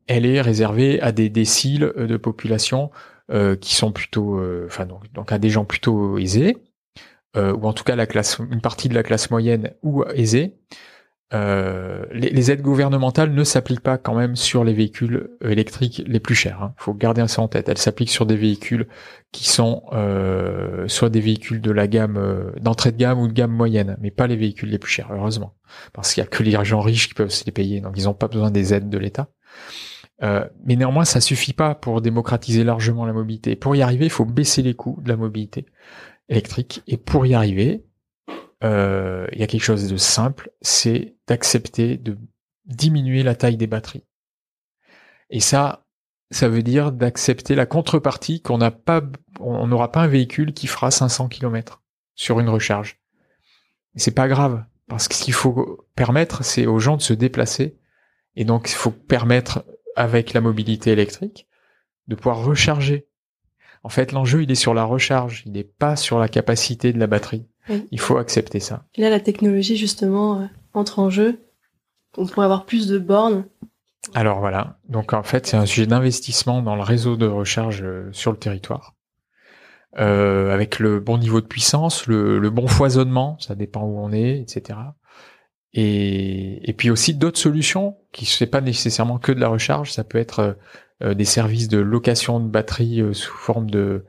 elle 0.07 0.25
est 0.25 0.39
réservée 0.39 1.01
à 1.01 1.11
des 1.11 1.29
déciles 1.29 1.91
de 1.97 2.17
population 2.17 2.91
euh, 3.31 3.55
qui 3.55 3.75
sont 3.75 3.91
plutôt, 3.91 4.39
euh, 4.39 4.65
enfin 4.67 4.85
donc, 4.85 5.11
donc 5.13 5.31
à 5.31 5.39
des 5.39 5.49
gens 5.49 5.63
plutôt 5.63 6.17
aisés, 6.17 6.57
euh, 7.37 7.53
ou 7.53 7.65
en 7.65 7.73
tout 7.73 7.83
cas 7.83 7.95
la 7.95 8.05
classe, 8.05 8.39
une 8.51 8.61
partie 8.61 8.89
de 8.89 8.93
la 8.93 9.03
classe 9.03 9.29
moyenne 9.29 9.73
ou 9.83 10.03
aisée. 10.15 10.57
Euh, 11.33 12.03
les, 12.11 12.51
aides 12.51 12.61
gouvernementales 12.61 13.33
ne 13.33 13.43
s'appliquent 13.43 13.81
pas 13.81 13.97
quand 13.97 14.15
même 14.15 14.35
sur 14.35 14.65
les 14.65 14.73
véhicules 14.73 15.29
électriques 15.41 16.03
les 16.05 16.19
plus 16.19 16.35
chers. 16.35 16.57
Il 16.59 16.63
hein. 16.65 16.73
faut 16.77 16.93
garder 16.93 17.25
ça 17.27 17.41
en 17.41 17.47
tête. 17.47 17.69
Elles 17.69 17.77
s'appliquent 17.77 18.09
sur 18.09 18.25
des 18.25 18.35
véhicules 18.35 18.87
qui 19.31 19.47
sont 19.47 19.83
euh, 19.93 20.87
soit 20.89 21.09
des 21.09 21.21
véhicules 21.21 21.61
de 21.61 21.71
la 21.71 21.87
gamme 21.87 22.17
euh, 22.17 22.51
d'entrée 22.59 22.91
de 22.91 22.97
gamme 22.97 23.19
ou 23.19 23.27
de 23.29 23.33
gamme 23.33 23.51
moyenne, 23.51 23.97
mais 24.01 24.11
pas 24.11 24.27
les 24.27 24.35
véhicules 24.35 24.69
les 24.69 24.79
plus 24.79 24.91
chers, 24.91 25.09
heureusement, 25.11 25.55
parce 25.93 26.13
qu'il 26.13 26.21
y 26.21 26.25
a 26.25 26.27
que 26.27 26.43
les 26.43 26.51
gens 26.65 26.81
riches 26.81 27.07
qui 27.07 27.13
peuvent 27.13 27.29
se 27.29 27.45
les 27.45 27.53
payer, 27.53 27.79
donc 27.79 27.93
ils 27.95 28.05
n'ont 28.05 28.13
pas 28.13 28.27
besoin 28.27 28.51
des 28.51 28.73
aides 28.73 28.89
de 28.89 28.97
l'État. 28.97 29.29
mais 30.21 30.75
néanmoins, 30.75 31.05
ça 31.05 31.21
suffit 31.21 31.53
pas 31.53 31.75
pour 31.75 32.01
démocratiser 32.01 32.65
largement 32.65 33.05
la 33.05 33.13
mobilité. 33.13 33.55
Pour 33.55 33.75
y 33.75 33.81
arriver, 33.81 34.05
il 34.05 34.11
faut 34.11 34.25
baisser 34.25 34.61
les 34.63 34.73
coûts 34.73 34.99
de 35.01 35.07
la 35.07 35.15
mobilité 35.15 35.65
électrique. 36.27 36.83
Et 36.87 36.97
pour 36.97 37.25
y 37.25 37.33
arriver, 37.33 37.85
euh, 38.63 39.27
il 39.31 39.39
y 39.39 39.43
a 39.43 39.47
quelque 39.47 39.63
chose 39.63 39.87
de 39.87 39.97
simple, 39.97 40.51
c'est 40.61 41.15
d'accepter 41.27 41.97
de 41.97 42.17
diminuer 42.65 43.23
la 43.23 43.35
taille 43.35 43.57
des 43.57 43.67
batteries. 43.67 44.05
Et 45.29 45.39
ça, 45.39 45.85
ça 46.29 46.47
veut 46.47 46.63
dire 46.63 46.91
d'accepter 46.91 47.55
la 47.55 47.65
contrepartie 47.65 48.41
qu'on 48.41 48.57
n'a 48.57 48.71
pas, 48.71 49.01
on 49.39 49.67
n'aura 49.67 49.91
pas 49.91 50.01
un 50.01 50.07
véhicule 50.07 50.53
qui 50.53 50.67
fera 50.67 50.91
500 50.91 51.27
km 51.27 51.81
sur 52.15 52.39
une 52.39 52.49
recharge. 52.49 52.99
C'est 53.95 54.15
pas 54.15 54.27
grave, 54.27 54.63
parce 54.87 55.07
que 55.07 55.15
ce 55.15 55.23
qu'il 55.23 55.33
faut 55.33 55.85
permettre, 55.95 56.43
c'est 56.43 56.65
aux 56.65 56.79
gens 56.79 56.97
de 56.97 57.01
se 57.01 57.13
déplacer, 57.13 57.77
et 58.35 58.45
donc 58.45 58.69
il 58.69 58.75
faut 58.75 58.91
permettre, 58.91 59.65
avec 59.97 60.33
la 60.33 60.39
mobilité 60.39 60.91
électrique, 60.91 61.47
de 62.07 62.15
pouvoir 62.15 62.43
recharger. 62.45 63.07
En 63.83 63.89
fait, 63.89 64.11
l'enjeu, 64.11 64.43
il 64.43 64.51
est 64.51 64.55
sur 64.55 64.73
la 64.73 64.85
recharge, 64.85 65.43
il 65.45 65.51
n'est 65.53 65.63
pas 65.63 65.95
sur 65.95 66.19
la 66.19 66.29
capacité 66.29 66.93
de 66.93 66.99
la 66.99 67.07
batterie. 67.07 67.45
Il 67.69 67.99
faut 67.99 68.17
accepter 68.17 68.59
ça. 68.59 68.83
là, 68.97 69.09
la 69.09 69.19
technologie, 69.19 69.77
justement, 69.77 70.41
euh, 70.41 70.45
entre 70.73 70.99
en 70.99 71.09
jeu. 71.09 71.39
On 72.17 72.25
pourrait 72.25 72.45
avoir 72.45 72.65
plus 72.65 72.87
de 72.87 72.99
bornes. 72.99 73.45
Alors 74.13 74.39
voilà. 74.39 74.79
Donc 74.89 75.13
en 75.13 75.23
fait, 75.23 75.47
c'est 75.47 75.57
un 75.57 75.65
sujet 75.65 75.87
d'investissement 75.87 76.61
dans 76.61 76.75
le 76.75 76.81
réseau 76.81 77.15
de 77.15 77.27
recharge 77.27 77.83
euh, 77.83 78.09
sur 78.11 78.31
le 78.31 78.37
territoire. 78.37 78.95
Euh, 79.99 80.53
avec 80.53 80.79
le 80.79 80.99
bon 80.99 81.17
niveau 81.17 81.41
de 81.41 81.45
puissance, 81.45 82.07
le, 82.07 82.49
bon 82.49 82.67
foisonnement, 82.67 83.37
ça 83.39 83.55
dépend 83.55 83.83
où 83.83 83.99
on 83.99 84.13
est, 84.13 84.39
etc. 84.39 84.79
et, 85.73 86.69
et 86.69 86.73
puis 86.73 86.89
aussi 86.89 87.13
d'autres 87.13 87.39
solutions 87.39 87.97
qui 88.13 88.25
ne 88.39 88.45
pas 88.45 88.61
nécessairement 88.61 89.17
que 89.17 89.33
de 89.33 89.39
la 89.41 89.49
recharge. 89.49 89.91
Ça 89.91 90.05
peut 90.05 90.17
être 90.17 90.57
euh, 91.03 91.13
des 91.13 91.25
services 91.25 91.67
de 91.67 91.77
location 91.77 92.39
de 92.39 92.47
batterie 92.47 93.03
sous 93.13 93.35
forme 93.35 93.69
de 93.69 94.05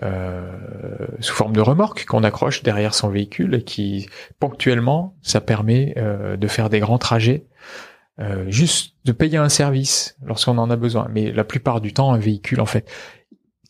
sous 0.00 1.34
forme 1.34 1.54
de 1.54 1.60
remorque 1.60 2.04
qu'on 2.04 2.22
accroche 2.22 2.62
derrière 2.62 2.94
son 2.94 3.08
véhicule 3.08 3.54
et 3.54 3.62
qui 3.62 4.08
ponctuellement 4.38 5.16
ça 5.22 5.40
permet 5.40 5.94
de 5.96 6.46
faire 6.46 6.68
des 6.68 6.80
grands 6.80 6.98
trajets 6.98 7.46
euh, 8.18 8.46
juste 8.48 8.94
de 9.04 9.12
payer 9.12 9.36
un 9.36 9.50
service 9.50 10.16
lorsqu'on 10.24 10.56
en 10.56 10.70
a 10.70 10.76
besoin. 10.76 11.06
Mais 11.12 11.32
la 11.32 11.44
plupart 11.44 11.82
du 11.82 11.92
temps, 11.92 12.12
un 12.12 12.18
véhicule, 12.18 12.62
en 12.62 12.66
fait, 12.66 12.90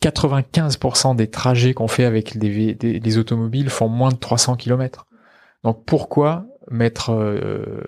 95% 0.03 1.16
des 1.16 1.29
trajets 1.29 1.74
qu'on 1.74 1.89
fait 1.89 2.05
avec 2.05 2.39
des, 2.39 3.18
automobiles 3.18 3.70
font 3.70 3.89
moins 3.89 4.11
de 4.11 4.16
300 4.16 4.55
km. 4.57 5.07
Donc 5.64 5.85
pourquoi 5.85 6.47
mettre 6.70 7.11
euh, 7.11 7.83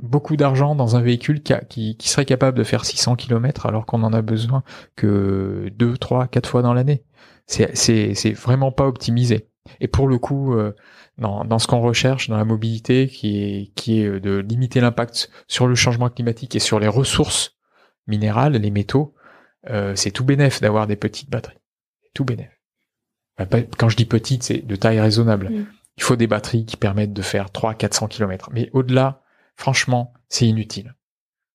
beaucoup 0.00 0.36
d'argent 0.36 0.76
dans 0.76 0.94
un 0.94 1.00
véhicule 1.00 1.42
qui, 1.42 1.96
qui, 1.96 2.08
serait 2.08 2.24
capable 2.24 2.56
de 2.56 2.62
faire 2.62 2.84
600 2.84 3.16
km 3.16 3.66
alors 3.66 3.84
qu'on 3.84 4.04
en 4.04 4.12
a 4.12 4.22
besoin 4.22 4.62
que 4.94 5.72
2, 5.76 5.96
3, 5.96 6.28
4 6.28 6.48
fois 6.48 6.62
dans 6.62 6.74
l'année? 6.74 7.02
C'est 7.46 8.32
vraiment 8.32 8.72
pas 8.72 8.86
optimisé. 8.86 9.48
Et 9.80 9.88
pour 9.88 10.08
le 10.08 10.18
coup, 10.18 10.54
euh, 10.54 10.72
dans, 11.18 11.58
ce 11.58 11.66
qu'on 11.66 11.80
recherche 11.80 12.28
dans 12.28 12.36
la 12.36 12.44
mobilité, 12.44 13.08
qui 13.08 13.42
est, 13.42 13.72
qui 13.74 14.00
est 14.00 14.20
de 14.20 14.38
limiter 14.38 14.80
l'impact 14.80 15.30
sur 15.48 15.66
le 15.66 15.74
changement 15.74 16.08
climatique 16.08 16.54
et 16.54 16.60
sur 16.60 16.78
les 16.78 16.88
ressources 16.88 17.56
minérales, 18.06 18.54
les 18.54 18.70
métaux, 18.70 19.14
euh, 19.68 19.94
c'est 19.96 20.10
tout 20.10 20.24
bénef 20.24 20.60
d'avoir 20.60 20.86
des 20.86 20.96
petites 20.96 21.30
batteries. 21.30 21.58
Tout 22.14 22.24
bénef. 22.24 22.50
Quand 23.76 23.88
je 23.88 23.96
dis 23.96 24.06
petites, 24.06 24.42
c'est 24.42 24.66
de 24.66 24.76
taille 24.76 25.00
raisonnable. 25.00 25.50
Mm. 25.50 25.66
Il 25.98 26.02
faut 26.02 26.16
des 26.16 26.26
batteries 26.26 26.66
qui 26.66 26.76
permettent 26.76 27.12
de 27.12 27.22
faire 27.22 27.48
300-400 27.48 28.08
km. 28.08 28.50
Mais 28.52 28.70
au-delà, 28.72 29.22
franchement, 29.56 30.12
c'est 30.28 30.46
inutile. 30.46 30.94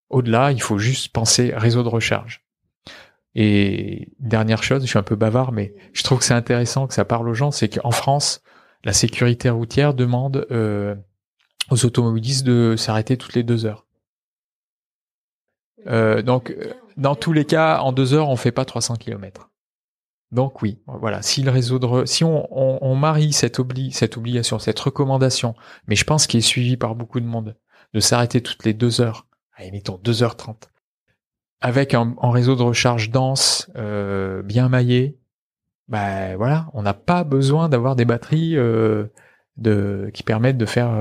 Au-delà, 0.09 0.51
il 0.51 0.61
faut 0.61 0.77
juste 0.77 1.11
penser 1.11 1.53
réseau 1.55 1.83
de 1.83 1.89
recharge. 1.89 2.43
Et 3.35 4.09
dernière 4.19 4.63
chose, 4.63 4.81
je 4.83 4.87
suis 4.87 4.99
un 4.99 5.03
peu 5.03 5.15
bavard, 5.15 5.51
mais 5.51 5.73
je 5.93 6.03
trouve 6.03 6.19
que 6.19 6.25
c'est 6.25 6.33
intéressant 6.33 6.87
que 6.87 6.93
ça 6.93 7.05
parle 7.05 7.29
aux 7.29 7.33
gens, 7.33 7.51
c'est 7.51 7.69
qu'en 7.69 7.91
France, 7.91 8.41
la 8.83 8.93
sécurité 8.93 9.49
routière 9.49 9.93
demande 9.93 10.47
euh, 10.51 10.95
aux 11.69 11.85
automobilistes 11.85 12.45
de 12.45 12.75
s'arrêter 12.77 13.17
toutes 13.17 13.35
les 13.35 13.43
deux 13.43 13.65
heures. 13.65 13.85
Euh, 15.87 16.21
donc, 16.21 16.55
dans 16.97 17.15
tous 17.15 17.33
les 17.33 17.45
cas, 17.45 17.79
en 17.79 17.91
deux 17.91 18.13
heures, 18.13 18.29
on 18.29 18.35
fait 18.35 18.51
pas 18.51 18.65
300 18.65 18.95
km. 18.97 19.49
Donc 20.31 20.61
oui, 20.61 20.79
voilà. 20.87 21.21
Si 21.21 21.43
le 21.43 21.51
réseau 21.51 21.77
de, 21.77 22.05
si 22.05 22.23
on, 22.23 22.47
on, 22.85 22.95
marie 22.95 23.33
cette, 23.33 23.59
obli 23.59 23.91
cette 23.91 24.17
obligation, 24.17 24.59
cette 24.59 24.79
recommandation, 24.79 25.55
mais 25.87 25.95
je 25.95 26.05
pense 26.05 26.25
qu'il 26.25 26.37
est 26.37 26.41
suivi 26.41 26.77
par 26.77 26.95
beaucoup 26.95 27.19
de 27.19 27.25
monde, 27.25 27.57
de 27.93 27.99
s'arrêter 27.99 28.41
toutes 28.41 28.63
les 28.63 28.73
deux 28.73 29.01
heures, 29.01 29.27
allez, 29.53 29.71
mettons 29.71 29.99
deux 30.01 30.23
heures 30.23 30.37
trente, 30.37 30.70
avec 31.61 31.93
un, 31.93 32.15
réseau 32.21 32.55
de 32.55 32.63
recharge 32.63 33.11
dense, 33.11 33.71
euh, 33.75 34.41
bien 34.41 34.67
maillé, 34.67 35.19
bah 35.87 36.35
voilà, 36.35 36.69
on 36.73 36.81
n'a 36.81 36.93
pas 36.93 37.23
besoin 37.23 37.69
d'avoir 37.69 37.95
des 37.95 38.05
batteries 38.05 38.57
euh, 38.57 39.05
de 39.57 40.09
qui 40.13 40.23
permettent 40.23 40.57
de 40.57 40.65
faire 40.65 40.91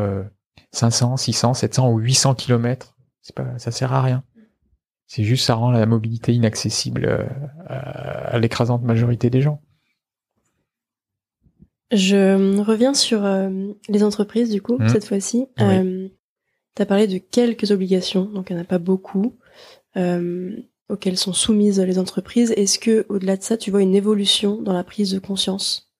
500, 0.72 1.16
600, 1.16 1.54
700 1.54 1.90
ou 1.90 1.98
800 1.98 2.34
km. 2.34 2.96
C'est 3.22 3.34
pas, 3.34 3.58
ça 3.58 3.70
sert 3.70 3.92
à 3.92 4.02
rien. 4.02 4.24
C'est 5.06 5.24
juste 5.24 5.44
ça 5.44 5.54
rend 5.54 5.72
la 5.72 5.86
mobilité 5.86 6.32
inaccessible 6.32 7.04
euh, 7.04 7.26
à, 7.66 8.38
l'écrasante 8.38 8.84
majorité 8.84 9.28
des 9.28 9.40
gens. 9.40 9.60
Je 11.90 12.60
reviens 12.60 12.94
sur 12.94 13.24
euh, 13.24 13.50
les 13.88 14.04
entreprises 14.04 14.50
du 14.50 14.62
coup 14.62 14.78
mmh. 14.78 14.88
cette 14.88 15.04
fois-ci. 15.04 15.48
tu 15.56 16.12
as 16.78 16.86
parlé 16.86 17.08
de 17.08 17.18
quelques 17.18 17.72
obligations, 17.72 18.26
donc 18.26 18.50
il 18.50 18.52
n'y 18.54 18.60
en 18.60 18.62
a 18.62 18.66
pas 18.66 18.78
beaucoup 18.78 19.36
auxquelles 19.96 21.16
sont 21.16 21.32
soumises 21.32 21.80
les 21.80 21.98
entreprises. 21.98 22.52
Est-ce 22.56 22.78
que, 22.78 23.06
au-delà 23.08 23.36
de 23.36 23.42
ça, 23.42 23.56
tu 23.56 23.70
vois 23.70 23.82
une 23.82 23.94
évolution 23.94 24.60
dans 24.60 24.72
la 24.72 24.84
prise 24.84 25.12
de 25.12 25.18
conscience? 25.18 25.92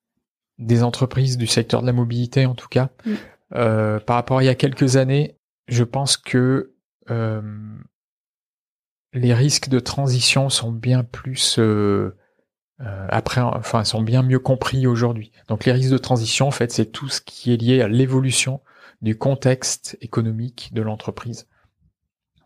Des 0.59 0.83
entreprises 0.83 1.39
du 1.39 1.47
secteur 1.47 1.81
de 1.81 1.87
la 1.87 1.93
mobilité, 1.93 2.47
en 2.47 2.55
tout 2.55 2.69
cas. 2.69 2.91
Mm. 3.05 3.15
Euh, 3.55 3.99
par 4.01 4.17
rapport 4.17 4.39
à 4.39 4.43
il 4.43 4.47
y 4.47 4.51
a 4.51 4.55
quelques 4.55 4.97
années, 4.97 5.37
je 5.69 5.85
pense 5.85 6.17
que 6.17 6.75
euh, 7.11 7.43
les 9.13 9.35
risques 9.35 9.69
de 9.69 9.81
transition 9.81 10.49
sont 10.49 10.73
bien 10.73 11.03
plus 11.03 11.57
euh, 11.59 12.17
après, 13.09 13.41
enfin, 13.41 13.85
sont 13.85 14.03
bien 14.03 14.23
mieux 14.23 14.39
compris 14.39 14.87
aujourd'hui. 14.87 15.33
Donc, 15.49 15.65
les 15.67 15.73
risques 15.73 15.91
de 15.91 15.99
transition, 15.99 16.49
en 16.49 16.51
fait, 16.51 16.73
c'est 16.73 16.87
tout 16.87 17.09
ce 17.09 17.21
qui 17.21 17.53
est 17.53 17.57
lié 17.57 17.83
à 17.83 17.89
l'évolution 17.89 18.61
du 19.03 19.19
contexte 19.19 19.99
économique 20.01 20.71
de 20.73 20.81
l'entreprise 20.81 21.47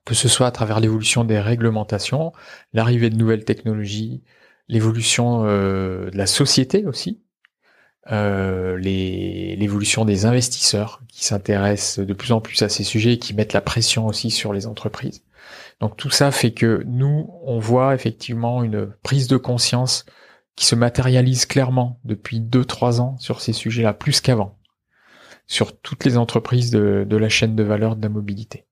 que 0.05 0.15
ce 0.15 0.29
soit 0.29 0.47
à 0.47 0.51
travers 0.51 0.81
l'évolution 0.81 1.25
des 1.25 1.41
réglementations, 1.41 2.33
l'arrivée 2.73 3.11
de 3.11 3.17
nouvelles 3.17 3.45
technologies, 3.45 4.23
l'évolution 4.69 5.45
euh, 5.45 6.11
de 6.11 6.17
la 6.17 6.27
société 6.27 6.87
aussi, 6.87 7.23
euh, 8.13 8.77
l'évolution 8.77 10.05
des 10.05 10.27
investisseurs 10.27 11.01
qui 11.09 11.25
s'intéressent 11.25 12.05
de 12.05 12.13
plus 12.13 12.33
en 12.33 12.41
plus 12.41 12.63
à 12.63 12.69
ces 12.69 12.85
sujets 12.85 13.15
et 13.15 13.19
qui 13.19 13.35
mettent 13.35 13.55
la 13.55 13.63
pression 13.63 14.07
aussi 14.07 14.31
sur 14.31 14.53
les 14.53 14.67
entreprises. 14.67 15.23
Donc 15.81 15.97
tout 15.97 16.11
ça 16.11 16.31
fait 16.31 16.53
que 16.53 16.83
nous, 16.87 17.31
on 17.43 17.59
voit 17.59 17.95
effectivement 17.95 18.63
une 18.63 18.93
prise 19.03 19.27
de 19.27 19.37
conscience 19.37 20.05
qui 20.55 20.67
se 20.67 20.75
matérialise 20.75 21.47
clairement 21.47 21.99
depuis 22.05 22.41
2-3 22.41 23.01
ans 23.01 23.17
sur 23.19 23.41
ces 23.41 23.53
sujets-là, 23.53 23.93
plus 23.95 24.21
qu'avant, 24.21 24.59
sur 25.47 25.77
toutes 25.81 26.05
les 26.05 26.17
entreprises 26.17 26.71
de, 26.71 27.05
de 27.09 27.17
la 27.17 27.29
chaîne 27.29 27.57
de 27.57 27.63
valeur 27.63 27.97
de 27.97 28.03
la 28.03 28.09
mobilité. 28.09 28.67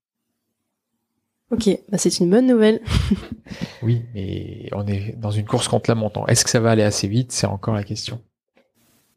Ok, 1.53 1.69
bah 1.91 1.99
c'est 1.99 2.19
une 2.19 2.31
bonne 2.31 2.47
nouvelle. 2.47 2.81
oui, 3.83 4.03
mais 4.15 4.71
on 4.73 4.87
est 4.87 5.15
dans 5.19 5.31
une 5.31 5.45
course 5.45 5.69
contre 5.69 5.91
la 5.91 5.95
montant. 5.95 6.27
Est-ce 6.27 6.45
que 6.45 6.51
ça 6.51 6.61
va 6.61 6.71
aller 6.71 6.83
assez 6.83 7.07
vite? 7.09 7.31
C'est 7.31 7.47
encore 7.47 7.75
la 7.75 7.85
question. 7.85 8.21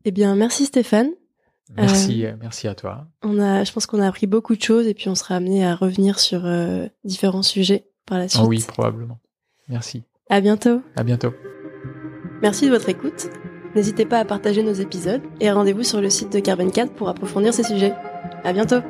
Eh 0.03 0.11
bien, 0.11 0.35
merci 0.35 0.65
Stéphane. 0.65 1.11
Merci, 1.75 2.25
euh, 2.25 2.31
euh, 2.31 2.35
merci 2.41 2.67
à 2.67 2.75
toi. 2.75 3.07
On 3.23 3.39
a, 3.39 3.63
je 3.63 3.71
pense 3.71 3.85
qu'on 3.85 4.01
a 4.01 4.07
appris 4.07 4.27
beaucoup 4.27 4.55
de 4.55 4.61
choses 4.61 4.85
et 4.85 4.93
puis 4.93 5.09
on 5.09 5.15
sera 5.15 5.35
amené 5.35 5.65
à 5.65 5.75
revenir 5.75 6.19
sur 6.19 6.45
euh, 6.45 6.87
différents 7.05 7.41
sujets 7.41 7.87
par 8.05 8.19
la 8.19 8.27
suite. 8.27 8.43
Oh 8.43 8.47
oui, 8.47 8.63
probablement. 8.67 9.17
Merci. 9.69 10.03
À 10.29 10.41
bientôt. 10.41 10.81
À 10.95 11.03
bientôt. 11.03 11.33
Merci 12.41 12.65
de 12.65 12.71
votre 12.71 12.89
écoute. 12.89 13.29
N'hésitez 13.75 14.05
pas 14.05 14.19
à 14.19 14.25
partager 14.25 14.61
nos 14.61 14.73
épisodes 14.73 15.21
et 15.39 15.51
rendez-vous 15.51 15.83
sur 15.83 16.01
le 16.01 16.09
site 16.09 16.31
de 16.31 16.39
Carbon 16.39 16.69
4 16.69 16.93
pour 16.93 17.09
approfondir 17.09 17.53
ces 17.53 17.63
sujets. 17.63 17.93
À 18.43 18.53
bientôt. 18.53 18.81